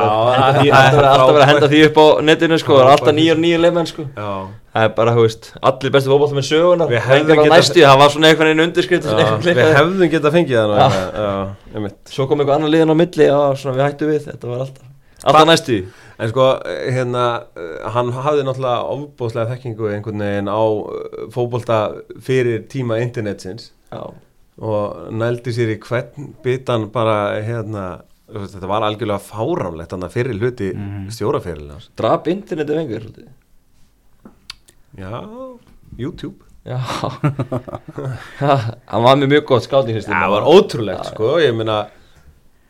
er 0.73 0.97
verið 0.97 1.43
að 1.43 1.49
henda 1.51 1.69
því 1.73 1.81
upp 1.89 1.99
á 2.01 2.07
netinu 2.25 2.59
sko, 2.61 2.79
alltaf 2.83 3.15
nýjur 3.17 3.41
nýjur 3.43 3.63
leiminn 3.63 3.89
sko. 3.91 4.07
Já, 4.17 4.31
það 4.73 4.87
er 4.87 4.95
bara, 4.97 5.17
þú 5.17 5.25
veist, 5.27 5.51
allir 5.71 5.93
bestu 5.95 6.13
fótbolta 6.13 6.39
með 6.39 6.47
sögunar 6.49 6.93
Við 6.93 7.03
hefðum 7.09 7.43
getað- 7.43 7.53
næstu, 7.57 7.83
það 7.83 7.99
var 8.03 8.15
svona 8.15 8.31
einhvern 8.31 8.51
veginn 8.51 8.67
undirskrift 8.67 9.05
já 9.05 9.35
við 9.45 9.61
hefðum 9.77 10.13
getað 10.15 10.39
fengið 10.39 10.57
það 10.63 11.91
svo 12.09 12.29
kom 12.29 12.41
eitthvað 12.41 12.57
annar 12.57 12.73
liðan 12.73 12.95
á 12.95 12.97
milli 13.03 13.29
og 13.33 13.61
svona 13.61 13.77
við 13.77 13.87
hættu 13.87 14.09
við, 14.09 14.25
þetta 14.31 14.49
var 14.49 14.65
alltaf 14.67 14.89
alltaf 15.23 15.47
næstu 15.51 15.83
En 16.23 16.31
sko, 16.31 16.45
hérna, 16.93 17.23
hann 17.95 18.13
hafði 18.15 18.45
náttúrulega 18.47 18.91
ofbóðslega 18.95 19.57
þekkingu 19.57 19.89
einhvern 19.91 20.23
veginn 20.23 20.51
á 20.53 20.63
uh, 20.63 21.25
fótbolta 21.35 21.79
fyrir 22.23 22.67
tíma 22.71 23.01
internetsins 23.03 23.73
já, 23.91 24.03
og 24.63 25.09
nældi 25.11 25.55
sér 25.57 25.73
í 25.75 25.79
hvern 25.83 26.29
bitan 26.45 26.87
bara, 26.95 27.41
hérna, 27.43 27.87
þetta 28.31 28.71
var 28.71 28.87
algjörlega 28.87 29.19
fáránlegt 29.25 29.97
fyrir 30.15 30.39
hluti 30.39 30.71
mm. 30.77 31.09
Stjórafyrirlega. 31.17 31.81
drap 31.99 32.31
interneti 32.31 32.79
vengur 32.79 33.03
svolítið. 33.09 33.33
Já, 34.99 35.13
YouTube. 35.99 36.45
já. 36.65 36.79
Hann 38.91 39.03
var 39.03 39.19
með 39.19 39.33
mjög 39.33 39.45
gott 39.49 39.67
skáting 39.67 39.99
Já, 39.99 40.05
það 40.07 40.35
var 40.37 40.49
ótrúlegt, 40.53 41.11
sko, 41.11 41.33
ég 41.43 41.57
meina, 41.57 41.81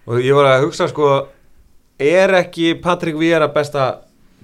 og 0.07 0.23
ég 0.23 0.39
var 0.39 0.51
að 0.53 0.67
hugsa, 0.67 0.89
sko, 0.91 1.11
er 2.01 2.35
ekki 2.43 2.73
Patrik 2.83 3.19
Víara 3.21 3.51
besta, 3.53 3.91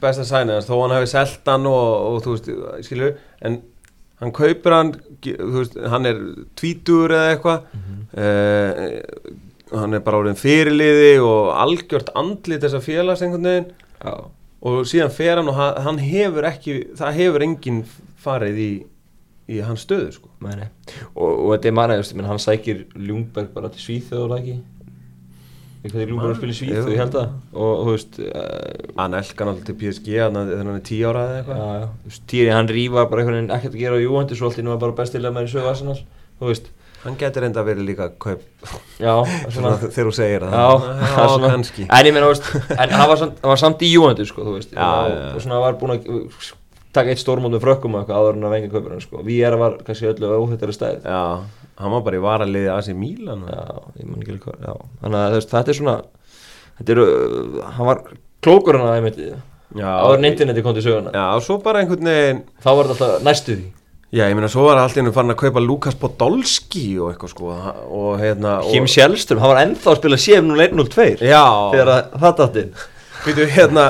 besta 0.03 0.27
sænið, 0.27 0.67
þó 0.69 0.75
hann 0.83 0.97
hefði 0.99 1.13
selt 1.15 1.51
hann 1.51 1.69
og, 1.71 1.91
og 2.11 2.23
þú 2.27 2.37
veist, 2.37 2.51
skilju, 2.89 3.13
en 3.47 3.61
hann 4.23 4.35
kaupir 4.35 4.75
hann, 4.75 4.95
veist, 5.25 5.79
hann 5.95 6.11
er 6.11 6.25
tvítur 6.59 7.15
eða 7.15 7.37
eitthvað, 7.37 7.79
mm 7.79 9.37
hann 9.69 9.97
er 9.97 10.01
bara 10.05 10.23
orðin 10.23 10.39
fyrirliði 10.39 11.19
og 11.21 11.51
algjört 11.61 12.13
andlit 12.19 12.63
þessa 12.65 12.81
félags 12.85 13.23
einhvern 13.25 13.49
veginn. 13.49 13.67
Já, 14.01 14.15
og 14.69 14.87
síðan 14.89 15.13
fer 15.15 15.41
hann 15.41 15.51
og 15.51 15.59
hann, 15.59 15.83
hann 15.87 16.01
hefur 16.03 16.49
ekki, 16.49 16.79
það 16.99 17.21
hefur 17.23 17.45
enginn 17.47 17.83
farið 18.23 18.63
í, 18.63 18.71
í 19.49 19.61
hans 19.65 19.85
stöðu, 19.87 20.11
sko. 20.17 20.33
meni 20.45 20.67
og, 21.15 21.29
og 21.29 21.53
þetta 21.55 21.71
er 21.71 21.79
menn 22.19 22.29
hann 22.31 22.43
sækir 22.43 22.85
Ljungberg 22.97 23.55
bara 23.55 23.71
til 23.73 23.85
Svíþjóður 23.85 24.37
ekki? 24.39 24.59
Eitthvað 25.79 26.03
er 26.03 26.11
Ljungberg 26.11 26.33
að 26.33 26.41
spila 26.41 26.55
í 26.55 26.59
Svíþjóð, 26.59 26.89
ég 26.91 27.01
held 27.05 27.17
að. 27.21 27.35
Og 27.55 27.83
þú 27.87 27.93
veist 27.95 28.17
uh, 28.25 28.95
Hann 28.99 29.15
elskar 29.15 29.47
náttúrulega 29.47 29.69
til 29.69 29.77
PSG 29.79 30.09
að 30.25 30.39
þegar 30.41 30.65
hann 30.65 30.73
er 30.73 30.87
tíu 30.89 31.05
ára 31.07 31.23
eða 31.29 31.37
eitthvað. 31.39 31.85
þú 32.03 32.11
veist, 32.11 32.25
Týri 32.33 32.51
hann 32.51 32.71
rífa 32.73 33.05
bara 33.13 33.23
einhvern 33.23 33.39
veginn 33.39 33.55
ekkert 33.55 33.77
að 33.77 33.85
gera 33.85 34.01
á 34.01 34.03
Júventus 34.03 34.43
og 34.43 34.49
allt 34.49 34.59
í 34.59 34.65
nú 34.67 34.75
er 34.75 34.81
bara 34.83 34.97
bestilega 34.99 35.37
með 35.37 35.47
í 35.47 35.53
sögu 35.55 35.71
Arsenal. 35.71 36.01
Þú 36.41 36.51
veist, 36.51 36.73
Hann 37.09 37.17
getur 37.21 37.47
enda 37.49 37.65
verið 37.65 37.89
líka 37.89 38.11
kaup 38.21 38.43
já, 39.01 39.13
svona, 39.55 39.75
þegar 39.81 40.11
þú 40.11 40.15
segir 40.19 40.45
það. 40.45 40.55
Já, 40.55 40.95
það 41.17 41.35
er 41.39 41.45
kannski. 41.49 41.87
En 41.89 42.09
ég 42.11 42.17
meina, 42.17 42.31
hann 42.93 43.11
var 43.13 43.23
var 43.53 43.61
samt 43.63 43.85
í 43.87 43.91
Júventus, 43.95 44.33
sko, 44.33 44.45
þú 44.47 44.57
veist 44.59 44.75
Já, 44.77 44.89
og, 44.89 45.13
já. 45.15 45.29
og 45.33 45.45
svona 45.47 45.63
var 45.65 45.79
búin 45.81 45.95
að 45.97 46.53
taka 46.97 47.13
eitt 47.13 47.23
stórmónd 47.23 47.57
með 47.57 47.65
frökkum 47.65 47.97
og 47.97 48.03
eitthvað 48.05 48.21
áður 48.23 48.39
en 48.39 48.47
að 48.49 48.55
venga 48.57 48.71
kaupir 48.73 48.95
hann, 48.95 49.03
sko 49.05 49.25
Við 49.27 49.43
erum 49.49 49.65
var 49.65 49.77
kannski 49.87 50.11
öllu 50.13 50.31
óhættari 50.39 50.77
stæð 50.77 51.09
Já, 51.09 51.21
hann 51.83 51.95
var 51.97 52.07
bara 52.07 52.19
í 52.21 52.25
varaliði 52.25 52.73
AC 52.75 52.93
Milan. 52.97 53.45
Já, 53.49 53.61
ég 54.01 54.09
man 54.09 54.25
ekki 54.25 54.39
já 54.39 54.73
Þannig 55.03 55.21
að 55.21 55.37
veist, 55.37 55.53
þetta 55.53 55.75
er 55.75 55.79
svona 55.83 55.99
Þetta 56.79 56.95
eru, 56.95 57.07
uh, 57.09 57.63
hann 57.77 57.91
var 57.91 58.03
klókur 58.45 58.79
hann 58.79 58.93
að 58.93 59.21
já. 59.21 59.37
Áður 59.77 60.17
en 60.17 60.29
interneti 60.31 60.65
kom 60.65 60.77
til 60.77 60.87
söguna 60.87 61.13
Já, 61.13 61.27
og 61.37 61.45
svo 61.45 61.59
bara 61.65 61.83
einhvern 61.83 62.09
veginn, 62.09 62.45
Þá 62.65 62.71
var 62.73 62.89
þetta 62.89 63.09
alltaf 63.09 63.27
næstu 63.27 63.57
því 63.59 63.67
já, 64.15 64.25
ég 64.25 64.37
meina, 64.37 64.49
svo 64.49 64.65
var 64.65 64.81
í 64.81 65.01
hennu 65.01 65.13
farin 65.13 65.35
að 65.35 65.41
kaupa 65.43 65.63
Lukas 65.63 65.97
Podolski 66.01 66.87
og 67.01 67.11
eitthvað 67.13 67.33
sko, 67.35 67.51
og 67.99 68.15
hérna, 68.23 68.59
og... 68.63 68.71
Kim 68.73 68.89
Sjælström, 68.89 69.43
hann 69.43 69.53
var 69.53 69.61
ennþá 69.65 69.93
að 69.93 69.99
spila 70.01 70.21
CM0102 70.25 71.09
Já, 71.29 71.45
Þegar 71.75 71.93
að 71.95 72.17
það 72.23 72.41
dætti 72.41 72.65
Býtu, 73.27 73.47
hérna, 73.53 73.85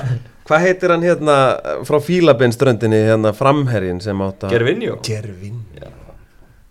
hvað 0.48 0.64
heitir 0.64 0.94
hann 0.94 1.06
hérna 1.06 1.38
frá 1.86 1.98
Fílabinströndinni, 2.02 3.00
hérna 3.10 3.34
framherjin 3.36 4.02
sem 4.02 4.22
átt 4.24 4.46
að... 4.48 4.54
Gervinjó 4.56 4.98
Gervinjó. 5.06 5.94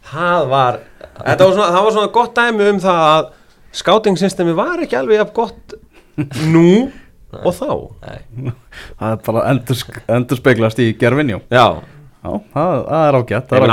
Það 0.07 0.47
var, 0.51 0.79
þetta 1.17 1.47
var 1.47 1.57
svona, 1.57 1.67
það 1.75 1.83
var 1.87 1.97
svona 1.97 2.13
gott 2.15 2.37
dæmi 2.37 2.69
um 2.71 2.79
það 2.83 3.03
að 3.09 3.27
skátingsystemi 3.77 4.55
var 4.57 4.81
ekki 4.83 4.97
alveg 4.99 5.21
jafn 5.21 5.35
gott 5.35 5.77
nú 6.47 6.69
og 7.47 7.53
þá. 7.53 7.69
Nei, 8.07 8.51
Það 8.97 9.11
er 9.11 9.21
bara 9.27 9.43
endur, 9.51 9.85
endur 10.15 10.39
speglast 10.39 10.79
í 10.81 10.93
gerfinjó 10.97 11.41
Já, 11.53 11.65
Já, 12.27 12.31
það, 12.53 12.71
það 12.91 13.07
er 13.07 13.17
ágætt, 13.21 13.51
er 13.55 13.65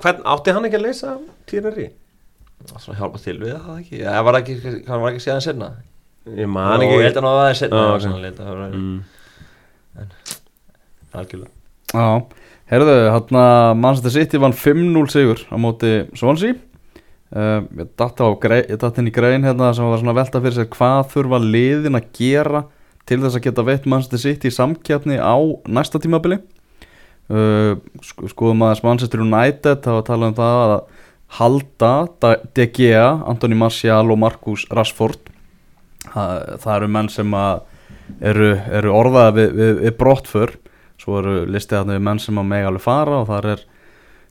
hvern, 0.00 0.20
átti 0.32 0.54
hann 0.56 0.66
ekki 0.68 0.78
að 0.78 0.84
leysa 0.86 1.14
týrari? 1.50 1.86
það 2.60 2.74
var 2.74 2.82
svona 2.84 2.98
hjálpa 3.00 3.20
til 3.24 3.36
við 3.40 3.54
það 3.56 3.78
ekki 3.80 4.00
Það 4.04 4.24
var 4.28 4.38
ekki, 4.40 4.56
hann 4.88 5.02
var 5.04 5.10
ekki 5.14 5.24
séðan 5.24 5.44
senna 5.44 5.68
Ég 6.36 6.50
man 6.52 6.84
ekki. 6.84 6.96
ég 6.96 7.06
held 7.08 7.16
að 7.16 7.20
hann 7.20 7.28
var 7.30 7.44
aðeins 7.44 7.62
senna 7.64 7.84
okay. 7.94 8.32
það 8.40 8.50
var 8.50 8.74
Mm. 8.80 8.98
algjörlega 11.20 11.50
Já, 11.90 12.08
heyrðu, 12.70 12.96
hérna 13.10 13.44
Manchester 13.74 14.12
City 14.14 14.38
vann 14.40 14.54
5-0 14.54 15.10
sigur 15.10 15.40
á 15.50 15.56
móti 15.58 15.92
Swansea 16.16 16.54
uh, 17.34 17.64
Ég 17.74 18.76
datt 18.78 19.00
inn 19.02 19.10
í 19.10 19.14
grein 19.14 19.44
hérna 19.48 19.72
sem 19.74 19.88
var 19.88 19.98
svona 19.98 20.14
að 20.14 20.20
velta 20.22 20.42
fyrir 20.44 20.58
sér 20.60 20.70
hvað 20.76 21.08
þurfa 21.16 21.42
liðin 21.42 21.98
að 21.98 22.12
gera 22.20 22.62
til 23.08 23.18
þess 23.24 23.40
að 23.40 23.46
geta 23.48 23.66
veitt 23.66 23.88
Manchester 23.90 24.22
City 24.22 24.52
í 24.52 24.54
samkjafni 24.54 25.18
á 25.18 25.34
næsta 25.66 25.98
tímabili 26.02 26.38
uh, 27.30 27.74
sko, 28.04 28.28
skoðum 28.32 28.64
aðeins 28.66 28.82
Manchester 28.86 29.22
United 29.24 29.80
það 29.84 29.96
var 29.96 30.02
að 30.02 30.08
tala 30.10 30.30
um 30.30 30.36
það 30.38 30.62
að 30.66 30.76
halda 31.40 31.90
Da- 32.22 32.36
De 32.58 32.66
Gea, 32.74 33.04
Antoni 33.30 33.54
Martial 33.58 34.10
og 34.10 34.18
Marcus 34.18 34.64
Rashford. 34.74 35.20
Það, 36.10 36.32
það 36.62 36.72
eru 36.76 36.88
menn 36.96 37.10
sem 37.12 37.34
að 37.38 37.60
eru, 38.32 38.48
eru 38.80 38.94
orðaða 38.96 39.34
við, 39.36 39.52
við, 39.60 39.74
við 39.84 39.96
brottför. 40.00 40.54
Svo 41.00 41.20
eru 41.20 41.34
listið 41.48 41.78
þarna 41.78 41.98
við 41.98 42.06
menn 42.08 42.18
sem 42.20 42.40
að 42.42 42.48
mega 42.50 42.70
alveg 42.72 42.82
fara 42.84 43.20
og 43.22 43.28
þar 43.30 43.46
er 43.54 43.62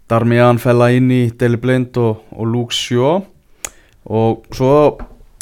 Darmian 0.10 0.60
Fellaini, 0.62 1.22
Deli 1.40 1.58
Blind 1.62 1.98
og, 2.02 2.24
og 2.36 2.50
Luke 2.50 2.76
Shaw. 2.76 3.22
Og 4.10 4.44
svo 4.58 4.74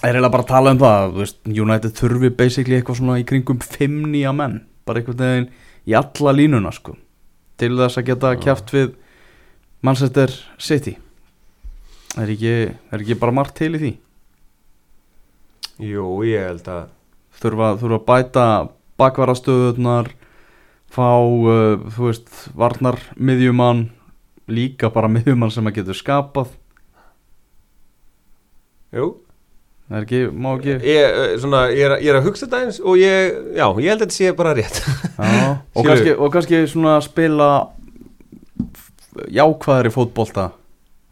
er 0.04 0.12
eiginlega 0.12 0.34
bara 0.34 0.46
að 0.46 0.52
tala 0.52 0.74
um 0.76 0.80
það 0.82 1.14
veist, 1.18 1.38
United 1.50 1.96
þurfi 1.98 2.30
basically 2.38 2.78
eitthvað 2.78 3.00
svona 3.02 3.18
í 3.22 3.26
kringum 3.28 3.60
fimm 3.64 4.04
nýja 4.12 4.34
menn 4.36 4.60
bara 4.86 5.02
einhvern 5.02 5.24
veginn 5.24 5.48
í 5.90 5.96
alla 5.98 6.34
línuna 6.38 6.70
sko 6.76 6.94
til 7.58 7.74
þess 7.78 8.00
að 8.00 8.08
geta 8.12 8.34
kæft 8.42 8.74
við 8.76 8.94
Manchester 9.86 10.34
City. 10.58 10.98
Er 12.18 12.32
ekki, 12.34 12.54
er 12.92 13.02
ekki 13.02 13.18
bara 13.20 13.36
margt 13.36 13.58
til 13.60 13.74
í 13.78 13.82
því? 13.82 13.92
Jú, 15.88 16.06
ég 16.26 16.48
held 16.48 16.70
að 16.74 16.88
þurfa, 17.38 17.74
þurfa 17.78 18.00
að 18.00 18.08
bæta 18.08 18.46
bakvarastöðunar 18.98 20.10
fá, 20.90 21.12
uh, 21.22 21.78
þú 21.94 22.08
veist, 22.08 22.32
varnar 22.58 22.98
miðjumann, 23.20 23.88
líka 24.50 24.90
bara 24.94 25.12
miðjumann 25.12 25.54
sem 25.54 25.70
að 25.70 25.82
getur 25.82 26.00
skapað. 26.00 26.56
Jú, 28.96 29.12
það 29.88 29.98
er 30.00 30.04
ekki, 30.06 30.22
má 30.36 30.50
ekki 30.58 30.74
ég, 30.74 31.04
eh, 31.08 31.34
svona, 31.40 31.62
ég, 31.72 31.84
er, 31.88 31.96
ég 32.04 32.12
er 32.12 32.20
að 32.20 32.26
hugsa 32.28 32.46
þetta 32.46 32.62
eins 32.66 32.80
og 32.84 32.98
ég, 33.00 33.38
já, 33.56 33.66
ég 33.80 33.88
held 33.92 34.02
að 34.02 34.06
þetta 34.06 34.18
sé 34.18 34.32
bara 34.36 34.54
rétt 34.58 34.82
Já, 34.84 35.48
og, 35.48 35.82
Skilur. 35.82 35.88
kannski, 35.92 36.16
og 36.18 36.34
kannski 36.36 36.62
svona 36.72 36.98
spila 37.06 37.50
jákvæðari 39.34 39.92
fótbolta 39.94 40.50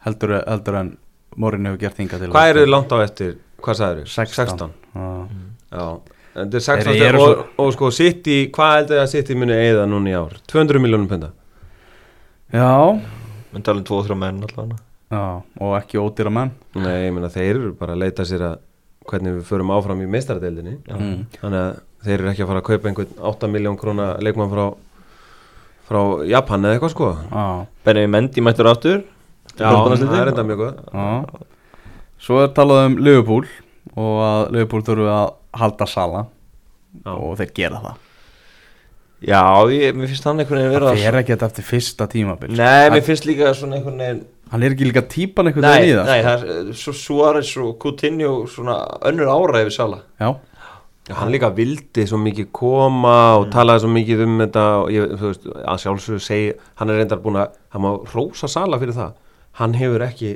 heldur, 0.06 0.36
heldur 0.46 0.80
en 0.82 0.92
Morin 1.42 1.66
hefur 1.68 1.82
gert 1.82 1.98
hinga 2.00 2.20
til 2.22 2.30
Hvað 2.32 2.50
eru 2.54 2.62
þið 2.66 2.70
langt 2.72 2.94
á 2.96 2.98
eftir, 3.04 3.32
hvað 3.64 3.80
sagður 3.80 4.04
þið? 4.04 4.12
16. 4.14 4.76
Já. 4.96 5.08
Já, 5.76 5.86
en 6.36 6.46
þetta 6.46 6.60
er 6.62 6.66
16 6.68 6.92
Þeir 6.92 7.08
eru 7.10 7.22
og, 7.24 7.32
svo- 7.34 7.66
og 7.66 7.74
sko 7.76 7.90
City, 7.98 8.38
hvað 8.56 8.76
heldur 8.78 8.96
þið 8.96 9.04
að 9.06 9.12
City 9.16 9.36
muni 9.42 9.58
eigða 9.58 9.88
núna 9.92 10.12
í 10.14 10.16
ár? 10.20 10.38
200 10.52 10.84
miljónum 10.86 11.10
punda 11.12 11.32
Já, 12.54 12.70
Menn 13.56 13.64
tala 13.66 13.82
um 13.82 13.88
2-3 13.88 14.16
menn 14.20 14.44
allavega 14.46 14.78
já, 15.16 15.24
og 15.64 15.76
ekki 15.80 16.02
ódýra 16.02 16.34
menn. 16.34 16.54
Nei, 16.76 16.94
ég 17.08 17.16
meina 17.16 17.32
þeir 17.34 17.52
eru 17.56 17.74
bara 17.80 17.96
að 17.96 18.04
leita 18.04 18.28
sér 18.28 18.46
að 18.52 18.56
hvernig 19.06 19.38
við 19.40 19.50
förum 19.50 19.74
áfram 19.76 20.02
í 20.04 20.10
meistaradeildinni. 20.12 20.78
Já. 20.84 20.96
mm. 20.98 21.18
Þannig 21.42 21.62
að 21.62 21.74
þeir 22.06 22.18
eru 22.20 22.32
ekki 22.34 22.46
að 22.46 22.52
fara 22.52 22.62
að 22.64 22.70
kaupa 22.70 22.92
einhvern 22.92 23.18
8 23.32 23.52
miljón 23.56 23.80
króna 23.82 24.12
leikmann 24.22 24.52
frá 24.54 24.66
frá 25.86 26.02
Japan 26.30 26.66
eða 26.66 26.78
eitthvað 26.78 26.94
sko. 26.96 27.12
Já, 27.30 27.44
Benjamin 27.86 28.16
Mendy 28.16 28.44
mættur 28.46 28.70
aftur. 28.72 29.04
Já, 29.56 29.70
það 29.72 30.18
er 30.20 30.32
enda 30.34 30.44
mjög 30.44 30.64
góð 30.64 30.80
já. 30.92 31.44
Svo 32.26 32.40
er 32.42 32.50
talað 32.56 32.88
um 32.90 32.96
Liverpool 33.06 33.46
og 33.94 34.16
að 34.26 34.42
Liverpool 34.56 34.84
þurfu 34.88 35.06
að 35.12 35.28
halda 35.56 35.88
Sala 35.88 36.24
Já. 37.06 37.14
og 37.14 37.36
þeir 37.40 37.52
gera 37.60 37.82
það. 37.84 38.02
Já, 39.26 39.42
ég, 39.72 39.96
mér 39.96 40.10
finnst 40.12 40.26
hann 40.28 40.42
einhvern 40.42 40.60
veginn 40.60 40.74
vera 40.76 40.92
Það 40.92 41.06
er 41.10 41.18
ekkert 41.22 41.46
eftir 41.48 41.66
fyrsta 41.66 42.08
tímabil. 42.12 42.52
Nei, 42.58 42.90
mér 42.94 43.04
finnst 43.06 43.28
líka 43.28 43.54
svona 43.58 43.78
einhvern 43.80 44.02
veginn 44.02 44.24
Hann 44.52 44.64
er 44.64 44.76
ekki 44.76 44.86
líka 44.90 45.02
típan 45.10 45.50
einhvern 45.50 45.66
Nei, 45.66 45.88
í 45.90 45.94
það 45.96 46.10
nei, 46.10 46.20
sko. 46.20 46.28
það 46.28 46.44
er 46.56 46.76
svo 46.82 46.94
Suárez 47.00 47.54
og 47.64 47.72
Coutinho 47.82 48.34
svona 48.52 48.76
önnur 49.10 49.32
ára 49.34 49.64
yfir 49.66 49.74
Sala 49.74 50.02
Já, 50.22 50.30
Já, 51.06 51.14
hann 51.20 51.32
líka 51.34 51.50
vildi 51.54 52.06
svo 52.10 52.18
mikið 52.22 52.48
koma 52.56 53.16
og 53.40 53.48
talaði 53.54 53.84
svo 53.84 53.90
mikið 53.94 54.22
um 54.26 54.36
þetta 54.42 54.66
og 54.84 54.92
ég, 54.94 55.16
þú 55.20 55.32
veist, 55.32 55.48
að 55.62 55.82
sjálfsögur 55.84 56.24
segi 56.28 56.52
hann 56.82 56.90
er 56.94 57.02
reyndar 57.02 57.22
búin 57.26 57.40
að, 57.42 57.58
hann 57.74 57.84
má 57.86 57.90
rósa 58.14 58.50
Sala 58.50 58.80
fyrir 58.82 58.98
það, 58.98 59.12
hann 59.62 59.76
hefur 59.78 60.06
ekki 60.08 60.32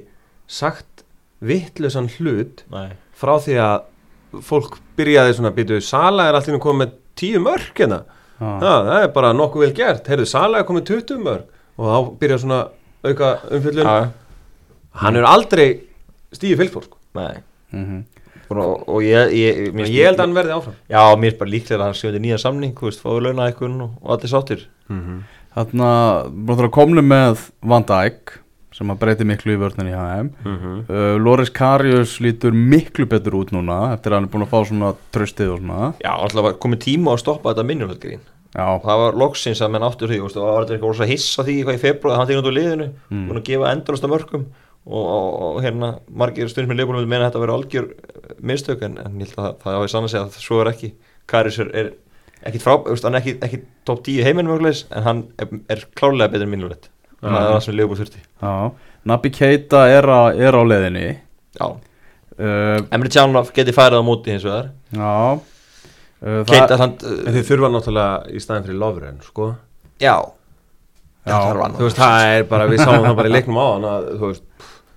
sagt 0.50 1.06
vittlusan 1.46 2.10
hlut 2.18 2.66
Nei. 2.74 2.92
frá 3.18 3.36
því 3.42 3.58
að 3.66 4.42
fólk 4.46 4.78
byrjaði 5.00 5.38
svona 5.38 5.54
býtu, 5.56 5.80
Sala 5.82 6.28
er 6.30 6.38
allir 6.38 6.62
komið 6.62 6.82
með 6.84 6.98
tíu 7.18 7.42
mörg 7.42 7.72
hérna, 7.78 8.04
Já. 8.40 8.50
ha, 8.62 8.74
það 8.90 9.04
er 9.06 9.14
bara 9.16 9.32
nokkuð 9.38 9.66
vel 9.66 9.74
gert, 9.78 10.10
heyrðu, 10.12 10.28
Sala 10.30 10.62
er 10.62 10.68
komið 10.70 10.86
20 10.92 11.24
mörg 11.26 11.48
og 11.80 11.90
þá 11.90 12.14
byrjaði 12.22 12.44
svona 12.46 12.60
auka 13.06 13.30
umfjöllun, 13.50 13.86
Já, 13.86 14.10
hann 15.04 15.16
hefur 15.20 15.30
aldrei 15.30 15.68
stíði 16.36 16.58
fylgfólk, 16.60 16.90
sko. 16.90 16.98
nei. 17.20 17.44
Mhm. 17.72 18.04
og, 18.50 18.88
og 18.90 19.02
ég, 19.06 19.34
ég, 19.38 19.60
mér 19.78 19.90
ég 19.94 20.08
held 20.10 20.18
að 20.18 20.26
hann 20.26 20.38
verði 20.38 20.56
áfram. 20.56 20.78
Já, 20.90 21.02
mér 21.22 21.34
er 21.34 21.38
bara 21.38 21.54
líklega 21.54 21.78
að 21.80 21.86
hann 21.86 21.98
sjöndi 22.00 22.22
nýja 22.24 22.40
samning 22.42 22.74
fáið 22.74 23.28
launa 23.28 23.46
eitthvað 23.50 23.82
og, 23.86 23.92
og 24.02 24.14
allir 24.16 24.32
sáttir. 24.32 24.64
Þarna, 25.54 25.90
búin 26.30 26.66
að 26.66 26.72
komlu 26.74 27.04
með 27.06 27.44
Van 27.62 27.86
Dijk 27.86 28.40
sem 28.80 28.90
að 28.94 29.00
breyti 29.02 29.26
miklu 29.28 29.56
í 29.56 29.60
vörðinni 29.60 29.92
í 29.92 29.98
HM 29.98 30.28
uh, 30.46 31.16
Loris 31.20 31.50
Karius 31.52 32.20
lítur 32.24 32.54
miklu 32.56 33.08
betur 33.10 33.36
út 33.42 33.50
núna 33.52 33.80
eftir 33.96 34.14
að 34.14 34.20
hann 34.20 34.28
er 34.30 34.34
búin 34.34 34.46
að 34.46 34.52
fá 34.54 34.60
svona 34.70 34.92
tröstið 35.14 35.54
og 35.56 35.62
svona. 35.64 35.90
Já, 36.00 36.12
alltaf 36.16 36.46
var 36.46 36.60
komið 36.64 36.84
tíma 36.86 37.16
að 37.16 37.24
stoppa 37.26 37.52
þetta 37.52 37.66
minnjuleggrín 37.70 38.22
Já, 38.56 38.66
Það 38.82 39.02
var 39.04 39.18
loksins 39.22 39.62
að 39.62 39.72
menn 39.76 39.86
áttur 39.86 40.10
því 40.10 40.20
og 40.26 40.32
það 40.34 40.48
var 40.50 40.66
eitthvað 40.66 40.88
rosa 40.88 41.08
hissa 41.10 41.46
því 41.46 41.56
hvað 41.68 41.78
í 41.78 41.82
februar 41.84 42.18
hann 42.18 42.30
tegur 42.30 42.50
úr 42.50 42.56
liðinu, 42.58 42.88
Mm. 43.12 43.28
búin 43.30 43.40
að 43.42 43.48
gefa 43.52 43.72
endurlast 43.76 44.08
af 44.08 44.10
mörgum 44.14 44.46
og, 44.90 45.04
og, 45.06 45.34
og 45.50 45.64
hérna 45.64 45.90
margir 46.10 46.50
stundum 46.50 46.74
með 46.74 46.80
leifbúinum 46.82 47.10
meina 47.10 47.28
að 47.28 47.30
þetta 47.30 47.44
verið 47.44 47.58
algjör 47.60 47.90
eh, 47.94 48.36
mistök 48.42 48.82
en, 48.88 48.98
en 48.98 49.20
ég 49.22 49.28
held 49.30 49.38
að 49.38 49.44
það, 49.46 49.58
það 49.64 49.78
hafi 49.78 49.92
sann 49.94 50.08
að 50.08 50.14
segja 50.14 50.24
að 50.26 50.40
svo 50.42 50.62
er 50.64 50.72
ekki. 50.72 50.90
Karius 51.30 51.60
er, 51.62 51.70
er 51.78 51.92
ekki 52.50 52.62
frá, 52.64 52.74
hann 52.90 53.14
er 53.16 53.20
ekki, 53.22 53.36
ekki 53.46 53.60
top 53.86 54.02
10 54.08 54.26
heiminn 54.26 54.50
mögulegis 54.50 54.86
en 54.90 55.06
hann 55.06 55.22
er, 55.38 55.54
er 55.70 55.86
klárlega 56.00 56.34
betur 56.34 56.48
en 56.48 56.54
minnulegt 56.56 56.90
það 57.20 57.38
er 57.38 57.54
það 57.54 57.62
sem 57.68 57.78
leifbúin 57.78 58.00
þurfti. 58.00 58.24
Nabi 59.10 59.30
Keita 59.36 59.86
er, 59.92 60.08
a, 60.10 60.20
er 60.36 60.56
á 60.56 60.62
leiðinni. 60.64 61.06
Já, 61.60 61.68
uh, 61.70 62.82
Emre 62.96 63.12
Can 63.12 63.36
geti 63.56 63.76
færið 63.76 64.02
á 64.02 64.04
móti 64.08 64.34
hins 64.34 64.46
vegar. 64.48 64.72
Já 64.96 65.14
uh, 65.38 65.38
Keita 65.38 65.38
hann, 65.38 65.40
En 65.40 66.09
þið 66.20 67.40
þurfa 67.48 67.72
náttúrulega 67.76 68.36
í 68.36 68.44
staðin 68.44 68.68
fyrir 68.68 68.82
Lovren, 68.82 69.22
sko. 69.24 69.54
Já. 70.00 70.16
Já, 71.28 71.36
Það 71.36 71.62
hann. 71.62 71.78
Veist, 71.80 72.00
það 72.00 72.28
er 72.34 72.46
bara, 72.50 72.68
við 72.72 72.82
sáum 72.84 73.04
það 73.06 73.18
bara 73.20 73.30
í 73.30 73.34
leiknum 73.34 73.60
á 73.60 73.66
hann 73.70 73.88
að, 73.90 74.06
þú 74.20 74.30
veist, 74.32 74.46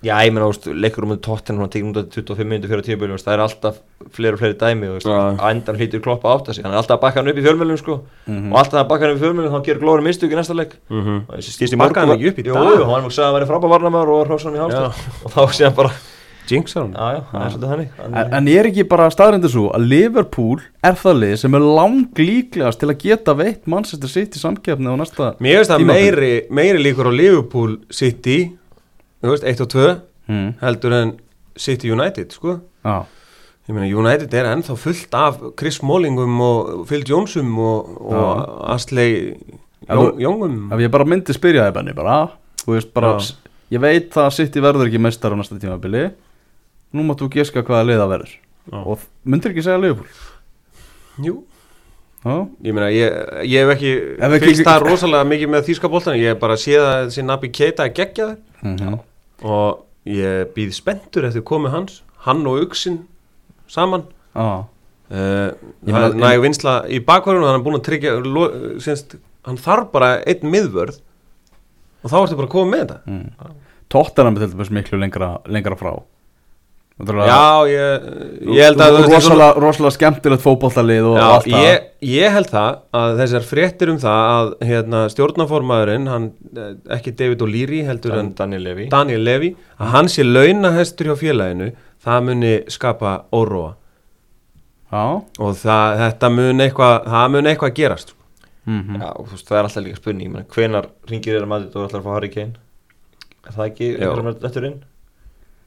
Já, 0.02 0.16
ég 0.26 0.32
meina, 0.34 0.48
þú 0.48 0.50
veist, 0.50 0.64
leikur 0.82 1.04
um 1.06 1.12
tóttin 1.22 1.58
hann 1.62 1.70
tekur 1.70 1.92
út 1.92 1.98
af 2.00 2.06
25 2.10 2.48
minnir 2.50 2.70
fyrir 2.70 2.82
tímabölu 2.82 3.18
það 3.22 3.36
er 3.36 3.42
alltaf 3.44 3.76
fleiri 4.10 4.34
og 4.34 4.40
fleiri 4.40 4.56
dæmi 4.58 4.88
á 4.98 5.46
endan 5.46 5.78
hlýtur 5.78 6.02
kloppa 6.02 6.32
átt 6.32 6.48
að 6.50 6.56
sig 6.56 6.66
hann 6.66 6.74
er 6.74 6.80
alltaf 6.80 6.96
að 6.96 7.04
bakka 7.04 7.20
hann 7.22 7.30
upp 7.30 7.38
í 7.38 7.44
fjölmjölum 7.44 7.78
sko. 7.78 7.94
Mhm. 8.26 8.48
og 8.50 8.58
alltaf 8.58 8.80
að 8.82 8.88
bakka 8.90 9.06
hann 9.06 9.14
upp 9.14 9.20
í 9.20 9.22
fjölmjölum 9.22 9.54
þá 9.54 9.62
gerir 9.68 9.82
glóri 9.84 10.02
mistök 10.02 10.34
í 10.34 10.38
næsta 10.40 10.56
leik. 10.58 10.74
Mhm. 10.90 11.20
og 11.28 11.36
þessi 11.38 11.54
stýrst 11.54 11.76
í 11.76 11.78
morgun 11.78 12.02
hann 12.02 12.16
ekki 12.18 12.32
upp 12.32 12.38
í 12.42 12.46
dag? 12.48 12.54
jú, 12.58 12.82
hann 12.82 12.90
var 12.90 13.06
að 13.06 13.14
það 13.14 13.36
væri 13.38 13.50
frábæð 13.52 13.74
varnamöður 13.76 14.10
og 14.16 14.26
hrósa 14.26 14.50
hann 14.50 14.58
í 14.58 14.62
hálstað 14.64 14.90
og 15.22 15.30
þá 15.30 15.42
sé 15.54 15.64
hann 15.70 15.78
bara, 15.78 15.92
jinxar 16.50 16.84
hann 16.84 16.94
já, 16.96 17.06
já, 17.16 17.20
það 17.30 17.44
er 17.44 17.52
svolítið 17.54 17.72
þannig. 17.72 17.94
En, 18.06 18.34
en 18.38 18.50
ég 18.50 18.60
er 18.60 18.68
ekki 18.70 18.84
bara 18.90 19.08
staðrindu 19.14 19.50
svo 19.52 19.68
að 19.76 19.86
Liverpool 19.92 20.58
er 20.84 20.98
það 21.00 21.20
lið 21.22 21.34
sem 21.42 21.58
er 21.58 21.66
lang 21.78 22.20
líklegast 22.22 22.82
til 22.82 22.90
að 22.90 22.98
geta 23.04 23.36
veitt 23.38 23.70
Manchester 23.70 24.12
City 24.12 24.42
samkeppni 24.42 24.92
á 24.92 24.96
næsta 25.00 25.32
Mér 25.42 25.60
finnst 25.60 25.74
það 25.74 25.86
meiri, 25.92 26.32
meiri 26.50 26.82
líkur 26.82 27.10
á 27.10 27.12
Liverpool 27.14 27.78
City, 27.94 28.38
þú 29.22 29.34
veist, 29.34 29.48
1 29.54 29.64
og 29.64 29.72
2 29.74 29.88
mm. 30.32 30.52
heldur 30.62 30.98
en 30.98 31.16
City 31.60 31.92
United, 31.92 32.32
sko. 32.34 32.60
Já, 32.82 33.04
Ég 33.68 33.76
meina, 33.76 33.86
United 33.86 34.32
er 34.34 34.48
ennþá 34.50 34.74
fullt 34.74 35.12
af 35.14 35.36
Chris 35.58 35.76
Smallingum 35.78 36.40
og 36.42 36.70
Phil 36.88 37.04
Jonesum 37.06 37.52
og, 37.62 37.92
og 38.10 38.40
Astley 38.74 39.36
Jóngum 39.86 40.72
ef 40.74 40.82
ég 40.82 40.90
bara 40.90 41.06
myndi 41.06 41.34
spyrja 41.34 41.68
þig 41.68 41.76
benni 41.76 41.94
bara, 41.94 42.16
þú 42.64 42.74
veist 42.74 42.90
bara 42.94 43.14
Já. 43.18 43.30
ég 43.76 43.82
veit 43.82 44.10
það 44.14 44.26
að 44.26 44.36
City 44.36 44.62
verður 44.62 44.90
ekki 44.90 45.02
mestar 45.02 45.34
á 45.34 45.38
næsta 45.38 45.58
tímabili 45.62 46.08
nú 46.92 47.06
máttu 47.08 47.26
þú 47.28 47.34
geska 47.38 47.62
hvaða 47.66 47.88
lið 47.90 48.02
það 48.02 48.12
verður. 48.16 48.34
Og 48.82 49.06
myndir 49.24 49.50
ekki 49.54 49.64
segja 49.66 49.80
Liverpool? 49.82 50.12
Jú, 51.22 51.40
Já, 52.22 52.36
ég 52.62 52.70
meina, 52.76 52.86
ég, 52.94 53.14
ég 53.50 53.64
hef 53.64 53.70
ekki 53.74 53.88
Ef 54.22 54.34
ekki- 54.36 54.46
fylgst 54.46 54.66
það 54.68 54.84
rosalega 54.86 55.26
mikið 55.26 55.48
með 55.50 55.64
þýska 55.66 55.88
boltan 55.90 56.18
ég 56.20 56.30
hef 56.30 56.38
bara 56.38 56.54
séð 56.54 56.84
að 56.86 57.00
þessi 57.08 57.24
Nabi 57.26 57.48
Keita 57.50 57.86
er 57.88 57.96
geggjaður. 57.96 58.36
Mm 58.62 59.00
og 59.42 59.80
ég 60.06 60.52
býð 60.54 60.70
spenntur 60.76 61.24
eftir 61.26 61.42
komið 61.42 61.72
hans 61.74 61.96
hann 62.26 62.46
og 62.46 62.60
Uxin 62.62 63.00
saman. 63.66 64.04
Já. 64.36 64.64
uh, 65.10 65.50
það 65.82 66.04
er 66.06 66.14
næg 66.14 66.42
vinsla 66.44 66.76
í 66.86 67.00
bakvarðinu 67.02 67.48
hann 67.50 67.58
er 67.58 67.64
búin 67.66 67.78
að 67.80 67.86
tryggja 67.88 68.12
lo, 68.22 68.44
sinst, 68.78 69.16
hann 69.42 69.58
þarf 69.58 69.90
bara 69.90 70.12
einn 70.22 70.46
miðvörð 70.46 71.00
og 72.02 72.10
þá 72.10 72.16
ertu 72.22 72.38
bara 72.38 72.46
að 72.46 72.54
koma 72.54 72.70
með 72.70 72.84
þetta. 72.84 73.00
Mm. 73.10 73.58
Tottenham 73.92 74.36
er 74.38 74.44
til 74.46 74.52
dæmis 74.54 74.70
miklu 74.78 75.02
lengra, 75.02 75.32
lengra 75.50 75.74
frá 75.76 75.92
já, 77.00 77.66
ég, 77.72 78.04
ég 78.52 78.62
held 78.68 78.80
að 78.84 78.96
þú 78.98 79.06
rosalega, 79.08 79.46
rosalega 79.64 79.94
skemmtilegt 79.96 80.42
fótbollalið 80.44 81.06
og 81.08 81.16
Já, 81.16 81.24
allt 81.32 81.46
það. 81.48 81.64
ég, 81.64 81.86
ég 82.12 82.34
held 82.36 82.50
það 82.52 82.76
að 83.00 83.14
þessar 83.22 83.46
fréttir 83.48 83.92
um 83.92 83.98
það 84.02 84.24
að 84.36 84.50
hérna, 84.68 85.00
stjórnaformaðurinn, 85.14 86.08
hann, 86.12 86.26
eh, 86.52 86.74
ekki 86.98 87.14
David 87.18 87.44
O'Leary 87.46 87.80
heldur 87.88 88.18
en 88.20 88.32
Daniel 88.38 88.62
Levy. 88.68 88.88
Daniel 88.92 89.24
Levy, 89.24 89.54
að 89.80 89.94
hann 89.96 90.10
sé 90.12 90.26
launahestur 90.26 91.10
hjá 91.10 91.16
félaginu, 91.24 91.70
það 92.04 92.26
muni 92.28 92.52
skapa 92.68 93.14
óróa. 93.32 93.72
Já, 94.92 95.04
og 95.40 95.56
það, 95.56 95.96
þetta 96.04 96.30
mun 96.36 96.60
eitthvað, 96.66 97.08
það 97.08 97.30
mun 97.32 97.48
eitthvað 97.50 97.74
gerast. 97.80 98.14
mm 98.68 99.00
Já, 99.00 99.08
og 99.16 99.26
þú 99.26 99.32
veist, 99.32 99.48
það 99.48 99.58
er 99.58 99.64
alltaf 99.66 99.82
líka 99.86 99.96
spurning 99.96 100.36
hvenar 100.54 100.86
ringir 101.10 101.34
þér 101.34 101.42
að 101.48 101.50
maður 101.50 101.80
og 101.80 101.88
ætlar 101.88 102.00
að 102.02 102.04
fá 102.06 102.12
Harry 102.14 102.28
Kane? 102.30 102.52
Er 103.48 103.56
það 103.56 103.66
ekki 103.72 103.88
Já. 103.98 104.12
eftir 104.46 104.68
inn? 104.68 104.76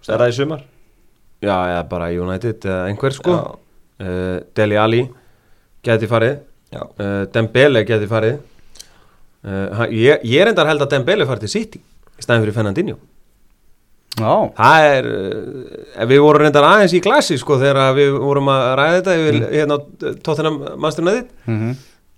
Þú 0.06 0.14
er 0.14 0.22
það 0.22 0.30
í 0.32 0.38
sumar 0.38 0.64
Já, 1.46 1.56
eða 1.70 1.84
bara 1.92 2.10
United 2.12 2.66
eða 2.66 2.82
einhver 2.90 3.16
sko. 3.16 3.38
Uh, 4.02 4.38
Deli 4.58 4.76
Ali 4.82 5.02
geti 5.86 6.08
farið, 6.12 6.40
uh, 6.76 7.26
Dembele 7.32 7.86
geti 7.88 8.08
farið. 8.12 8.40
Uh, 9.46 9.84
ég, 9.94 10.24
ég 10.26 10.42
er 10.42 10.50
endar 10.52 10.68
held 10.72 10.82
að 10.82 10.96
Dembele 10.96 11.28
farið 11.30 11.46
til 11.46 11.54
City 11.54 11.80
í 12.18 12.24
stæðin 12.26 12.44
fyrir 12.48 12.56
Fernandinho. 12.58 12.98
Já, 14.16 14.32
Það 14.56 14.86
er, 14.96 15.08
við 16.08 16.22
vorum 16.24 16.46
reyndar 16.46 16.64
aðeins 16.64 16.94
í 16.96 17.02
glasi 17.04 17.36
sko 17.40 17.58
þegar 17.60 17.96
við 17.98 18.14
vorum 18.24 18.48
að 18.54 18.62
ræða 18.80 18.94
þetta 19.02 19.16
yfir 19.20 19.38
Mm. 19.42 19.50
hérna 19.52 19.78
tóttunum 20.24 20.62
mannsturnæðið 20.80 21.26
mm 21.52 21.76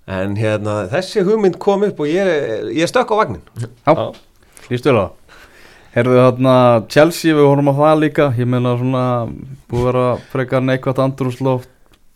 en 0.07 0.35
hérna 0.39 0.75
þessi 0.87 1.19
hugmynd 1.27 1.57
kom 1.59 1.81
upp 1.83 1.97
og 1.99 2.07
ég, 2.07 2.29
ég 2.71 2.87
stökk 2.87 3.09
á 3.11 3.15
vagnin. 3.19 3.41
Já. 3.59 3.91
já. 3.91 4.05
lístu 4.71 4.87
vel 4.93 5.01
á 5.03 5.07
Herðu 5.97 6.17
þarna 6.21 6.55
Chelsea, 6.93 7.33
við 7.33 7.47
vorum 7.47 7.71
á 7.73 7.79
það 7.79 8.01
líka. 8.03 8.25
Ég 8.37 8.45
meina 8.45 8.75
svona 8.77 9.05
búið 9.65 9.79
að 9.79 9.87
vera 9.87 10.03
frekar 10.29 10.61
neikvægt 10.61 10.99
andrúsloft 11.01 11.71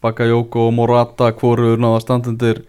Bakayoko 0.06 0.68
og 0.68 0.76
Morata 0.78 1.32
hvoru 1.34 1.72
náða 1.82 2.04
standundir 2.04 2.60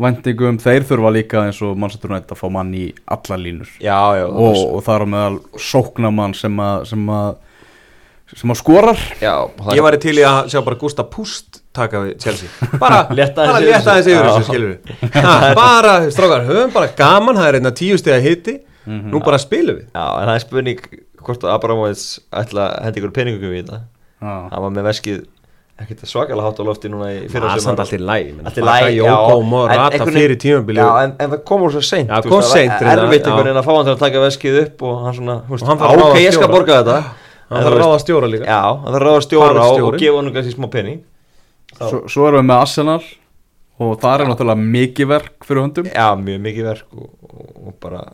væntingum 0.00 0.60
þeir 0.62 0.86
þurfa 0.86 1.12
líka 1.16 1.42
eins 1.48 1.58
og 1.66 1.74
Manchester 1.74 2.14
United 2.14 2.36
að 2.36 2.38
fá 2.44 2.46
mann 2.54 2.70
í 2.78 2.84
alla 3.10 3.40
línur. 3.42 3.74
Já, 3.82 3.98
já, 4.20 4.28
og, 4.30 4.60
og 4.76 4.86
það 4.86 4.94
er 4.94 5.02
á 5.02 5.12
meðal 5.16 5.42
sóknamann 5.72 6.38
sem 6.38 6.62
að 6.62 6.86
sem 6.92 7.12
að, 7.18 7.34
sem 8.36 8.54
að 8.54 8.62
skorar. 8.62 9.04
Já 9.18 9.34
Ég 9.74 9.84
væri 9.90 10.02
til 10.06 10.16
í 10.22 10.26
að 10.30 10.54
sjá 10.54 10.62
bara 10.70 10.80
Gústa 10.86 11.10
Púst 11.10 11.64
taka 11.74 12.06
við 12.06 12.16
Chelsea. 12.22 12.70
Bara 12.78 13.02
bara 13.10 13.58
aðeins 13.58 14.06
yfir 14.06 14.32
þessu. 14.38 14.72
bara, 15.66 16.00
strákar, 16.14 16.46
höfum 16.46 16.74
bara 16.78 16.94
gaman, 16.94 17.42
það 17.42 17.50
er 17.56 17.60
einna 17.64 17.78
tíu 17.82 17.98
stiga 17.98 18.22
hitti, 18.22 18.60
Mhm. 18.86 19.10
nú 19.12 19.20
bara 19.24 19.38
spilum 19.38 19.76
við. 19.80 19.86
Já, 19.94 20.06
en 20.22 20.28
það 20.28 20.34
er 20.34 20.44
spurning 20.46 20.80
hvort 21.20 21.42
að 21.44 21.52
Abramovits 21.54 22.06
ætla 22.32 22.64
að 22.78 22.84
hendi 22.86 23.00
ykkur 23.02 23.12
peningum 23.12 23.52
í 23.52 23.60
þetta 23.62 23.80
Já. 24.20 24.32
hann 24.50 24.62
var 24.64 24.70
með 24.70 24.86
veskið 24.88 25.18
ekkert 25.80 26.00
svakalega 26.08 26.44
hátt 26.48 26.58
á 26.60 26.64
lofti 26.64 26.88
núna 26.92 27.06
í 27.12 27.18
Það 27.24 27.30
fyrra 27.34 27.50
sumar. 27.60 27.78
allt 27.80 27.92
í 27.92 27.98
læg, 28.00 28.26
Allt 28.44 28.56
í 28.60 28.64
lagi, 28.64 28.96
já, 28.96 29.04
Jóko 29.04 29.32
og 29.32 29.42
en 29.42 29.48
Morata 29.48 29.80
einhvern 29.90 30.12
fyrir 30.12 30.28
veginn- 30.36 30.40
tímabilið. 30.44 30.80
Já, 30.84 31.04
en, 31.04 31.14
en 31.20 31.30
það 31.30 31.44
kom 31.44 31.62
úr 31.64 31.70
svo 31.72 31.82
seint 31.84 32.08
Já, 32.08 32.20
kom 32.28 32.42
seint, 32.42 32.72
það 32.72 32.92
Erfitt 33.04 33.24
einhvern 33.26 33.44
veginn 33.48 33.60
að 33.60 33.64
fá 33.68 33.72
hann 33.76 33.84
til 33.88 33.94
að 33.94 34.02
taka 34.04 34.24
veskið 34.26 34.58
upp 34.64 34.82
og 34.82 35.04
hann 35.04 35.14
svona, 35.14 35.36
ráða 35.48 36.10
ok, 36.10 36.18
ég 36.20 36.32
skal 36.36 36.48
borga 36.52 36.80
þetta 36.82 36.98
Það 37.50 37.64
þarf 37.64 37.74
að 37.74 37.80
ráða 37.82 38.00
stjóra 38.04 38.28
líka. 38.30 38.44
Já, 38.46 38.60
hann 38.76 38.92
þarf 38.92 39.00
að 39.00 39.06
ráða 39.08 39.22
stjóra 39.26 39.64
og, 39.80 39.98
gefa 39.98 40.16
hann 40.20 40.32
kannski 40.36 40.54
smá 40.56 40.68
pening 40.70 41.00
Svo, 41.80 41.98
svo 42.08 42.28
erum 42.28 42.40
við 42.44 42.48
með 42.50 42.60
Arsenal 42.60 43.02
og 43.80 43.96
það 44.00 44.20
er 44.20 44.26
náttúrulega 44.28 44.64
mikið 44.76 45.06
verk 45.08 45.44
fyrir 45.48 45.62
höndum 45.64 45.86
Já, 45.88 46.08
mjög 46.20 46.40
mikið 46.44 46.64
verk 46.68 46.84
og 47.00 47.74
bara 47.80 48.04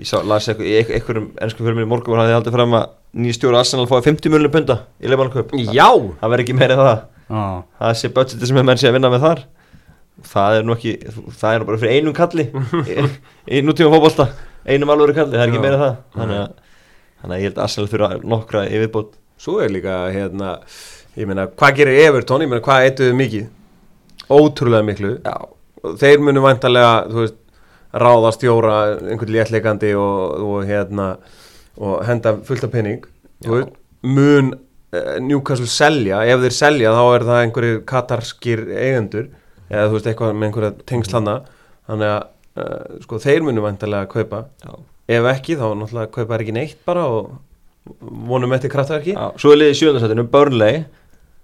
ég 0.00 0.08
sá, 0.08 0.16
las 0.24 0.48
eitthvað, 0.48 0.66
í 0.66 0.74
einhver- 0.80 0.96
einhverjum 0.98 1.28
ennsku 1.44 1.64
fyrir 1.66 1.76
mér 1.78 1.86
í 1.86 1.90
morgun 1.92 2.14
var 2.16 2.22
hann 2.24 2.34
haldið 2.38 2.54
fram 2.56 2.76
að 2.78 2.86
nýja 3.20 3.36
stjóra 3.38 3.60
Arsenal 3.60 3.86
fái 3.90 4.00
50 4.06 4.32
miljonir 4.32 4.52
punda 4.54 4.76
í 5.02 5.10
leifmannaköp 5.10 5.52
Já, 5.76 5.88
það 6.20 6.30
verður 6.32 6.44
ekki 6.46 6.56
meira 6.58 6.76
en 6.78 6.82
það. 6.84 7.00
Já, 7.30 7.42
það 7.82 7.96
sé 8.00 8.10
budgetið 8.16 8.50
sem 8.50 8.60
er 8.62 8.66
menn 8.70 8.80
sé 8.80 8.88
að 8.90 8.96
vinna 8.98 9.10
með 9.12 9.24
þar. 9.26 9.42
Það 10.30 10.56
er 10.58 10.64
nú 10.68 10.74
ekki 10.76 10.94
það 11.40 11.52
er 11.54 11.60
nú 11.62 11.68
bara 11.70 11.80
fyrir 11.80 11.94
einum 12.00 12.16
kalli 12.16 12.44
í, 13.48 13.60
nútíma 13.64 13.92
fótbolta, 13.94 14.26
einum 14.68 14.90
alvöru 14.92 15.14
kalli 15.16 15.36
það 15.38 15.44
er 15.46 15.52
ekki 15.54 15.62
en 15.62 15.78
það. 15.84 15.94
Þannig 16.16 16.40
að, 16.40 16.50
þannig 17.20 17.36
að 17.36 17.40
ég 17.40 17.46
held 17.48 17.60
að 17.60 17.64
Arsenal 17.68 17.90
þurfa 17.94 18.10
nokkra 18.34 18.64
yfirbót. 18.68 19.14
Svo 19.40 19.54
er 19.64 19.72
líka, 19.72 19.94
hérna, 20.12 20.50
ég 21.16 21.28
meina, 21.30 21.46
hvað 21.48 21.78
gerir 21.80 22.02
Everton, 22.08 22.44
ég 22.44 22.50
meina, 22.52 22.64
hvað 22.66 22.88
eitthuðu 22.90 23.16
mikið? 23.22 23.48
ótrúlega 24.30 24.84
miklu. 24.86 25.14
Já, 25.24 25.32
og 25.82 25.96
þeir 25.98 26.20
munu 26.22 26.42
væntalega 26.44 26.90
þú 27.10 27.22
veist, 27.24 27.39
ráða 27.92 28.32
stjóra 28.36 28.74
einhvern 29.10 29.34
léttleikandi 29.34 29.92
og, 29.98 30.42
og 30.46 30.66
hérna 30.68 31.12
og 31.80 32.02
henda 32.06 32.36
fullt 32.46 32.66
af 32.66 32.72
penning 32.74 33.06
veist, 33.46 33.72
mun 34.02 34.52
uh, 34.54 35.16
Newcastle 35.22 35.68
selja, 35.70 36.22
ef 36.28 36.44
þeir 36.44 36.56
selja 36.56 36.94
þá 36.96 37.02
er 37.14 37.26
það 37.28 37.42
einhverjir 37.44 37.82
katarskir 37.88 38.64
eigendur 38.74 39.30
eða 39.70 39.88
þú 39.88 39.96
veist 39.96 40.10
eitthvað 40.10 40.36
með 40.36 40.48
einhverja 40.50 40.72
tengslana 40.90 41.36
þannig 41.90 42.14
að 42.14 42.22
uh, 42.62 43.02
sko 43.04 43.20
þeir 43.22 43.44
munu 43.46 43.64
væntalega 43.64 44.10
kaupa. 44.10 44.44
Já, 44.62 44.74
ef 45.16 45.30
ekki 45.34 45.58
þá 45.58 45.66
náttúrulega 45.74 46.14
kaupa 46.14 46.36
er 46.36 46.44
ekki 46.44 46.56
neitt 46.56 46.82
bara 46.86 47.06
og 47.10 47.30
vonum 48.30 48.52
eftir 48.54 48.70
kraftverki 48.72 49.14
já 49.16 49.30
Svo 49.40 49.54
er 49.54 49.62
liðið 49.62 49.74
í 49.74 49.78
sjöðarsættinu, 49.80 50.26
Burnley 50.30 50.84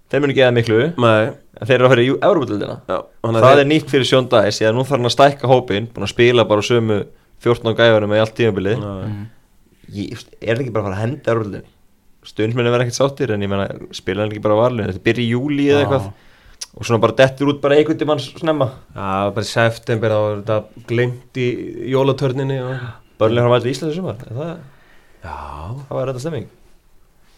Þeir 0.07 0.21
munu 0.23 0.35
geða 0.37 0.53
miklu. 0.55 0.79
Nei, 1.03 1.31
En 1.57 1.65
þeir 1.67 1.81
eru 1.81 1.87
að 1.89 2.01
Európa-dildina 2.21 2.75
já, 2.85 2.97
þannig 3.25 3.39
að 3.39 3.43
Það 3.43 3.51
þeir- 3.55 3.61
er 3.63 3.69
nýtt 3.71 3.89
fyrir 3.91 4.05
Sjón 4.07 4.27
Dæs 4.29 4.59
Því 4.59 4.65
að 4.69 4.75
nú 4.77 4.83
þarf 4.85 4.93
hann 4.99 5.09
að 5.09 5.13
stækka 5.15 5.47
hópin 5.49 5.87
Búin 5.93 6.05
að 6.05 6.11
spila 6.13 6.43
bara 6.45 6.61
á 6.61 6.69
sömu 6.69 6.97
14 7.41 7.73
gæfunum 7.77 8.09
með 8.13 8.21
allt 8.23 8.35
tímabilið. 8.37 8.77
Nei. 8.81 9.25
Ég, 9.97 10.21
er 10.41 10.55
það 10.55 10.61
ekki 10.63 10.73
bara 10.75 10.83
að 10.83 10.87
fara 10.87 10.95
að 10.95 11.01
henda 11.01 11.31
Európa-dildinni 11.33 11.73
Stundmenni 12.27 12.71
verða 12.73 12.85
ekkert 12.85 12.99
sáttir 12.99 13.33
En 13.33 13.41
ég 13.41 13.49
meina, 13.49 13.67
spila 13.91 14.21
hann 14.23 14.31
ekki 14.31 14.43
bara 14.45 14.55
varlega 14.61 14.91
Þetta 14.93 15.03
byrja 15.09 15.23
í 15.25 15.29
júli 15.33 15.67
eða 15.71 15.81
eitthvað. 15.85 16.07
Og 16.77 16.85
svona 16.85 17.01
bara 17.01 17.17
dettur 17.17 17.49
út 17.49 17.61
bara 17.61 17.75
einhvern 17.75 17.97
tímann 17.97 18.19
snemma. 18.21 18.67
Já, 18.93 19.33
bara 19.33 19.41
í 19.41 19.49
september 19.49 20.09
þá 20.13 20.17
er 20.21 20.35
þetta 20.43 20.85
glimt 20.87 21.37
í 21.41 21.47
jólatörninni 21.89 22.57
og... 22.61 22.87
Börnlega 23.17 23.49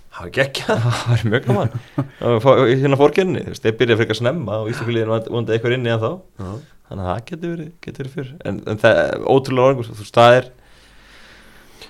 Það, 0.10 0.30
Já, 0.36 0.46
það 0.66 1.08
var 1.10 1.20
stemming 1.22 1.46
það 1.50 1.66
var 1.70 1.74
Það 2.20 2.34
mjög 2.40 2.50
gaman. 2.50 2.70
Í 2.74 2.78
Hérna 2.82 2.98
fórkenni, 3.00 3.44
þú 3.46 3.54
veist, 3.54 3.64
þeir 3.66 3.76
byrja 3.80 3.98
frekar 4.00 4.18
snemma 4.20 4.58
Og 4.64 4.72
Íslandskuliðin 4.72 5.30
vondið 5.36 5.56
eitthvað 5.58 5.76
inni 5.78 5.94
en 5.94 6.02
þá 6.02 6.10
Þannig 6.90 7.04
að 7.04 7.10
það 7.12 7.20
getur 7.30 7.52
verið, 7.54 7.68
getur 7.86 8.08
verið 8.08 8.16
fyrr. 8.18 8.32
En, 8.50 8.56
en 8.74 8.80
það 8.82 9.00
er 9.04 9.28
ótrúlega 9.30 9.68
orðingur 9.70 9.90
Þú 9.92 10.00
veist, 10.02 10.16
það 10.18 10.40
er 10.40 10.50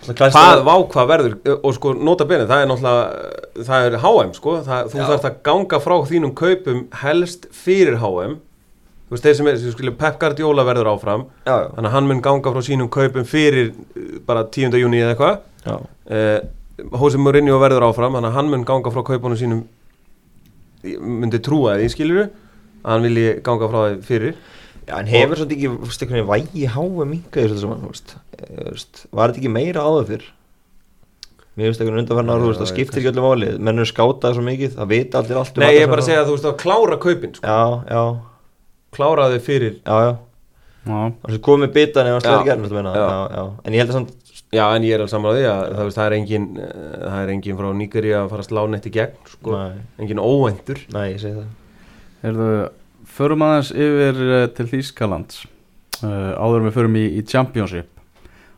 Hvað, 0.09 0.61
vá 0.63 0.73
hvað 0.93 1.07
verður 1.09 1.33
og 1.59 1.73
sko 1.75 1.91
nota 1.97 2.23
bene, 2.29 2.45
það 2.47 2.61
er 2.63 2.69
náttúrulega 2.69 3.63
það 3.67 3.87
er 3.89 3.95
HM 3.99 4.29
sko, 4.37 4.53
það, 4.63 4.85
þú 4.93 4.99
Já. 5.01 5.07
þarf 5.09 5.25
að 5.27 5.39
ganga 5.49 5.79
frá 5.83 5.95
þínum 6.07 6.31
kaupum 6.39 6.79
helst 7.01 7.47
fyrir 7.51 7.97
HM 7.99 8.37
þú 8.39 9.15
veist 9.17 9.25
þeir 9.27 9.35
sem 9.39 9.49
er, 9.51 9.57
sem 9.59 9.73
skilja 9.75 9.95
Pep 9.99 10.19
Guardiola 10.21 10.63
verður 10.69 10.91
áfram. 10.93 11.25
Já, 11.43 11.51
já, 11.51 11.67
þannig 11.75 11.89
að 11.89 11.95
hann 11.97 12.07
mun 12.13 12.21
ganga 12.29 12.53
frá 12.55 12.63
sínum 12.69 12.91
kaupum 12.93 13.27
fyrir 13.27 13.73
uh, 13.73 14.07
bara 14.29 14.45
10. 14.47 14.77
júni 14.79 15.01
eða 15.03 15.17
eitthvað 15.17 16.47
Jose 16.99 17.19
Mourinho 17.21 17.59
verður 17.61 17.87
áfram 17.89 18.15
þannig 18.17 18.31
að 18.31 18.37
hann 18.39 18.49
mun 18.53 18.65
ganga 18.67 18.93
frá 18.93 19.03
kaupunum 19.07 19.39
sínum 19.39 19.65
ég 20.87 21.01
myndi 21.01 21.41
trúa 21.43 21.75
því 21.79 21.91
skilur 21.93 22.21
að 22.25 22.89
hann 22.93 23.05
vilji 23.07 23.27
ganga 23.43 23.69
frá 23.71 23.79
því 23.89 24.01
fyrir. 24.07 24.39
Já, 24.89 24.95
en 24.97 25.09
hefur 25.11 25.37
svolítið 25.37 25.57
ekki, 25.57 26.09
veginn 26.09 26.29
vægi 26.29 26.65
háa 26.73 27.57
saman, 27.61 27.83
þú 27.83 27.91
veist, 27.91 28.15
Eh, 28.39 28.71
var 29.11 29.29
þetta 29.29 29.41
ekki 29.41 29.51
meira 29.51 29.83
áður 29.83 30.05
fyrr? 30.07 30.23
Mér 31.59 31.67
finnst 31.67 31.81
einhvern 31.83 31.99
undanferna 31.99 32.35
ára, 32.37 32.53
það 32.55 32.69
skiptir 32.71 33.01
ekki 33.01 33.09
öllu 33.11 33.23
máli, 33.25 33.49
menn 33.59 33.81
eru 33.81 33.89
skátað 33.89 34.37
svo 34.37 34.43
mikið, 34.45 34.77
það 34.77 34.89
vita 34.93 35.19
allir 35.19 35.39
allt 35.41 35.57
um 35.57 35.63
Nei, 35.65 35.73
ég 35.75 35.83
er 35.83 35.91
bara 35.91 36.03
að 36.03 36.07
segja 36.07 36.21
að 36.23 36.29
þú 36.29 36.35
veist 36.37 36.47
að 36.47 36.57
klára 36.61 36.97
kaupin 37.03 37.33
sko. 37.35 37.43
Já, 37.43 37.61
já, 37.89 38.03
klára 38.95 39.25
þau 39.33 39.41
fyrir. 39.49 39.75
Já, 39.83 39.97
já, 40.07 40.13
Já, 40.89 41.39
komið 41.43 41.73
bitan 41.75 42.07
hann 42.07 42.15
Já. 42.15 42.23
slæðir 42.23 42.47
gerðin, 42.47 42.69
þú 42.71 42.77
meina, 42.79 42.93
Já. 42.95 43.03
já, 43.03 43.19
já, 43.35 43.43
en 43.65 43.75
ég 43.75 43.83
held 43.83 43.91
að 43.91 43.97
samt, 43.97 44.13
Já, 44.49 44.63
en 44.73 44.81
ég 44.81 44.95
er 44.95 45.03
alveg 45.03 45.11
saman 45.11 45.29
á 45.29 45.33
því 45.35 45.45
að 45.45 45.59
það, 45.61 45.83
veist, 45.85 45.97
það, 45.99 46.05
er 46.07 46.15
engin, 46.15 46.45
eh, 46.57 46.93
það 47.03 47.19
er 47.19 47.31
engin 47.35 47.57
frá 47.59 47.67
Nígeri 47.77 48.13
að 48.17 48.29
fara 48.31 48.45
að 48.45 48.47
slá 48.49 48.61
neitt 48.65 48.87
í 48.89 48.93
gegn 48.95 49.29
sko. 49.29 49.53
nei, 49.53 49.83
engin 50.01 50.21
óvendur 50.23 50.81
nei, 50.95 51.05
ég 51.11 51.19
segi 51.21 51.35
það, 51.37 51.51
Heyrðu, 52.23 52.49
förum 53.19 53.45
aðeins 53.45 53.69
yfir 53.71 54.17
uh, 54.25 54.41
til 54.57 54.65
Þýskalands. 54.73 55.45
Uh, 55.99 56.33
áður 56.35 56.57
en 56.57 56.67
við 56.67 56.75
förum 56.75 56.97
í, 56.99 57.05
í 57.15 57.21
Championship. 57.29 57.87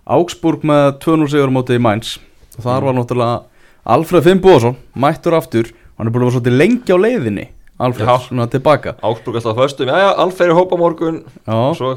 Augsburg 0.10 0.64
með 0.66 0.88
2-0 1.04 1.28
sigur 1.30 1.54
á 1.54 1.58
móti 1.60 1.78
í 1.78 1.84
Mainz. 1.84 2.16
Og 2.58 2.66
þar 2.66 2.88
var 2.88 2.98
náttúrulega 2.98 3.36
Alfred 3.94 4.26
Finnbóðsson 4.26 4.80
mættur 4.98 5.38
aftur. 5.38 5.70
Hann 6.00 6.10
er 6.10 6.16
búin 6.16 6.26
að 6.26 6.32
vera 6.32 6.38
svolítið 6.40 6.58
lengi 6.58 6.96
á 6.96 6.98
leiðinni 7.04 7.46
Alfred, 7.82 8.08
Já. 8.08 8.18
svona 8.28 8.48
tilbaka. 8.52 8.96
Ágsbruk 9.02 9.40
alltaf 9.40 9.58
á 9.58 9.62
föstum, 9.62 9.90
já, 9.90 9.98
já, 9.98 10.10
Alfer 10.22 10.50
er 10.50 10.56
hópa 10.58 10.78
morgun, 10.78 11.24
Já, 11.48 11.58
svo 11.78 11.94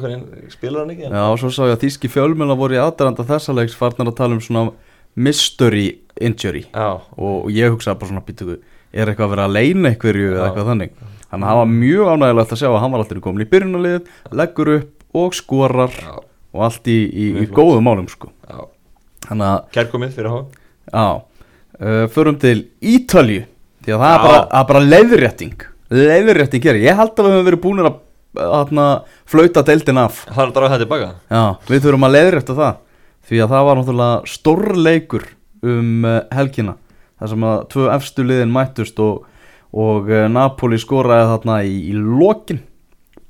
spilar 0.52 0.84
hann 0.84 0.94
ekki, 0.94 1.10
Já, 1.10 1.24
og 1.28 1.38
svo 1.42 1.50
sá 1.52 1.62
ég 1.68 1.76
að 1.76 1.84
þýski 1.84 2.10
fjölmjöla 2.12 2.56
voru 2.56 2.78
í 2.78 2.80
aðdæranda 2.80 3.26
þessa 3.28 3.54
leiks 3.56 3.76
farnar 3.76 4.08
að 4.08 4.16
tala 4.16 4.38
um 4.38 4.40
svona 4.40 4.72
mystery 5.14 6.00
injury. 6.20 6.64
Já, 6.72 7.00
og, 7.16 7.44
og 7.44 7.50
ég 7.52 7.74
hugsaði 7.74 8.00
bara 8.00 8.12
svona 8.12 8.24
býtuðu, 8.24 8.58
er 8.94 9.10
eitthvað 9.10 9.28
að 9.28 9.34
vera 9.34 9.48
að 9.48 9.56
leina 9.58 9.92
einhverju 9.92 10.30
eða 10.32 10.48
eitthvað 10.48 10.70
þannig? 10.72 10.94
Þannig 11.34 11.46
að 11.46 11.50
það 11.50 11.60
var 11.60 11.70
mjög 11.74 12.10
ánægilegt 12.14 12.54
að 12.54 12.60
sjá 12.62 12.68
að 12.70 12.80
hann 12.82 12.94
var 12.94 13.04
alltaf 13.04 13.22
komin 13.24 13.44
í 13.44 13.50
byrjunarlið, 13.50 14.10
leggur 14.40 14.72
upp 14.78 15.18
og 15.24 15.34
skorar 15.34 15.94
já, 15.98 16.14
og 16.54 16.64
allt 16.66 16.90
í, 16.90 16.98
í, 17.10 17.28
í 17.44 17.46
góðum 17.50 17.86
málum 17.86 18.08
sko. 18.10 18.30
að, 18.48 19.60
kærkomið 19.74 20.16
fyrir 20.16 20.30
há, 20.30 20.40
já. 20.90 21.06
Uh, 21.74 22.04
förum 22.14 22.36
til 22.38 22.68
Ítalju 22.78 23.42
því 23.82 23.94
að 23.96 24.02
það 24.04 24.12
er 24.14 24.20
bara, 24.22 24.64
bara 24.68 24.82
leiðrétting 24.86 25.64
leiðrétting 25.94 26.64
gerir, 26.64 26.84
ég 26.84 26.98
held 26.98 27.14
að 27.14 27.28
við 27.28 27.34
höfum 27.36 27.48
verið 27.50 27.64
búin 27.64 27.84
að 27.84 27.94
að 28.34 28.72
flauta 29.30 29.62
deildin 29.62 30.00
af. 30.00 30.24
Hann 30.28 30.46
er 30.46 30.50
að 30.50 30.56
draga 30.56 30.72
það 30.72 30.82
tilbaka, 30.84 31.10
Já, 31.30 31.42
við 31.68 31.84
þurfum 31.84 32.06
að 32.08 32.16
leiðrétta 32.16 32.56
það. 32.58 32.80
Því 33.24 33.40
að 33.40 33.52
það 33.54 33.66
var 33.66 33.78
náttúrulega 33.78 34.32
stórleikur 34.34 35.28
um 35.64 36.04
uh, 36.04 36.18
helgina. 36.34 36.76
Þar 37.20 37.30
sem 37.32 37.46
að 37.48 37.62
tvö 37.72 37.86
efstu 37.94 38.26
liðin 38.26 38.52
mættust 38.52 39.00
og, 39.00 39.24
og 39.72 40.10
uh, 40.12 40.26
Napoli 40.28 40.80
skoraði 40.82 41.30
þarna 41.30 41.60
í, 41.64 41.78
í 41.88 41.94
lokin 41.94 42.60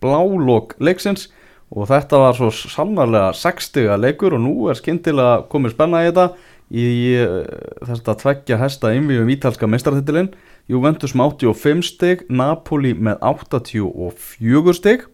blálok 0.03 0.75
leiksins. 0.83 1.29
Og 1.75 1.89
þetta 1.91 2.21
var 2.23 2.37
svo 2.39 2.51
sannarlega 2.55 3.33
60 3.39 3.95
leikur 4.01 4.37
og 4.37 4.43
nú 4.43 4.57
er 4.71 4.79
skyndilega 4.79 5.45
komið 5.51 5.75
spenna 5.75 6.03
í 6.05 6.11
þetta 6.11 6.27
í 6.75 6.89
uh, 7.21 7.39
þetta 7.87 8.19
tveggja 8.25 8.59
hesta 8.63 8.95
innvíum 8.97 9.31
ítalska 9.31 9.69
meistartitilinn 9.71 10.33
Juventus 10.71 11.13
með 11.13 11.35
85 11.45 11.83
stig 11.91 12.23
Napoli 12.33 12.95
með 12.97 13.19
84 13.21 14.75
stig. 14.79 15.05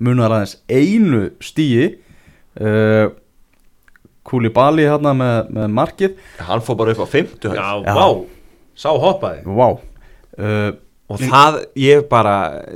Munar 0.00 0.32
aðeins 0.32 0.54
einu 0.70 1.26
stíi 1.44 1.88
uh, 2.60 3.10
Kúlibali 4.30 4.84
hérna 4.86 5.14
með, 5.16 5.48
með 5.56 5.72
markið. 5.76 6.14
Hann 6.46 6.62
fór 6.64 6.78
bara 6.80 6.94
upp 6.94 7.02
á 7.04 7.08
50 7.10 7.56
Já, 7.56 7.66
Já. 7.84 7.96
vá, 7.96 8.06
sá 8.78 8.90
hoppaði. 8.94 9.42
Vá. 9.48 9.68
Uh, 10.38 10.70
Og 11.10 11.18
það, 11.18 11.56
ég 11.74 12.04
bara, 12.06 12.32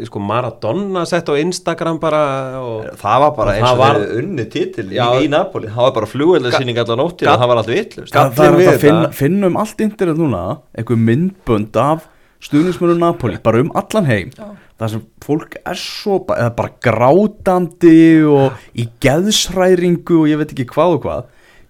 sko, 0.08 0.18
Maradona 0.18 1.04
sett 1.06 1.28
á 1.30 1.38
Instagram 1.38 2.00
bara 2.02 2.22
og 2.58 2.88
Það 2.98 3.20
var 3.22 3.34
bara 3.36 3.52
Og 3.52 3.54
eins 3.60 3.62
það 3.62 3.74
og 3.76 3.78
var- 3.78 3.98
þeir 4.00 4.16
unni 4.24 4.46
titil 4.50 4.86
í, 4.88 4.96
Já. 4.96 5.04
í 5.22 5.28
Napoli. 5.30 5.68
Það 5.70 5.84
var 5.86 5.92
bara 6.00 6.08
flugveldasýning 6.10 6.80
allan 6.82 6.98
nóttir 6.98 7.30
og 7.30 7.38
það 7.38 7.52
var 7.52 7.60
allt 7.60 7.70
Gat- 7.70 8.10
Það, 8.10 8.32
það 8.34 8.58
er 8.64 8.72
að 8.72 8.80
finna, 8.82 9.12
finnum 9.14 9.56
allt 9.62 9.84
internet 9.86 10.18
núna 10.18 10.42
einhver 10.74 10.98
myndbönd 10.98 11.78
af 11.78 12.08
stuðnismönu 12.44 12.96
Napoli 13.00 13.38
bara 13.42 13.60
um 13.64 13.70
allan 13.78 14.06
heim. 14.08 14.30
Það 14.78 14.90
sem 14.90 15.02
fólk 15.24 15.56
er 15.64 15.78
svo 15.78 16.18
ba- 16.26 16.36
eða 16.42 16.54
bara 16.56 16.72
grátandi 16.82 18.24
og 18.28 18.52
í 18.76 18.88
geðsræringu 19.00 20.18
og 20.22 20.28
ég 20.30 20.40
veit 20.40 20.52
ekki 20.54 20.66
hvað 20.72 20.96
og 20.98 21.04
hvað. 21.06 21.24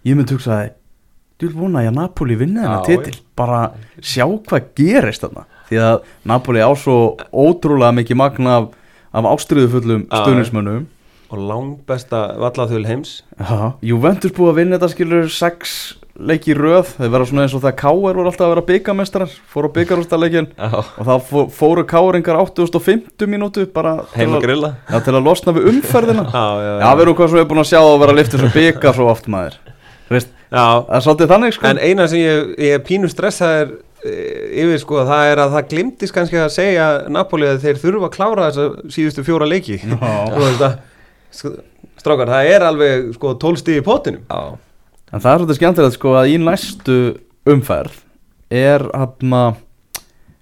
Ég 0.04 0.16
myndi 0.18 0.34
hugsa 0.36 0.56
að 0.62 0.70
þú 1.38 1.48
vil 1.48 1.56
vona 1.58 1.80
að 1.82 1.88
ég 1.88 1.94
Napoli 1.98 2.36
vinna 2.40 2.62
þennan 2.64 2.82
Já, 2.82 2.86
titil. 2.88 3.20
bara 3.36 3.60
sjá 4.00 4.24
hvað 4.46 4.68
gerist 4.78 5.24
þarna. 5.24 5.44
Því 5.68 5.78
að 5.80 6.00
Napoli 6.24 6.60
á 6.64 6.70
svo 6.76 7.16
ótrúlega 7.32 7.94
mikið 8.00 8.16
magna 8.20 8.56
af, 8.58 8.68
af 9.14 9.24
ástriðufullum 9.34 10.06
Já. 10.08 10.22
stuðnismönnum 10.24 10.86
og 11.34 11.38
langbesta 11.40 12.36
vallaþjóðl 12.38 12.86
heims. 12.86 13.22
Já, 13.40 13.72
Juventus 13.82 14.32
búið 14.36 14.50
að 14.52 14.58
vinna 14.60 14.78
þetta 14.78 14.90
skilur 14.92 15.28
sex 15.32 15.96
leiki 16.14 16.52
í 16.52 16.54
röð, 16.54 16.92
þeir 16.98 17.10
vera 17.10 17.26
svona 17.26 17.42
eins 17.46 17.54
og 17.56 17.62
það 17.64 17.72
K.R. 17.80 17.94
voru 17.98 18.24
alltaf 18.30 18.44
að 18.46 18.52
vera 18.52 18.64
byggamestrar, 18.68 19.32
fóru 19.50 19.70
á 19.70 19.74
byggarústaleikin 19.74 20.46
Já, 20.54 20.68
og 20.78 21.00
það 21.08 21.24
fó- 21.30 21.48
fóru 21.50 21.84
K.R.ingar 21.90 22.38
8050 22.44 23.30
mínútu 23.32 23.64
bara 23.74 23.96
til 24.14 24.28
að 24.30 24.44
já, 24.46 24.98
til 25.02 25.14
að 25.16 25.24
losna 25.26 25.54
við 25.56 25.66
umferðina. 25.72 26.26
Já, 26.36 26.44
já, 26.62 26.72
Já, 26.84 26.90
við 26.94 27.02
erum 27.06 27.16
hvað 27.18 27.32
svo 27.32 27.40
við 27.40 27.48
búin 27.50 27.62
að 27.64 27.70
sjá 27.72 27.80
að 27.82 27.96
vera 28.04 28.14
að 28.14 28.20
lifta 28.20 28.38
þessu 28.38 28.52
byggar 28.58 28.94
svo 28.98 29.08
oft 29.10 29.26
maður. 29.34 29.58
Já, 30.54 30.66
það 30.86 30.94
er 30.98 31.04
svolítið 31.08 31.32
þannig 31.34 31.54
sko. 31.56 31.66
En 31.72 31.80
eina 31.82 32.06
sem 32.12 32.20
ég, 32.22 32.50
ég 32.62 32.76
er 32.78 32.82
pínu 32.86 33.08
stressaður 33.10 33.72
e, 34.04 34.12
yfir 34.62 34.82
sko, 34.84 35.00
það 35.08 35.30
er 35.32 35.40
að 35.42 35.56
það 35.56 35.68
glimtist 35.72 36.14
kannski 36.14 36.38
að 36.38 36.52
segja 36.54 36.84
Napoli 37.10 37.48
að 37.50 37.64
þeir 37.64 37.80
þurfa 37.82 38.10
að 38.10 38.14
klára 38.14 38.44
þessa 38.52 38.92
síðustu 38.94 39.24
fjóra 39.26 39.48
leiki. 39.50 39.80
Já. 39.82 40.70
Sko, 41.34 41.50
strákar, 41.98 42.30
það 42.30 42.52
er 42.54 42.66
alveg 42.68 43.08
sko 43.16 43.32
tólstíð 43.42 43.80
í 43.80 43.84
pottinum. 43.88 44.22
Já, 44.30 44.54
En 45.14 45.22
það 45.22 45.30
er 45.30 45.42
svolítið 45.42 45.58
skemmtilegt 45.60 45.96
sko 45.98 46.14
að 46.18 46.32
í 46.32 46.38
næstu 46.42 46.98
umferð 47.46 48.00
er 48.54 48.82
hafna, 48.90 49.42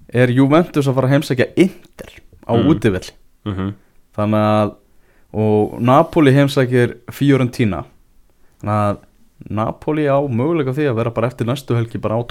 er 0.08 0.32
Juventus 0.32 0.88
að 0.88 0.96
fara 0.96 1.10
að 1.10 1.16
heimsækja 1.16 1.48
Inter 1.60 2.14
á 2.48 2.52
Mm. 2.56 2.68
útivill 2.68 3.10
mm 3.44 3.52
-hmm. 3.52 3.74
þannig 4.16 4.40
að 4.40 4.72
og 5.32 5.80
Napoli 5.80 6.32
heimsækir 6.32 6.96
Fiorentina. 7.10 7.84
Þannig 8.60 8.74
að 8.74 8.96
Napoli 9.50 10.06
á 10.06 10.20
möguleika 10.20 10.70
á 10.70 10.76
því 10.76 10.88
að 10.90 10.98
vera 11.00 11.10
bara 11.10 11.26
eftir 11.26 11.46
næstu 11.46 11.74
helgi 11.74 11.98
bara 11.98 12.16
á 12.16 12.22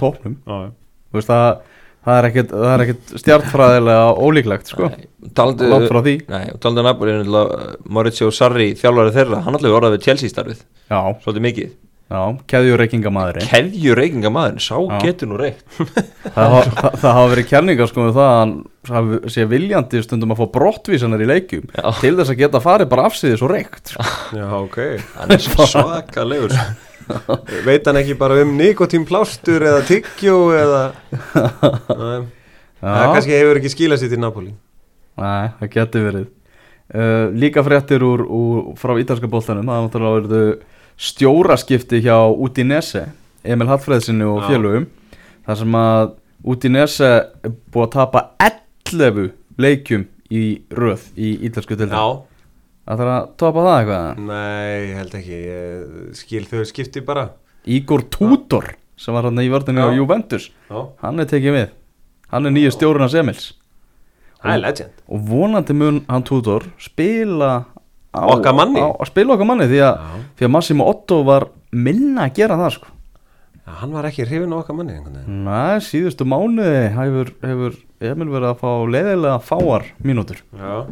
Já, 0.46 0.72
Þú 1.12 1.18
veist 1.18 1.28
það, 1.28 1.58
það 2.06 2.18
er 2.18 2.28
ekkit, 2.30 2.50
það 2.50 2.74
er 2.74 2.80
ekkit 2.80 3.20
stjartfræðilega 3.20 4.14
ólíklegt 4.16 4.66
sko, 4.66 4.90
Talandi 5.34 5.68
langt 5.68 5.88
frá 5.90 6.00
því. 6.02 6.14
Nei, 6.28 6.46
Napoli 6.82 7.12
er 7.12 7.76
Maurizio 7.84 8.30
Sarri, 8.30 8.72
þjálfari 8.74 9.12
þeirra, 9.12 9.42
hann 9.42 9.54
allavega 9.54 9.80
orðað 9.80 9.96
við 9.96 10.04
Chelsea 10.06 10.28
starfið, 10.28 10.62
já, 10.88 10.98
svolítið 11.20 11.42
mikið 11.42 11.74
já, 12.12 12.20
keðjur 12.52 12.80
reykingamæðurinn 12.82 13.48
Keðju 13.48 13.94
reykingamæðurinn, 13.98 14.60
sá 14.60 14.76
Já. 14.76 14.98
getur 15.06 15.30
nú 15.30 15.38
reykt. 15.40 15.64
Það, 15.78 16.56
það, 16.68 16.96
það 17.00 17.16
hafa 17.16 17.30
verið 17.32 17.48
kenningar 17.50 17.88
sko 17.90 18.04
með 18.06 18.18
það 18.18 18.28
að 18.28 18.38
hann 18.42 18.54
hafi- 18.92 19.32
sé 19.32 19.46
viljandi 19.48 20.02
stundum 20.04 20.34
að 20.34 20.42
fá 20.42 20.46
brottvísanar 20.58 21.24
í 21.24 21.28
leikjum 21.32 21.66
Já. 21.72 21.86
til 22.02 22.14
þess 22.20 22.34
að 22.34 22.40
geta 22.44 22.60
farið 22.64 22.90
bara 22.92 23.06
afsýðis 23.08 23.44
og 23.46 23.52
reykt 23.54 23.94
sko. 23.94 24.06
Já, 24.36 24.46
ok. 24.60 24.78
Hann 25.18 25.36
er 25.38 25.44
svo 25.48 25.66
svakalegur 25.72 26.56
Veit 27.66 27.88
hann 27.90 27.98
ekki 27.98 28.14
bara 28.20 28.36
um 28.44 28.52
nikotínplástur 28.60 29.64
eða 29.72 29.80
tyggjó 29.88 30.36
eða 30.54 30.82
Nei, 31.32 32.28
Það 32.82 33.08
kannski 33.14 33.34
hefur 33.38 33.58
ekki 33.60 33.72
skilað 33.72 34.02
sér 34.02 34.12
til 34.14 34.20
Napoli 34.22 34.52
Nei, 35.18 35.48
það 35.60 35.68
getur 35.74 36.06
verið. 36.06 36.28
Uh, 36.92 37.26
Líka 37.36 37.62
fréttir 37.66 38.02
úr, 38.06 38.22
úr 38.26 38.72
frá 38.80 38.94
ítalska 39.00 39.28
bóltanum 39.30 39.66
Það 39.68 39.76
er 39.80 39.84
náttúrulega 39.88 40.20
verið 40.20 40.62
stjóraskipti 40.98 42.00
hjá 42.04 42.16
Udinese 42.32 43.06
Emil 43.44 43.68
Hallfreðsinni 43.70 44.26
og 44.28 44.42
Já. 44.42 44.48
félögum 44.52 44.86
þar 45.46 45.56
sem 45.62 45.78
að 45.78 46.12
Udinese 46.52 47.08
er 47.46 47.54
búið 47.72 47.86
að 47.86 47.94
tapa 47.96 48.22
11 48.42 49.30
leikjum 49.62 50.04
í 50.32 50.44
röð 50.74 51.08
í 51.16 51.32
ítalsku 51.48 51.76
til 51.78 51.88
Það 52.82 52.98
þarf 52.98 53.10
að 53.14 53.26
topa 53.38 53.62
það 53.62 53.76
eitthvað? 53.78 54.22
Nei, 54.26 54.70
ég 54.88 54.96
held 54.98 55.12
ekki 55.14 55.36
ég 55.38 56.14
skil 56.18 56.40
þau 56.50 56.62
skipti 56.66 57.02
bara. 57.06 57.28
Igor 57.70 58.02
Tudor 58.10 58.72
sem 58.98 59.14
var 59.14 59.28
hann 59.28 59.38
í 59.38 59.46
vörðinu 59.52 59.84
á 59.86 59.94
Já. 59.94 59.96
Juventus 60.00 60.48
Já, 60.66 60.80
Hann 61.04 61.22
er 61.22 61.28
tekið 61.30 61.54
við. 61.54 61.68
Hann 62.32 62.46
er 62.50 62.54
nýju 62.56 62.72
stjórun 62.74 63.04
hans 63.06 63.14
Emils. 63.14 63.44
Það 64.42 64.54
er 64.56 64.62
legend. 64.64 64.96
og 65.06 65.20
vonandi 65.30 65.76
mun 65.78 66.00
hann 66.10 66.24
Tudor 66.26 66.66
spila 66.82 67.52
á, 68.12 68.20
Okkar 68.36 68.54
manni. 68.56 68.80
á, 68.80 68.88
á 68.92 69.04
spila 69.08 69.34
okkar 69.36 69.48
manni 69.48 69.66
því 69.70 69.80
að, 69.88 70.00
því 70.38 70.46
að 70.48 70.52
Massimo 70.56 70.88
Otto 70.92 71.22
var 71.24 71.48
minna 71.72 72.28
að 72.28 72.34
gera 72.40 72.58
það 72.60 72.74
sko. 72.78 72.86
Já, 73.62 73.72
Hann 73.78 73.92
var 73.94 74.08
ekki 74.08 74.24
hrifin 74.26 74.52
á 74.52 74.58
okkar 74.58 74.76
manni 74.78 74.96
einhvern 74.96 75.18
veginn. 75.20 75.44
Næ, 75.46 75.80
síðustu 75.86 76.26
mánuði 76.28 76.86
hefur, 76.96 77.34
hefur 77.46 77.76
Emil 78.02 78.28
verið 78.32 78.48
að 78.50 78.62
fá 78.64 78.70
leiðilega 78.90 79.36
fáar 79.46 79.84
mínútur. 80.02 80.40
Já, 80.58 80.82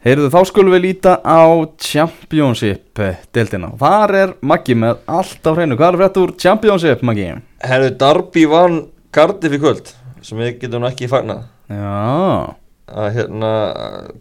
Heyrðu 0.00 0.30
þá 0.32 0.38
skulum 0.48 0.72
við 0.72 0.80
líta 0.86 1.12
á 1.20 1.44
Championship 1.76 2.96
deltina 3.36 3.68
Þar 3.76 4.14
er 4.16 4.30
Maggi 4.48 4.72
með 4.80 5.02
allt 5.12 5.44
á 5.44 5.52
hreinu. 5.52 5.76
Hvað 5.76 5.90
er 5.92 5.98
frétt 6.00 6.20
úr 6.22 6.30
Championship 6.40 7.02
Maggi? 7.04 7.26
Herðu, 7.60 7.90
Darby 8.00 8.46
vann 8.48 8.78
Cardiff 9.12 9.52
í 9.52 9.60
kvöld 9.60 9.90
sem 10.24 10.40
við 10.40 10.54
getum 10.62 10.80
nú 10.84 10.88
ekki 10.88 11.08
fagnað. 11.10 11.42
Já, 11.68 12.56
að 12.96 13.10
hérna 13.18 13.50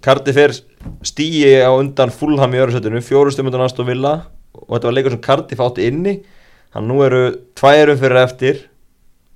Cardiff 0.03 0.39
er 0.43 0.53
stíi 1.05 1.59
á 1.63 1.69
undan 1.73 2.11
Fulham 2.13 2.53
í 2.55 2.59
öðursættinu, 2.61 3.01
fjóru 3.03 3.32
stömmundan 3.34 3.65
aðstof 3.65 3.88
Villa 3.89 4.13
og 4.59 4.75
þetta 4.75 4.89
var 4.89 4.95
leikur 4.97 5.15
sem 5.15 5.21
Cardiff 5.23 5.61
átti 5.63 5.88
inni. 5.89 6.17
Hann 6.75 6.88
nú 6.89 6.99
eru 7.05 7.23
tværum 7.57 7.97
fyrir 7.99 8.19
eftir 8.23 8.61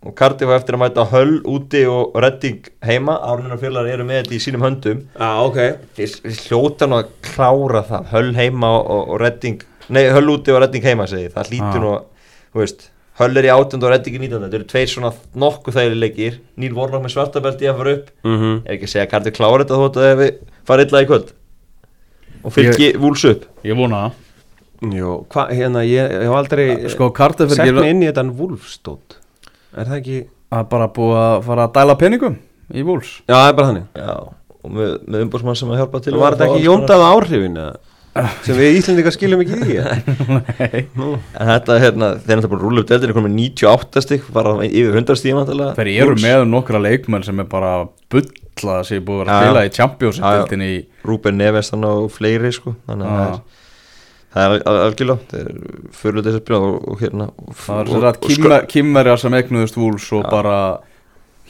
og 0.03 0.15
Cardiff 0.19 0.51
á 0.51 0.57
eftir 0.59 0.75
að 0.77 0.81
mæta 0.83 1.05
Hull 1.13 1.37
úti 1.47 1.83
og 1.89 2.15
Redding 2.19 2.65
heima. 2.83 3.15
Árlunar 3.23 3.59
félagar 3.61 3.93
eru 3.95 4.05
með 4.07 4.23
þetta 4.23 4.35
í 4.35 4.41
sínum 4.43 4.65
höndum. 4.65 5.03
Já 5.15 5.29
ok. 5.47 5.59
Við, 5.97 6.17
við 6.25 6.41
hljóta 6.47 6.89
nú 6.91 6.99
að 6.99 7.11
klára 7.29 7.83
það. 7.87 8.09
Hull 8.13 8.33
heima 8.37 8.73
og, 8.79 9.05
og 9.13 9.21
Redding 9.23 9.61
nei, 9.93 10.03
Hull 10.15 10.27
úti 10.35 10.51
og 10.55 10.59
Redding 10.63 10.83
heima 10.85 11.07
segi 11.11 11.29
ég. 11.29 11.35
það 11.35 11.49
hlýtur 11.53 11.79
Ah. 11.79 11.83
nú 11.83 11.93
að, 11.95 12.03
þú 12.53 12.63
veist 12.65 12.89
Hull 13.19 13.37
er 13.37 13.45
í 13.45 13.49
18 13.53 13.83
og 13.85 13.91
Redding 13.93 14.15
í 14.17 14.21
19 14.25 14.41
þetta 14.47 14.57
eru 14.57 14.65
tveir 14.71 14.89
svona 14.89 15.11
nokkuð 15.37 15.75
þægileg 15.77 15.99
leikir. 16.01 16.37
Níl 16.57 16.73
Vornok 16.73 17.03
með 17.03 17.13
svartabelti 17.13 17.67
að 17.69 17.77
fara 17.77 17.91
upp. 17.99 18.07
Mm 18.25 18.55
er 18.65 18.73
ekki 18.73 18.87
að 18.87 18.93
segja 18.95 19.05
að 19.05 19.11
Cardiff 19.11 19.37
klára 19.37 19.59
þetta 19.63 19.77
þótt 19.83 19.99
að 20.01 20.15
við 20.23 20.31
fara 20.67 20.85
illa 20.85 21.03
í 21.03 21.09
kvöld. 21.09 21.33
Og 22.43 22.53
fylgi 22.53 22.89
ég... 22.91 22.99
vúls 23.01 23.23
upp. 23.29 23.47
Ég 23.67 23.77
vona 23.79 24.05
það. 24.05 24.19
Jó, 24.93 25.11
hvað, 25.31 25.51
hérna, 25.55 25.83
ég, 25.87 26.11
ég 26.11 26.25
hef 26.27 26.33
aldrei 26.35 26.65
Sko, 26.91 27.07
sett 27.15 27.69
mig 27.71 27.85
inn 27.87 28.01
í 28.03 28.07
þetta 28.09 28.25
Wolfstótt 28.35 29.15
Er 29.71 29.87
það 29.87 29.99
ekki 30.01 30.17
er 30.59 30.67
bara 30.73 30.89
búið 30.91 31.19
að 31.21 31.37
fara 31.47 31.67
að 31.67 31.77
dæla 31.77 31.95
peningum 32.01 32.35
í 32.73 32.83
Wolves. 32.85 33.15
Já, 33.27 33.35
það 33.35 33.47
er 33.47 33.55
bara 33.57 33.69
þannig. 33.69 33.87
Já, 33.99 34.13
og 34.63 34.75
með, 34.77 34.93
með 35.07 35.25
umbúrsmann 35.25 35.57
sem 35.59 35.73
að 35.73 35.81
hjálpa 35.81 36.03
til 36.03 36.13
Var 36.17 36.35
þetta 36.35 36.45
að 36.47 36.53
ekki 36.53 36.67
jóndað 36.67 37.05
áhrifin 37.09 37.59
eða? 37.63 37.73
sem 38.45 38.57
við 38.59 38.75
Íslendingar 38.77 39.15
skiljum 39.15 39.41
ekki 39.41 39.57
í 39.57 39.77
þetta 41.49 41.77
hérna, 41.81 42.11
þeir 42.21 42.37
náttúrulega 42.37 42.51
búin 42.51 42.59
að 42.59 42.65
rúla 42.67 42.83
upp 42.83 42.91
deildinu 42.91 43.15
komið 43.17 43.35
98 43.39 44.03
stygg, 44.05 44.27
bara 44.35 44.53
yfir 44.67 44.99
100 44.99 45.17
stíma 45.17 45.45
Þeir 45.49 45.91
eru 45.95 46.17
með 46.21 46.45
nokkra 46.51 46.81
leikmenn 46.83 47.25
sem 47.25 47.41
er 47.41 47.49
bara 47.49 47.73
bulla 48.53 48.77
að 48.79 48.87
sé 48.89 48.99
búið 49.03 49.23
að 49.25 49.43
spila 49.43 49.65
í 49.65 49.73
í 50.65 50.71
Rúben 51.07 51.37
Neves 51.39 51.71
og 51.99 52.11
fleiri 52.13 52.51
sko. 52.53 52.75
Þannig 52.87 53.13
að 53.13 53.35
það 54.33 54.55
er 54.55 54.63
er 54.63 54.81
algjörlega 54.87 55.29
það 55.31 55.41
er 55.41 55.59
fyrir 55.99 56.25
þess 56.25 56.39
að 56.39 56.43
spila 56.43 56.59
og, 56.69 56.77
hérna 57.01 57.27
Það 57.63 57.81
er 57.81 57.91
svona 57.91 58.13
kýmmer, 58.23 58.67
kýmmerja 58.73 59.17
sem 59.21 59.37
egnuðust 59.39 59.77
Wolves 59.77 60.07
og 60.15 60.23
Já. 60.23 60.29
bara 60.31 60.57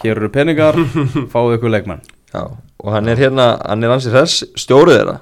hér 0.03 0.17
eru 0.17 0.31
peningar, 0.33 0.79
fáðu 1.33 1.57
ykkur 1.59 1.71
leikmenn. 1.75 2.01
Já, 2.33 2.47
og 2.49 2.89
hann 2.95 3.11
er 3.11 3.21
hérna 3.21 3.53
hann 3.61 3.85
er 3.85 3.93
ansið 3.93 4.17
þess 4.17 4.43
stjórið 4.63 4.99
þeirra. 4.99 5.17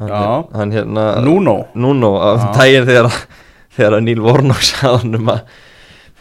Hann, 0.00 0.10
Já. 0.10 0.22
er, 0.22 0.46
hann 0.58 0.74
hérna 0.74 1.06
Nuno. 1.24 1.56
Nuno 1.74 2.14
Já. 2.18 2.52
daginn 2.58 2.88
þegar 2.88 3.10
þegar 3.74 3.98
að 3.98 4.04
Níl 4.06 4.20
Vornok 4.22 4.62
sagði 4.64 5.18
um 5.18 5.30
að 5.34 5.42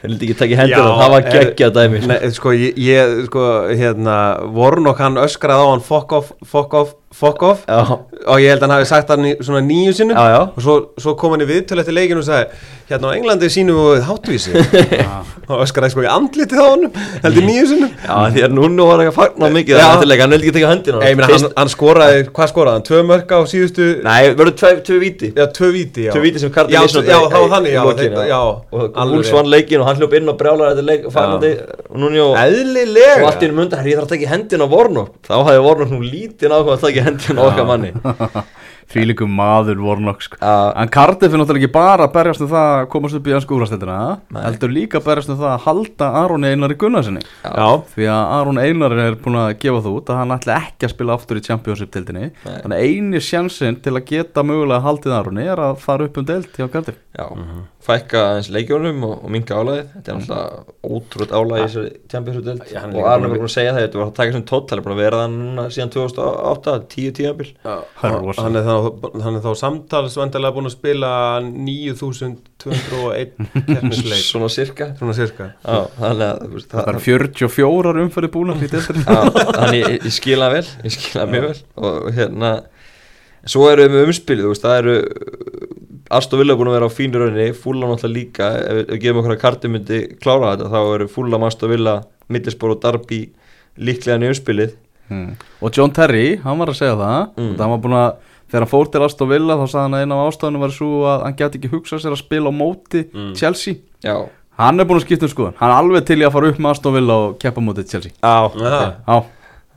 vildi 0.03 0.27
ekki 0.27 0.37
taka 0.39 0.59
hendur 0.59 0.83
og 0.83 0.99
það 1.01 1.13
var 1.13 1.27
geggja 1.29 1.69
dæmi 1.77 2.01
sko. 2.03 2.17
Sko, 2.37 2.53
ég, 2.59 2.79
ég, 2.83 3.13
sko, 3.29 3.45
hérna 3.71 4.17
Vornok 4.55 4.99
hann 5.03 5.19
öskraði 5.21 5.63
á 5.63 5.67
hann 5.71 5.85
fuck 5.85 6.15
off, 6.19 6.33
fuck 6.47 6.75
off, 6.79 6.95
fuck 7.13 7.43
off. 7.45 7.65
Já, 7.67 7.81
og 8.25 8.41
ég 8.41 8.53
held 8.53 8.61
að 8.61 8.67
hann 8.67 8.75
hafi 8.77 8.89
sagt 8.89 9.11
hann 9.13 9.27
í 9.29 9.33
svona 9.39 9.61
nýju 9.65 9.93
sinnum. 9.99 10.17
Já, 10.17 10.25
já. 10.33 10.41
Og 10.49 10.61
svo, 10.65 10.77
svo 11.01 11.15
kom 11.19 11.35
hann 11.35 11.45
í 11.45 11.49
viðtölu 11.49 11.83
eftir 11.83 11.95
leikinu 11.97 12.23
og 12.23 12.27
sagði 12.27 12.45
hérna 12.89 13.09
á 13.09 13.15
Englandi 13.15 13.47
sínum 13.51 13.77
við 13.93 14.01
hátvísi 14.07 14.51
og 15.51 15.61
öskraði 15.63 15.91
sko 15.93 16.03
í 16.03 16.09
andlitið 16.11 16.59
á 16.59 16.65
honum 16.67 16.91
heldur 17.23 17.45
nýju 17.47 17.65
sinnum. 17.71 17.91
Já, 18.03 18.15
því 18.35 18.41
að 18.47 18.55
Nuno 18.57 18.83
var 18.89 19.03
ekki 19.03 19.11
að 19.13 19.17
fagna 19.19 19.49
mikið 19.53 19.73
hann 19.83 20.33
vildi 20.35 20.49
ekki 20.49 20.55
taka 20.57 20.71
höndina 20.71 20.97
Nei, 20.99 21.09
ég 21.11 21.17
meina, 21.19 21.29
hann, 21.31 21.47
hann 21.57 21.71
skoraði, 21.71 22.17
hvað 22.35 22.47
skoraði 22.51 22.75
hann? 22.77 22.85
Tvö 22.89 22.99
mörg 23.09 23.27
á 23.33 23.39
síðustu 23.49 23.87
Nei, 24.05 24.21
verður 24.39 24.55
tvö, 24.59 24.97
víti. 25.01 25.29
Tvö 25.33 25.69
víti, 25.73 26.01
víti 26.23 26.43
sem 26.43 26.51
Kardi 26.53 26.75
Já, 26.75 26.81
já, 26.83 27.19
það 27.31 27.39
var 27.39 27.51
þannig, 27.55 27.71
Og 28.73 28.81
alveg 28.93 29.13
Wolves 29.13 29.29
rétt. 29.29 29.37
vann 29.37 29.51
leikin 29.53 29.83
og 29.83 29.87
hann 29.89 29.99
hljóp 29.99 30.13
inn 30.17 30.31
og 30.31 30.37
brjálar 30.39 30.67
og 30.73 30.77
og 33.23 33.27
í 33.83 34.23
í 34.23 34.27
hendina 34.29 34.63
á 34.63 34.69
Vornok. 34.71 35.09
Þá 35.27 35.35
hafði 35.43 35.59
Að 37.03 37.07
í 37.07 37.09
hendina 37.11 37.43
á 37.43 37.47
okkar 37.51 37.69
manni. 37.69 37.93
Líkum 38.93 39.31
maður 39.33 39.79
Warnock 39.81 40.21
sko. 40.21 40.37
Já. 40.37 40.73
En 40.77 40.89
Cardiff 40.93 41.33
er 41.33 41.41
náttúrulega 41.41 41.65
ekki 41.65 41.73
bara 41.73 42.05
að 42.05 42.13
berjast 42.13 42.43
um 42.43 42.49
það 42.51 42.67
að 42.75 42.87
komast 42.93 43.17
upp 43.17 43.27
í 43.29 43.33
hans 43.33 43.47
skúrastildina 43.47 43.97
Nei. 44.35 44.41
heldur 44.43 44.73
líka 44.73 44.99
að 44.99 45.07
berjast 45.07 45.31
um 45.33 45.39
það 45.39 45.49
að 45.49 45.63
halda 45.65 46.09
Aroni 46.19 46.51
Einari 46.51 46.77
Gunnarsinni 46.77 47.23
Já, 47.23 47.67
því 47.95 48.09
að 48.13 48.33
Aron 48.37 48.61
Einar 48.61 48.97
er 49.07 49.17
búin 49.23 49.39
að 49.41 49.55
gefa 49.63 49.81
það 49.87 49.97
út 49.97 50.13
að 50.13 50.21
hann 50.21 50.35
ætla 50.37 50.59
ekki 50.59 50.87
að 50.87 50.93
spila 50.93 51.17
aftur 51.17 51.39
í 51.39 51.45
Championship-dildinni 51.47 52.29
þannig 52.43 52.77
að 52.77 52.85
eini 52.85 53.23
sjansinn 53.23 53.79
til 53.81 53.95
að 53.95 54.05
geta 54.11 54.45
mögulega 54.45 54.85
haldið 54.85 55.17
Aroni 55.17 55.47
er 55.55 55.63
að 55.71 55.79
fara 55.81 56.09
upp 56.09 56.21
um 56.21 56.29
dild 56.29 56.51
hjá 56.53 56.67
Cardiff. 56.69 57.01
Já, 57.17 57.25
fækka 57.83 58.19
aðeins 58.29 58.47
leikjónum 58.55 59.01
og, 59.07 59.13
og 59.25 59.31
minka 59.33 59.57
álæðið 59.59 59.87
Þetta 59.93 60.11
er 60.11 60.15
alltaf 60.19 60.41
ótrútt 60.87 61.33
álæði 61.35 61.59
í 61.59 61.65
þessari 61.67 61.91
Champions 62.13 62.37
Já, 62.71 62.77
hann 62.83 62.93
er 62.93 62.99
og 63.01 63.07
Arne 63.11 63.27
var 63.27 63.33
að- 63.33 63.41
búin 63.41 63.49
að 63.49 63.53
segja 63.57 63.73
það 63.75 63.83
þetta 63.83 63.99
var 63.99 64.07
að 64.07 64.13
taka 64.19 64.35
sem 64.37 64.45
tótt 64.51 64.69
hann 64.73 64.79
er 64.79 64.85
búin 64.87 64.95
að 64.95 65.01
vera 65.03 65.19
það 65.23 65.33
núna 65.33 65.65
síðan 65.75 65.91
2008 65.97 66.75
10 66.93 67.15
tíðanbíl 67.19 67.49
Það 67.63 68.07
er 68.09 68.17
rosa. 68.23 68.45
Hann 68.47 68.55
er 68.59 68.63
þá, 68.69 68.75
hann 69.25 69.35
er 69.39 69.43
þá 69.43 69.51
samtalsvendalega 69.63 70.55
búin 70.57 70.69
að 70.71 70.75
spila 70.77 71.11
9201 71.43 73.33
keppnisleik. 73.67 74.23
Svona 74.23 74.49
cirka 74.53 74.89
Svona 74.99 75.15
cirka 75.17 75.49
Já, 75.63 75.79
þannig 75.99 76.27
að 76.29 76.53
veist, 76.55 76.71
Það 76.73 76.91
er 76.93 76.99
44 77.07 77.95
umfæri 78.07 78.31
búin 78.33 78.53
þannig 79.03 79.79
ég, 79.81 79.97
ég 80.07 80.13
skila 80.15 80.47
vel 80.53 80.65
ég 80.87 80.95
skila 80.95 81.27
mjög 81.31 81.49
vel. 81.49 81.57
Og 81.83 82.07
hérna 82.15 82.53
svo 83.43 83.65
eru 83.67 83.83
við 83.83 83.91
með 83.97 84.05
umspilið, 84.07 84.45
þú 84.45 84.51
veist, 84.53 84.63
það 84.63 84.77
eru 84.79 84.93
Aston 86.17 86.39
Villa 86.41 86.55
búin 86.59 86.69
að 86.71 86.77
vera 86.77 86.89
á 86.89 86.97
fínu 86.97 87.21
rauninni 87.21 87.53
Fúla 87.57 87.87
náttúrulega 87.89 88.15
líka, 88.17 88.49
ef 88.63 88.79
við 88.91 88.99
gefum 89.03 89.21
okkur 89.23 89.35
að 89.35 89.41
karti 89.43 89.71
myndi 89.73 90.01
klára 90.21 90.53
þetta, 90.55 90.69
þá 90.73 90.79
eru 90.97 91.07
Fúla, 91.11 91.39
Aston 91.47 91.69
Villa 91.73 91.95
Middlesbrough 92.33 92.77
og 92.77 92.83
Darby 92.85 93.21
líklega 93.77 94.19
í 94.21 94.29
umspilið 94.33 94.75
mm. 95.09 95.31
Og 95.63 95.73
John 95.77 95.91
Terry, 95.95 96.37
hann 96.43 96.61
var 96.61 96.71
að 96.73 96.79
segja 96.81 96.95
það 96.99 97.19
Mm. 97.37 97.57
hann 97.59 97.73
var 97.75 97.83
búin 97.87 97.99
að 98.03 98.13
Þegar 98.53 98.67
hann 98.67 98.69
fór 98.69 98.89
til 98.93 99.01
Aston 99.01 99.29
Villa 99.31 99.55
þá 99.57 99.63
sagði 99.65 99.81
hann 99.87 99.93
að 99.97 100.01
eina 100.03 100.15
af 100.21 100.27
ástafunum 100.29 100.61
var 100.61 100.73
svo 100.75 100.89
að 101.09 101.21
hann 101.25 101.35
geti 101.39 101.57
ekki 101.57 101.69
hugsað 101.71 102.01
sér 102.03 102.13
að 102.13 102.19
spila 102.21 102.51
á 102.51 102.53
móti 102.53 102.99
Mm. 103.09 103.31
Chelsea. 103.39 103.79
Já, 104.05 104.29
Hann 104.59 104.77
er 104.79 104.85
búin 104.85 104.99
að 105.01 105.07
skipta 105.07 105.25
um 105.25 105.31
skoðun. 105.33 105.55
Hann 105.57 105.71
er 105.71 105.79
alveg 105.81 106.05
til 106.05 106.19
í 106.21 106.25
að 106.27 106.31
fara 106.35 106.49
upp 106.53 106.59
með 106.61 106.69
Aston 106.75 106.93
Villa 106.93 107.13
og 107.23 107.39
keppa 107.41 107.57
á 107.57 107.63
móti 107.65 107.85
Chelsea. 107.89 108.11
Já, 108.21 108.53
Já. 108.53 108.69
Já, 109.09 109.17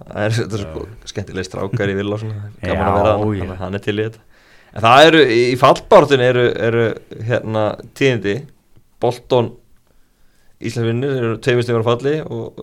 það 0.05 0.20
er 0.20 0.32
er 0.61 1.09
skemmtileg 1.09 1.47
strákar 1.49 1.89
í 1.89 1.95
Villa 1.97 2.18
og 2.18 2.20
svona, 2.20 2.51
Já, 2.61 2.68
gaman 2.74 2.93
að 2.93 3.07
vera 3.07 3.55
að 3.55 3.62
hann 3.62 3.74
er 3.78 3.84
til 3.87 3.97
í 3.97 4.05
þetta 4.05 4.20
En 4.77 4.85
það 4.85 5.07
eru, 5.09 5.22
í 5.33 5.55
fallbártunni 5.61 6.27
eru, 6.29 6.47
eru 6.68 6.87
hérna 7.24 7.62
tíðindi. 7.97 8.35
Bolton 9.01 9.55
Íslandsvinnir 10.57 11.11
þeir 11.12 11.24
eru 11.27 11.39
tveimist 11.45 11.68
yfir 11.68 11.83
að 11.83 11.89
falli 11.91 12.14
og 12.33 12.61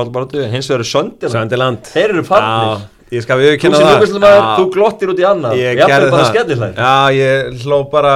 fallbaratu 0.00 0.40
en 0.42 0.50
hins 0.56 0.66
vegar 0.72 0.82
Söndiland 0.88 1.36
Söndiland 1.36 1.90
þeir 1.92 2.16
eru 2.16 2.24
fallir 2.26 2.80
Já, 2.82 2.88
ég 3.14 3.22
skal 3.22 3.38
sem 3.78 3.86
það. 3.86 4.32
Já, 4.32 4.40
þú 4.56 4.64
glottir 4.74 5.12
út 5.12 5.20
í 5.22 5.26
annað. 5.28 5.54
Ég 5.60 5.78
jafnvel 5.78 5.92
gerði 5.92 6.14
bara 6.16 6.24
það. 6.62 6.80
Já, 6.82 7.18
ég 7.18 7.60
hló 7.62 7.78
bara 7.92 8.14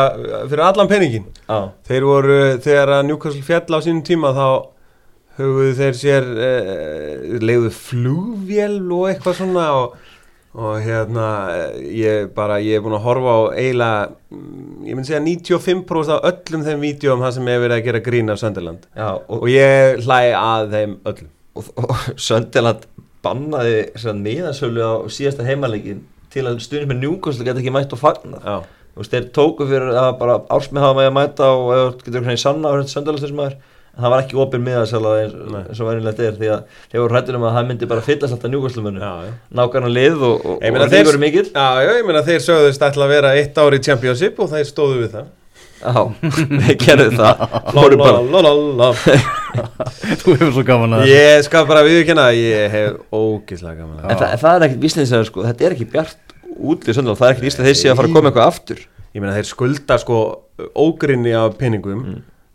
fyrir 0.48 0.64
allan 0.66 0.90
peningin 0.90 1.28
já, 1.28 1.58
Þeir 1.86 2.08
voru, 2.08 2.40
þegar 2.66 2.94
Newcastle 3.06 3.46
fjall 3.46 3.78
á 3.78 3.80
sínum 3.84 4.02
tíma 4.08 4.32
þá 4.34 4.48
höfuðu 5.36 5.76
þeir 5.76 5.96
sér 6.00 6.28
eh, 6.48 7.38
leiðu 7.44 7.70
flugvél 7.76 8.80
og 8.96 9.06
eitthvað 9.12 9.38
svona 9.38 9.68
og, 9.76 9.96
og 10.56 10.80
hérna 10.80 11.26
ég 11.84 12.30
bara, 12.36 12.56
ég 12.64 12.78
er 12.78 12.84
búin 12.84 12.96
að 12.96 13.04
horfa 13.04 13.32
á 13.36 13.40
eiginlega, 13.60 14.04
ég 14.86 14.96
myndi 14.96 15.10
segja 15.10 15.20
95% 15.20 16.14
af 16.14 16.28
öllum 16.30 16.64
þeim 16.64 16.84
vídjóum 16.84 17.24
það 17.24 17.34
sem 17.36 17.50
hefur 17.50 17.64
verið 17.66 17.76
að 17.76 17.88
gera 17.90 18.02
grín 18.06 18.32
af 18.32 18.40
Sönderland 18.40 18.86
og, 18.96 19.34
og 19.36 19.50
ég 19.52 20.00
hlæ 20.06 20.20
að 20.38 20.70
þeim 20.72 20.94
öllum. 21.12 21.32
Og, 21.56 21.68
og 21.80 21.92
Söndiland 22.28 22.88
bannaði 23.24 24.14
miðansölu 24.24 24.80
á 24.80 24.92
síðasta 25.12 25.44
heimalegin 25.44 26.02
til 26.32 26.46
að 26.48 26.62
stundin 26.64 26.90
með 26.90 27.02
njúkvæmslu 27.04 27.46
geta 27.46 27.60
ekki 27.60 27.76
mætt 27.76 27.92
og 27.92 28.00
fagna 28.00 28.40
Já, 28.40 28.56
veist, 28.96 29.12
þeir 29.12 29.30
tóku 29.36 29.68
fyrir 29.68 29.92
að 29.92 30.12
bara 30.22 30.40
ársmið 30.56 30.86
hafa 30.86 30.98
með 31.00 31.10
að 31.10 31.16
mæta 31.18 31.52
og 31.52 32.00
getur 32.00 32.22
hvernig 32.22 32.40
sanna 32.40 32.72
á 32.72 32.80
Söndilandsmaður 32.80 33.58
en 33.58 33.75
það 33.96 34.12
var 34.12 34.22
ekki 34.24 34.36
opinn 34.42 34.64
miðansöla 34.66 35.12
eins, 35.22 35.34
eins 35.62 35.80
og 35.80 35.88
verðinlegt 35.88 36.20
er 36.26 36.34
því 36.36 36.50
að 36.52 36.60
þeir 36.92 37.00
voru 37.02 37.14
hrættir 37.16 37.38
um 37.38 37.46
að 37.48 37.54
það 37.56 37.66
myndi 37.70 37.88
bara 37.90 38.04
fyllast 38.04 38.34
alltaf 38.36 38.50
njúkvæmslumönu 38.52 39.00
nákvæmna 39.60 39.90
lið 39.94 40.16
og, 40.28 40.34
og, 40.44 40.60
og 40.60 40.60
þeir- 40.92 41.06
lífur 41.06 41.18
mikill 41.22 41.48
Já, 41.54 41.66
ég 41.86 42.04
meina 42.08 42.22
þeir 42.26 42.44
sögðust 42.44 42.84
ætla 42.90 43.06
að 43.08 43.14
vera 43.16 43.30
eitt 43.40 43.56
ár 43.62 43.72
í 43.76 43.80
Championship 43.88 44.40
og 44.44 44.50
þeir 44.52 44.68
stóðu 44.68 44.98
við 45.00 45.10
það. 45.16 45.26
Já, 45.76 45.92
við 46.66 46.76
gerðum 46.84 47.16
það. 47.20 47.34
Lalalala. 47.76 48.90
Þú 50.20 50.36
hefur 50.36 50.52
svo 50.56 50.64
gaman 50.68 50.96
að 50.98 51.08
Ég 51.10 51.42
skal 51.46 51.64
bara 51.68 51.82
viðurkenna 51.86 52.24
að 52.30 52.38
ég 52.42 52.70
hef 52.72 52.96
ógislega 53.16 53.78
gaman 53.80 54.00
að 54.04 54.12
En 54.12 54.20
það, 54.20 54.36
það 54.44 54.54
er 54.58 54.64
ekkert 54.68 54.82
vísniðsæður 54.86 55.28
sko, 55.30 55.44
þetta 55.48 55.66
er 55.68 55.76
ekki 55.76 55.88
bjart 55.92 56.34
útlið 56.56 56.96
söndalega, 56.98 57.18
það 57.20 57.28
er 57.28 57.32
ekkert 57.36 57.46
vísnið 57.48 57.68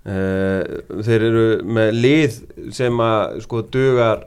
Mm. 0.01 0.11
uh, 0.11 1.01
Þeir 1.05 1.25
eru 1.29 1.45
með 1.77 1.91
lið 2.01 2.37
sem 2.73 3.01
að 3.05 3.39
sko 3.45 3.61
dugar 3.73 4.23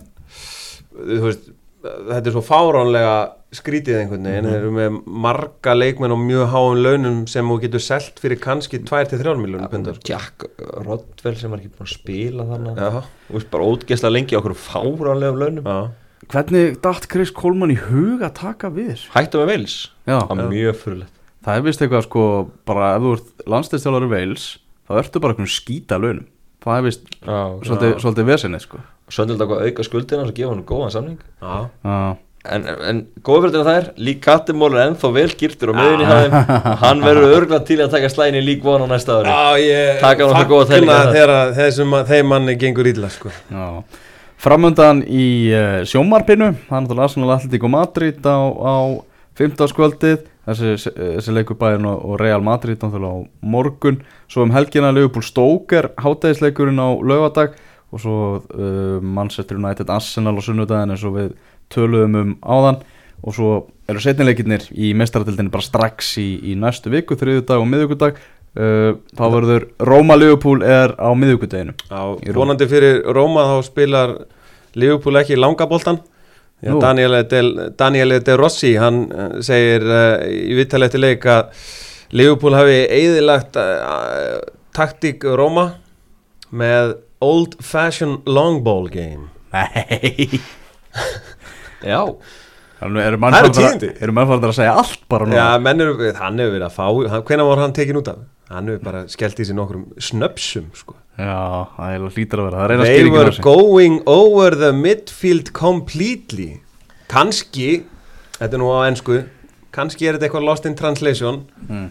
þú 0.95 1.23
veist 1.27 1.49
þetta 1.85 2.21
er 2.31 2.33
svo 2.33 2.41
fáránlega 2.45 3.17
skrítið 3.55 3.99
einhvern 4.01 4.25
veginn, 4.27 4.47
þeir 4.49 4.57
eru 4.63 4.71
með 4.75 4.95
marga 5.27 5.75
leikmenn 5.77 6.15
og 6.15 6.23
mjög 6.25 6.47
háum 6.55 6.79
launum 6.81 7.19
sem 7.31 7.51
þú 7.51 7.59
getur 7.67 7.83
selt 7.85 8.23
fyrir 8.23 8.41
kannski 8.43 8.81
2-3 8.89 9.35
miljónum 9.39 9.69
pundar 9.71 9.99
Jack 10.09 10.47
Rodwell 10.59 11.37
sem 11.39 11.53
er 11.55 11.61
ekki 11.61 11.75
búin 11.75 11.85
að 11.87 11.93
spila 11.93 12.47
þannig 12.49 12.81
Já, 12.81 13.03
Þú 13.29 13.37
veist 13.37 13.51
bara 13.53 13.69
ótgesla 13.75 14.11
lengi 14.15 14.35
á 14.35 14.41
okkur 14.41 14.57
fáránlegum 14.59 15.43
launum. 15.43 15.69
Já, 15.69 16.25
Hvernig 16.33 16.79
datt 16.83 17.07
Chris 17.13 17.31
Coleman 17.37 17.75
í 17.75 17.77
hug 17.77 18.23
að 18.25 18.33
taka 18.41 18.71
við? 18.73 19.05
Hættu 19.13 19.43
með 19.43 19.51
Vils, 19.53 19.77
Já, 20.09 20.17
það 20.25 20.35
var 20.41 20.51
mjög 20.55 20.81
fyrirlegt 20.81 21.21
það 21.45 21.59
er 21.59 21.65
vist 21.67 21.83
eitthvað 21.85 22.07
sko 22.07 22.23
bara 22.65 22.87
ef 22.97 23.03
þú 23.05 23.11
ert 23.19 23.43
landstæðstjálfari 23.53 24.07
Wales 24.15 24.45
þá 24.89 24.99
ertu 25.03 25.23
bara 25.25 25.35
einhvern 25.35 25.51
skýta 25.55 25.99
launum. 26.01 26.27
Það 26.65 26.79
er 26.79 26.85
vist 26.87 27.09
svolítið, 27.25 27.97
svolítið 28.01 28.29
vesinni 28.31 28.61
sko. 28.63 28.79
Söndalega 29.13 29.59
að 29.59 29.67
auka 29.69 29.85
skuldina 29.85 30.25
og 30.25 30.37
gefa 30.37 30.53
hann 30.55 30.63
góðan 30.69 30.95
samning. 30.95 31.19
Já. 31.43 31.67
Já, 31.85 31.99
En, 32.45 32.67
en 32.69 32.99
góðverðina 33.25 33.65
það 33.65 33.77
er, 33.79 33.87
lík 34.05 34.19
Kattimól 34.21 34.75
er 34.75 34.91
ennþá 34.91 35.11
vel 35.15 35.31
girtur 35.41 35.71
og 35.73 35.79
meðin 35.79 36.03
í 36.05 36.09
hæðum 36.11 36.67
Hann 36.83 36.99
verður 37.01 37.37
örglað 37.39 37.63
til 37.71 37.79
að 37.81 37.95
taka 37.95 38.11
slæni 38.13 38.43
lík 38.45 38.61
von 38.67 38.85
á 38.85 38.87
næsta 38.91 39.15
ári. 39.17 39.33
Já, 39.33 39.63
ég 39.65 40.03
Taka 40.03 40.27
hann 40.27 40.35
okkur 40.43 40.51
góða 40.51 40.67
tælinga 40.75 40.99
þegar 41.15 41.33
að 41.39 41.53
þessum, 41.57 41.97
þeim 42.11 42.29
manni 42.35 42.57
gengur 42.61 42.91
illa 42.91 43.09
sko. 43.15 43.33
já. 43.49 43.65
Framöndan 44.45 45.01
í 45.09 45.25
uh, 45.57 45.79
sjómarpinu 45.89 46.51
það 46.67 46.77
er 46.77 46.85
náttúrulega 46.85 47.09
Arsenal 47.09 47.33
Atletico 47.39 47.71
Madrid 47.73 48.29
á, 48.29 48.37
á 48.45 48.77
15. 49.41 49.71
skvöldið 49.73 50.29
þessi, 50.47 50.93
þessi 50.95 51.35
leikur 51.35 51.59
bæðin 51.61 51.89
og, 51.91 52.03
og 52.05 52.21
Real 52.21 52.45
Madrid 52.45 52.83
á 52.85 53.13
morgun. 53.41 54.01
Svo 54.31 54.47
um 54.47 54.55
helgina 54.55 54.93
Liverpool 54.95 55.25
Stoker 55.25 55.93
hátæðisleikurinn 56.01 56.81
á 56.81 56.89
laugadag 57.01 57.57
og 57.95 58.03
svo 58.03 58.19
uh, 58.43 58.99
Manchester 59.01 59.61
United 59.61 59.91
Arsenal 59.93 60.37
á 60.37 60.43
sunnudaginn 60.45 60.95
eins 60.95 61.07
og 61.07 61.19
við 61.19 61.35
töluðum 61.73 62.21
um 62.21 62.37
áðan. 62.43 62.83
Og 63.25 63.37
svo 63.37 63.51
eru 63.89 64.01
setnileikirnir 64.03 64.67
í 64.77 64.93
mestaratildinni 64.97 65.53
bara 65.53 65.65
strax 65.65 66.17
í, 66.21 66.29
í 66.53 66.57
næstu 66.61 66.93
viku, 66.93 67.17
þriðudag 67.17 67.63
og 67.63 67.71
miðugudag 67.71 68.19
uh, 68.59 68.97
þá 69.17 69.25
verður 69.33 69.69
Roma 69.89 70.17
Liverpool 70.19 70.65
er 70.67 70.95
á 70.99 71.11
miðugudaginu 71.17 71.75
Í 72.25 72.35
vonandi 72.37 72.69
fyrir 72.71 73.03
Róma 73.17 73.47
þá 73.51 73.57
spilar 73.69 74.17
Liverpool 74.75 75.21
ekki 75.21 75.39
langaboltan 75.39 76.01
Nú. 76.65 76.79
Daniel 76.81 77.19
Del, 77.29 77.51
Daniel 77.77 78.19
De 78.25 78.37
Rossi 78.41 78.75
hann 78.81 79.05
eh, 79.13 79.33
segir 79.45 79.85
uh, 79.85 80.23
í 80.25 80.55
vittali 80.57 80.87
eftir 80.89 81.03
leik 81.03 81.27
að 81.29 81.51
Liverpool 82.17 82.57
hafi 82.57 82.79
eðilagt 82.89 83.59
uh, 83.61 84.39
taktík 84.77 85.27
Róma 85.37 85.67
með 86.55 86.97
old 87.25 87.59
fashion 87.61 88.21
long 88.25 88.63
ball 88.65 88.89
game 88.89 89.29
Nei 89.53 90.41
Já, 91.85 92.01
Þannig 92.81 93.07
eru 93.07 93.19
Það 93.21 93.85
eru 93.93 94.15
mannfaldar 94.17 94.51
að 94.53 94.59
segja 94.59 94.75
allt 94.81 95.05
bara 95.11 95.29
nú 95.29 95.37
Já, 95.37 95.47
menn 95.63 95.85
eru, 95.85 95.97
hann 96.17 96.41
hefur 96.41 96.57
verið 96.57 96.67
að 96.69 96.77
fá 96.79 96.87
hann, 97.13 97.25
hvenær 97.29 97.51
var 97.51 97.63
hann 97.65 97.77
tekin 97.77 98.01
út 98.01 98.11
af? 98.13 98.25
Hann 98.53 98.73
hefur 98.73 98.85
bara 98.89 99.05
skellt 99.13 99.41
í 99.41 99.47
sig 99.49 99.57
nokkrum 99.57 99.87
snöpsum 100.01 100.71
sko. 100.77 100.97
Já, 101.15 101.69
það 101.77 101.95
er 101.95 102.05
hlýtur 102.17 102.41
að 102.43 102.47
vera 102.49 102.59
Það 102.59 102.65
er 102.65 102.73
eina 102.75 102.85
They 102.89 102.97
skýringin 102.99 103.15
á 103.15 103.25
were 103.25 103.43
going 103.47 103.97
over 104.11 104.57
the 104.59 104.71
midfield 104.75 105.53
completely 105.55 106.49
Kanski 107.13 107.69
Þetta 108.41 108.51
er 108.57 108.63
nú 108.65 108.71
á 108.75 108.79
ennsku 108.89 109.21
Kanski 109.75 110.09
er 110.09 110.17
þetta 110.19 110.29
eitthvað 110.31 110.49
lost 110.51 110.67
in 110.71 110.75
translation 110.79 111.45
Mm. 111.69 111.91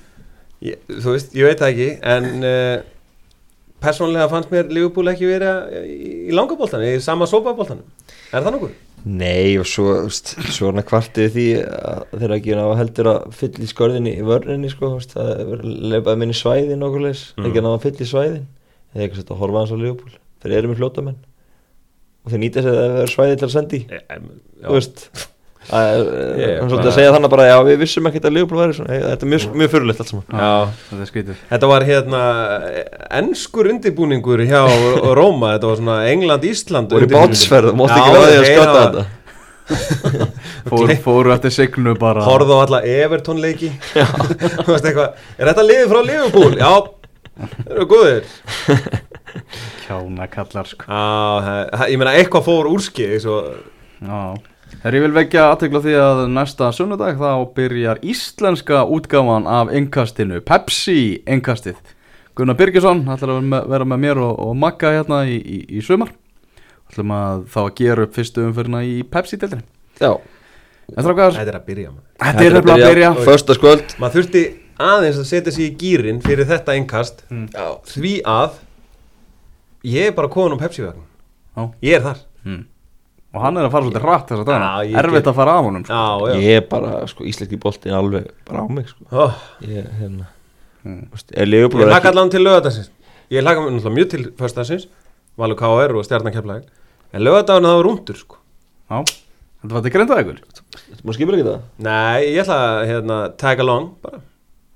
ég, 0.61 0.76
Þú 0.91 1.13
veist, 1.15 1.32
ég 1.36 1.47
veit 1.47 1.61
það 1.63 1.71
ekki 1.71 1.88
En 2.15 2.28
uh, 2.47 2.82
Persónlega 3.84 4.30
fannst 4.32 4.51
mér 4.53 4.67
Liverpool 4.71 5.09
ekki 5.11 5.28
vera 5.28 5.53
í, 5.71 6.28
í 6.30 6.36
langaboltan 6.36 6.84
Í 6.88 6.97
sama 7.03 7.26
sopaboltanum 7.28 7.88
Er 8.34 8.43
það 8.43 8.57
nokkuð? 8.57 8.76
Nei 9.03 9.57
og 9.59 9.65
svo, 9.67 9.89
veist, 10.05 10.30
svo 10.55 10.69
hann 10.71 10.80
kvartið 10.88 11.32
því 11.34 11.45
að 11.59 12.03
þeirra 12.21 12.36
ekki 12.39 12.53
ná 12.55 12.61
heldur 12.80 13.09
að 13.11 13.26
fylla 13.36 13.65
í 13.65 13.67
skörðinni 13.67 14.13
í 14.15 14.24
vörninni 14.24 14.69
sko, 14.71 14.93
það 15.11 15.41
er 15.43 15.63
leipað 15.91 16.21
minni 16.21 16.36
svæðin 16.39 16.86
okkur 16.88 17.03
leis, 17.09 17.24
Mm. 17.36 17.49
ekki 17.49 17.63
ná 17.65 17.67
að 17.74 17.82
fylla 17.84 18.05
í 18.05 18.07
svæðin 18.13 18.45
eða 18.94 19.04
eitthvað 19.06 19.22
sett 19.22 19.36
að 19.36 19.44
horfa 19.44 19.64
hans 19.64 19.76
á 19.76 19.78
Liverpool. 19.78 20.16
Þeir 20.44 20.58
eru 20.60 20.72
með 20.72 20.82
fljótamenn 20.82 21.20
og 22.24 22.32
þeir 22.32 22.41
nýta 22.46 22.64
sér 22.64 22.80
að 22.80 22.89
það 22.96 23.04
er 23.04 23.14
svæði 23.14 23.38
til 23.39 23.48
að 23.48 23.54
sendi 23.58 23.80
í. 23.80 23.86
Þú 24.64 24.76
veist 24.78 25.06
yeah, 25.72 26.68
bara- 26.68 26.84
að 26.84 26.96
segja 26.98 27.14
þannig 27.16 27.32
bara 27.32 27.48
já 27.48 27.56
við 27.64 27.82
vissum 27.84 28.08
ekkert 28.10 28.28
að 28.28 28.36
Liverpool 28.38 28.62
væri 28.62 28.78
svona. 28.78 29.00
Þetta 29.04 29.26
er 29.26 29.32
mjög, 29.34 29.48
mjög 29.62 29.74
fyrirlegt 29.74 30.04
allt 30.04 30.12
saman. 30.12 30.26
Já, 30.28 30.54
Þetta 30.89 31.02
er 31.06 31.12
skýtur 31.12 31.41
Þetta 31.50 31.70
var 31.72 31.86
hérna 31.88 32.22
ennskur 33.20 33.70
undirbúningur 33.72 34.46
hjá 34.50 34.62
Róma, 35.16 35.54
þetta 35.56 35.72
var 35.72 35.82
svona 35.82 35.98
England-Ísland 36.12 36.96
og 36.96 37.06
í 37.06 37.12
bátsferð, 37.14 37.74
Já, 37.74 37.84
ekki 37.88 38.16
vera 38.16 38.26
því 38.26 38.34
að 38.34 38.39
þeir 38.39 38.50
skjóta 38.52 38.80
þetta. 38.84 39.06
Fór, 40.68 40.91
Fóru 41.06 41.32
eftir 41.32 41.54
signu 41.56 41.94
bara. 42.00 42.26
Horfðu 42.28 42.58
á 42.60 42.60
alla 42.66 42.82
Everton 42.84 43.39
leiki 43.39 43.70
Þú 44.66 44.74
veist 44.74 44.89
eitthvað, 44.89 45.22
er 45.38 45.52
þetta 45.52 45.66
liðið 45.70 45.94
frá 45.94 46.02
Liverpool? 46.04 46.58
Já, 46.60 46.72
þeir 47.38 47.76
eru 47.76 47.86
góðir. 47.92 48.32
Kjána 49.86 50.28
kallar 50.32 50.70
sko. 50.70 50.88
Já, 50.88 51.68
það- 51.74 51.92
ég 51.94 52.02
meina 52.02 52.16
eitthvað 52.20 52.48
fór 52.48 52.72
Já. 54.04 54.20
Þegar 54.74 54.98
ég 54.98 55.04
vil 55.06 55.16
vekja 55.16 55.48
aðtegla 55.52 55.82
því 55.84 55.94
að 56.02 56.22
næsta 56.34 56.72
sunnudag 56.74 57.20
þá 57.20 57.30
byrjar 57.56 58.00
íslenska 58.02 58.84
útgáfan 58.90 59.46
af 59.48 59.70
innkastinu 59.74 60.42
Pepsi 60.42 61.22
innkastið. 61.30 61.78
Gunnar 62.34 62.58
Birgisson 62.58 63.04
ætlar 63.06 63.36
að 63.36 63.70
vera 63.70 63.86
með, 63.86 64.02
mér 64.02 64.22
og, 64.26 64.34
og 64.42 64.56
Magga 64.58 64.96
hérna 64.96 65.22
í, 65.30 65.38
í, 65.38 65.60
í 65.78 65.84
sumar. 65.86 66.10
Ætlum 66.94 67.14
að 67.16 67.44
þá 67.54 67.60
að 67.64 67.70
gera 67.80 68.06
upp 68.06 68.18
fyrstu 68.18 68.44
umfyrirna 68.48 68.82
í 68.86 68.96
Pepsi-deldinni 69.10 69.64
já, 69.98 70.12
Þetta 71.38 71.54
er 71.54 71.58
að 71.58 71.66
byrja 71.70 71.94
þetta 72.24 72.44
er 72.46 72.58
að 72.60 72.84
byrja 72.84 73.12
Fösta 73.24 73.56
skvöld 73.58 73.96
Maður 74.02 74.20
þurfti 74.20 74.44
aðeins 74.82 75.19
að 75.21 75.30
setja 75.30 75.53
sig 75.55 75.71
í 75.71 75.76
gýrin 75.82 76.21
fyrir 76.24 76.47
þetta 76.49 76.76
innkast. 76.80 77.24
Já, 77.30 77.67
Því 77.93 78.13
að 78.26 78.59
ég 79.84 80.09
er 80.11 80.15
bara 80.17 80.32
komin 80.32 80.55
um 80.55 80.61
Pepsi-vagn 80.61 81.01
Já. 81.53 81.65
Ég 81.86 81.97
er 81.99 82.05
þar. 82.07 82.21
Hmm. 82.43 82.61
Og 83.34 83.41
hann 83.41 83.57
er 83.57 83.65
að 83.65 83.74
fara 83.74 83.86
svolítið 83.88 84.05
rætt 84.05 84.30
þess 84.30 84.49
að 84.53 84.88
ég 84.89 84.97
Erfitt 85.01 85.28
að 85.30 85.38
fara 85.38 85.53
af 85.57 85.67
honum 85.67 85.84
sko. 85.86 85.97
Já, 85.97 86.34
já. 86.34 86.41
Ég 86.43 86.57
er 86.59 86.65
bara, 86.69 86.91
sko, 87.09 87.26
íslenski 87.30 87.59
boltin 87.61 87.95
alveg 87.97 88.28
bara 88.45 88.61
á 88.61 88.65
mig, 88.69 88.89
sko. 88.89 89.05
Oh, 89.09 89.38
Ég, 89.65 89.88
hérna. 89.99 90.28
Mm. 90.84 91.07
Er 91.32 91.47
Liverpool 91.47 91.86
Ég 91.86 91.93
hlaka 91.93 92.11
allan 92.11 92.30
til 92.34 92.43
lögadagsins 92.43 92.89
Ég 93.32 93.41
hlaka 93.45 93.61
náttúrulega 93.63 93.93
mjög 93.95 94.09
til 94.11 94.26
föstagsins 94.38 94.89
Valur 95.39 95.57
KR 95.57 95.95
og 95.97 96.05
stjarnakeflæk 96.05 96.65
En 97.13 97.24
lögadagurinn 97.24 97.69
það 97.69 97.78
var 97.78 97.88
rúndur 97.88 98.19
sko. 98.19 98.39
Já, 98.91 98.99
þetta 99.63 99.78
var 99.78 99.86
til 99.86 99.93
greinda 99.95 100.19
ykkur 100.26 100.41
Má 101.07 101.15
skipur 101.15 101.38
ekki 101.38 101.47
það? 101.47 101.63
Nei, 101.88 102.19
ég 102.34 102.41
ætla 102.43 102.57
að 102.67 102.84
hérna, 102.91 103.17
tag 103.39 103.63
along 103.63 103.89
bara 104.03 104.19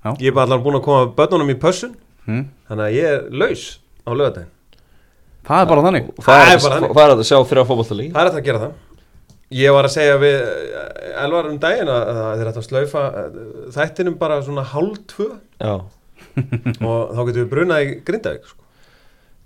Já. 0.04 0.10
Ég 0.22 0.28
er 0.30 0.34
bara 0.36 0.46
allan 0.48 0.62
búin 0.64 0.78
að 0.78 0.84
koma 0.86 1.06
börnunum 1.18 1.50
í 1.50 1.56
pössun. 1.58 1.94
Hmm. 2.28 2.44
Þannig 2.68 2.84
að 2.86 2.96
ég 2.98 3.08
er 3.14 3.24
laus 3.32 3.62
á 4.06 4.10
lögadaginn 4.12 4.52
Það 5.48 5.62
er 5.62 5.68
bara 5.70 5.82
þannig. 5.86 6.08
Það 6.18 6.26
Það 6.28 6.42
er 6.42 6.52
er 6.52 6.60
bara 6.62 6.74
þannig. 6.76 6.90
að- 6.90 6.96
það 6.98 7.04
er 7.08 7.14
að 7.16 7.28
sjá 7.28 7.38
þrjá 7.50 7.62
fótballtalík 7.70 8.12
Það 8.12 8.20
er 8.28 8.30
að 8.38 8.44
gera 8.48 8.58
það. 8.66 8.72
Ég 9.58 9.72
var 9.72 9.84
að 9.88 9.94
segja 9.94 10.16
við 10.20 10.34
eh, 10.44 11.24
Elvar 11.24 11.46
um 11.48 11.58
daginn 11.58 11.88
að 11.88 12.08
að 12.12 12.32
þeir 12.38 12.50
ættu 12.50 12.60
að 12.60 12.66
slaufa 12.68 13.02
eh, 13.16 13.38
þættinum 13.78 14.18
bara 14.20 14.42
svona 14.44 14.64
hálf 14.74 14.98
tvö. 15.08 15.28
Já, 15.58 15.74
og 16.88 17.14
þá 17.16 17.20
getum 17.28 17.42
við 17.42 17.50
brunað 17.54 17.84
í 17.86 17.94
Grindavík 18.04 18.44
sko. 18.44 18.62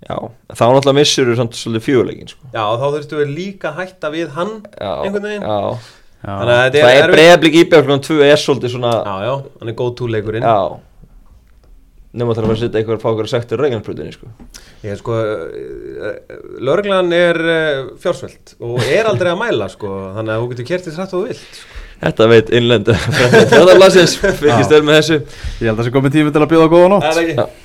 já. 0.03 0.17
Þá 0.51 0.63
náttúrulega 0.75 0.97
missur 0.99 1.31
samt 1.39 1.55
svolítið 1.55 1.85
fjöguleikin 1.87 2.27
sko. 2.33 2.51
Já, 2.51 2.63
þá 2.67 2.85
þurftum 2.97 3.21
við 3.23 3.31
líka 3.37 3.71
að 3.71 3.79
hætta 3.79 4.11
við 4.11 4.33
hann 4.35 4.53
Já, 4.75 4.91
einhvern 5.07 5.23
veginn. 5.29 5.47
Já, 5.47 5.79
Þannig 6.23 6.53
að 6.55 6.63
þetta 6.63 6.79
er 6.87 6.97
erfitt. 7.03 7.13
bregðarblik 7.17 7.55
íbjörg 7.61 7.85
klukkan 7.87 8.03
2 8.07 8.17
er 8.31 8.39
svolítið 8.39 8.73
svona 8.77 8.91
Já, 9.03 9.15
já, 9.27 9.33
hann 9.59 9.71
er 9.73 9.77
góð 9.81 9.93
túleikurinn 9.99 10.45
Já. 10.47 10.57
Nefnum 12.13 12.29
að 12.29 12.37
það 12.37 12.45
er 12.45 12.53
að 12.53 12.59
setja 12.61 12.79
eitthvað 12.79 12.97
að 12.99 13.01
fá 13.03 13.09
okkur 13.09 13.25
að 13.27 13.31
sekta 13.33 13.57
raugansbrutinni 13.57 14.11
sko. 14.13 14.27
Ég 14.85 14.99
sko, 14.99 15.15
lörglan 16.61 17.09
er 17.17 17.39
uh, 17.41 17.87
fjársveld 18.03 18.53
og 18.61 18.83
er 18.85 19.09
aldrei 19.09 19.31
að 19.31 19.39
mæla 19.39 19.67
sko, 19.73 19.89
þannig 20.19 20.35
að 20.35 20.43
þú 20.43 20.51
getur 20.51 20.67
kertið 20.69 20.97
þrætt 20.99 21.15
og 21.17 21.23
þú 21.23 21.31
vilt 21.31 21.57
sko. 21.57 21.79
Þetta 22.03 22.27
veit 22.27 22.49
innlendu 22.59 22.93
Þetta 22.99 23.59
er 23.63 23.77
blassins 23.79 24.13
Fylgist 24.19 24.73
vel 24.75 24.81
með 24.85 24.97
þessu. 24.99 25.17
Ég 25.23 25.69
held 25.69 25.73
að 25.73 25.79
það 25.81 25.87
sé 25.89 25.93
komið 25.97 26.15
tími 26.17 26.33
til 26.35 26.43
að 26.43 26.49
bjóða 26.53 26.71
góða 26.73 26.89
nótt 26.93 27.59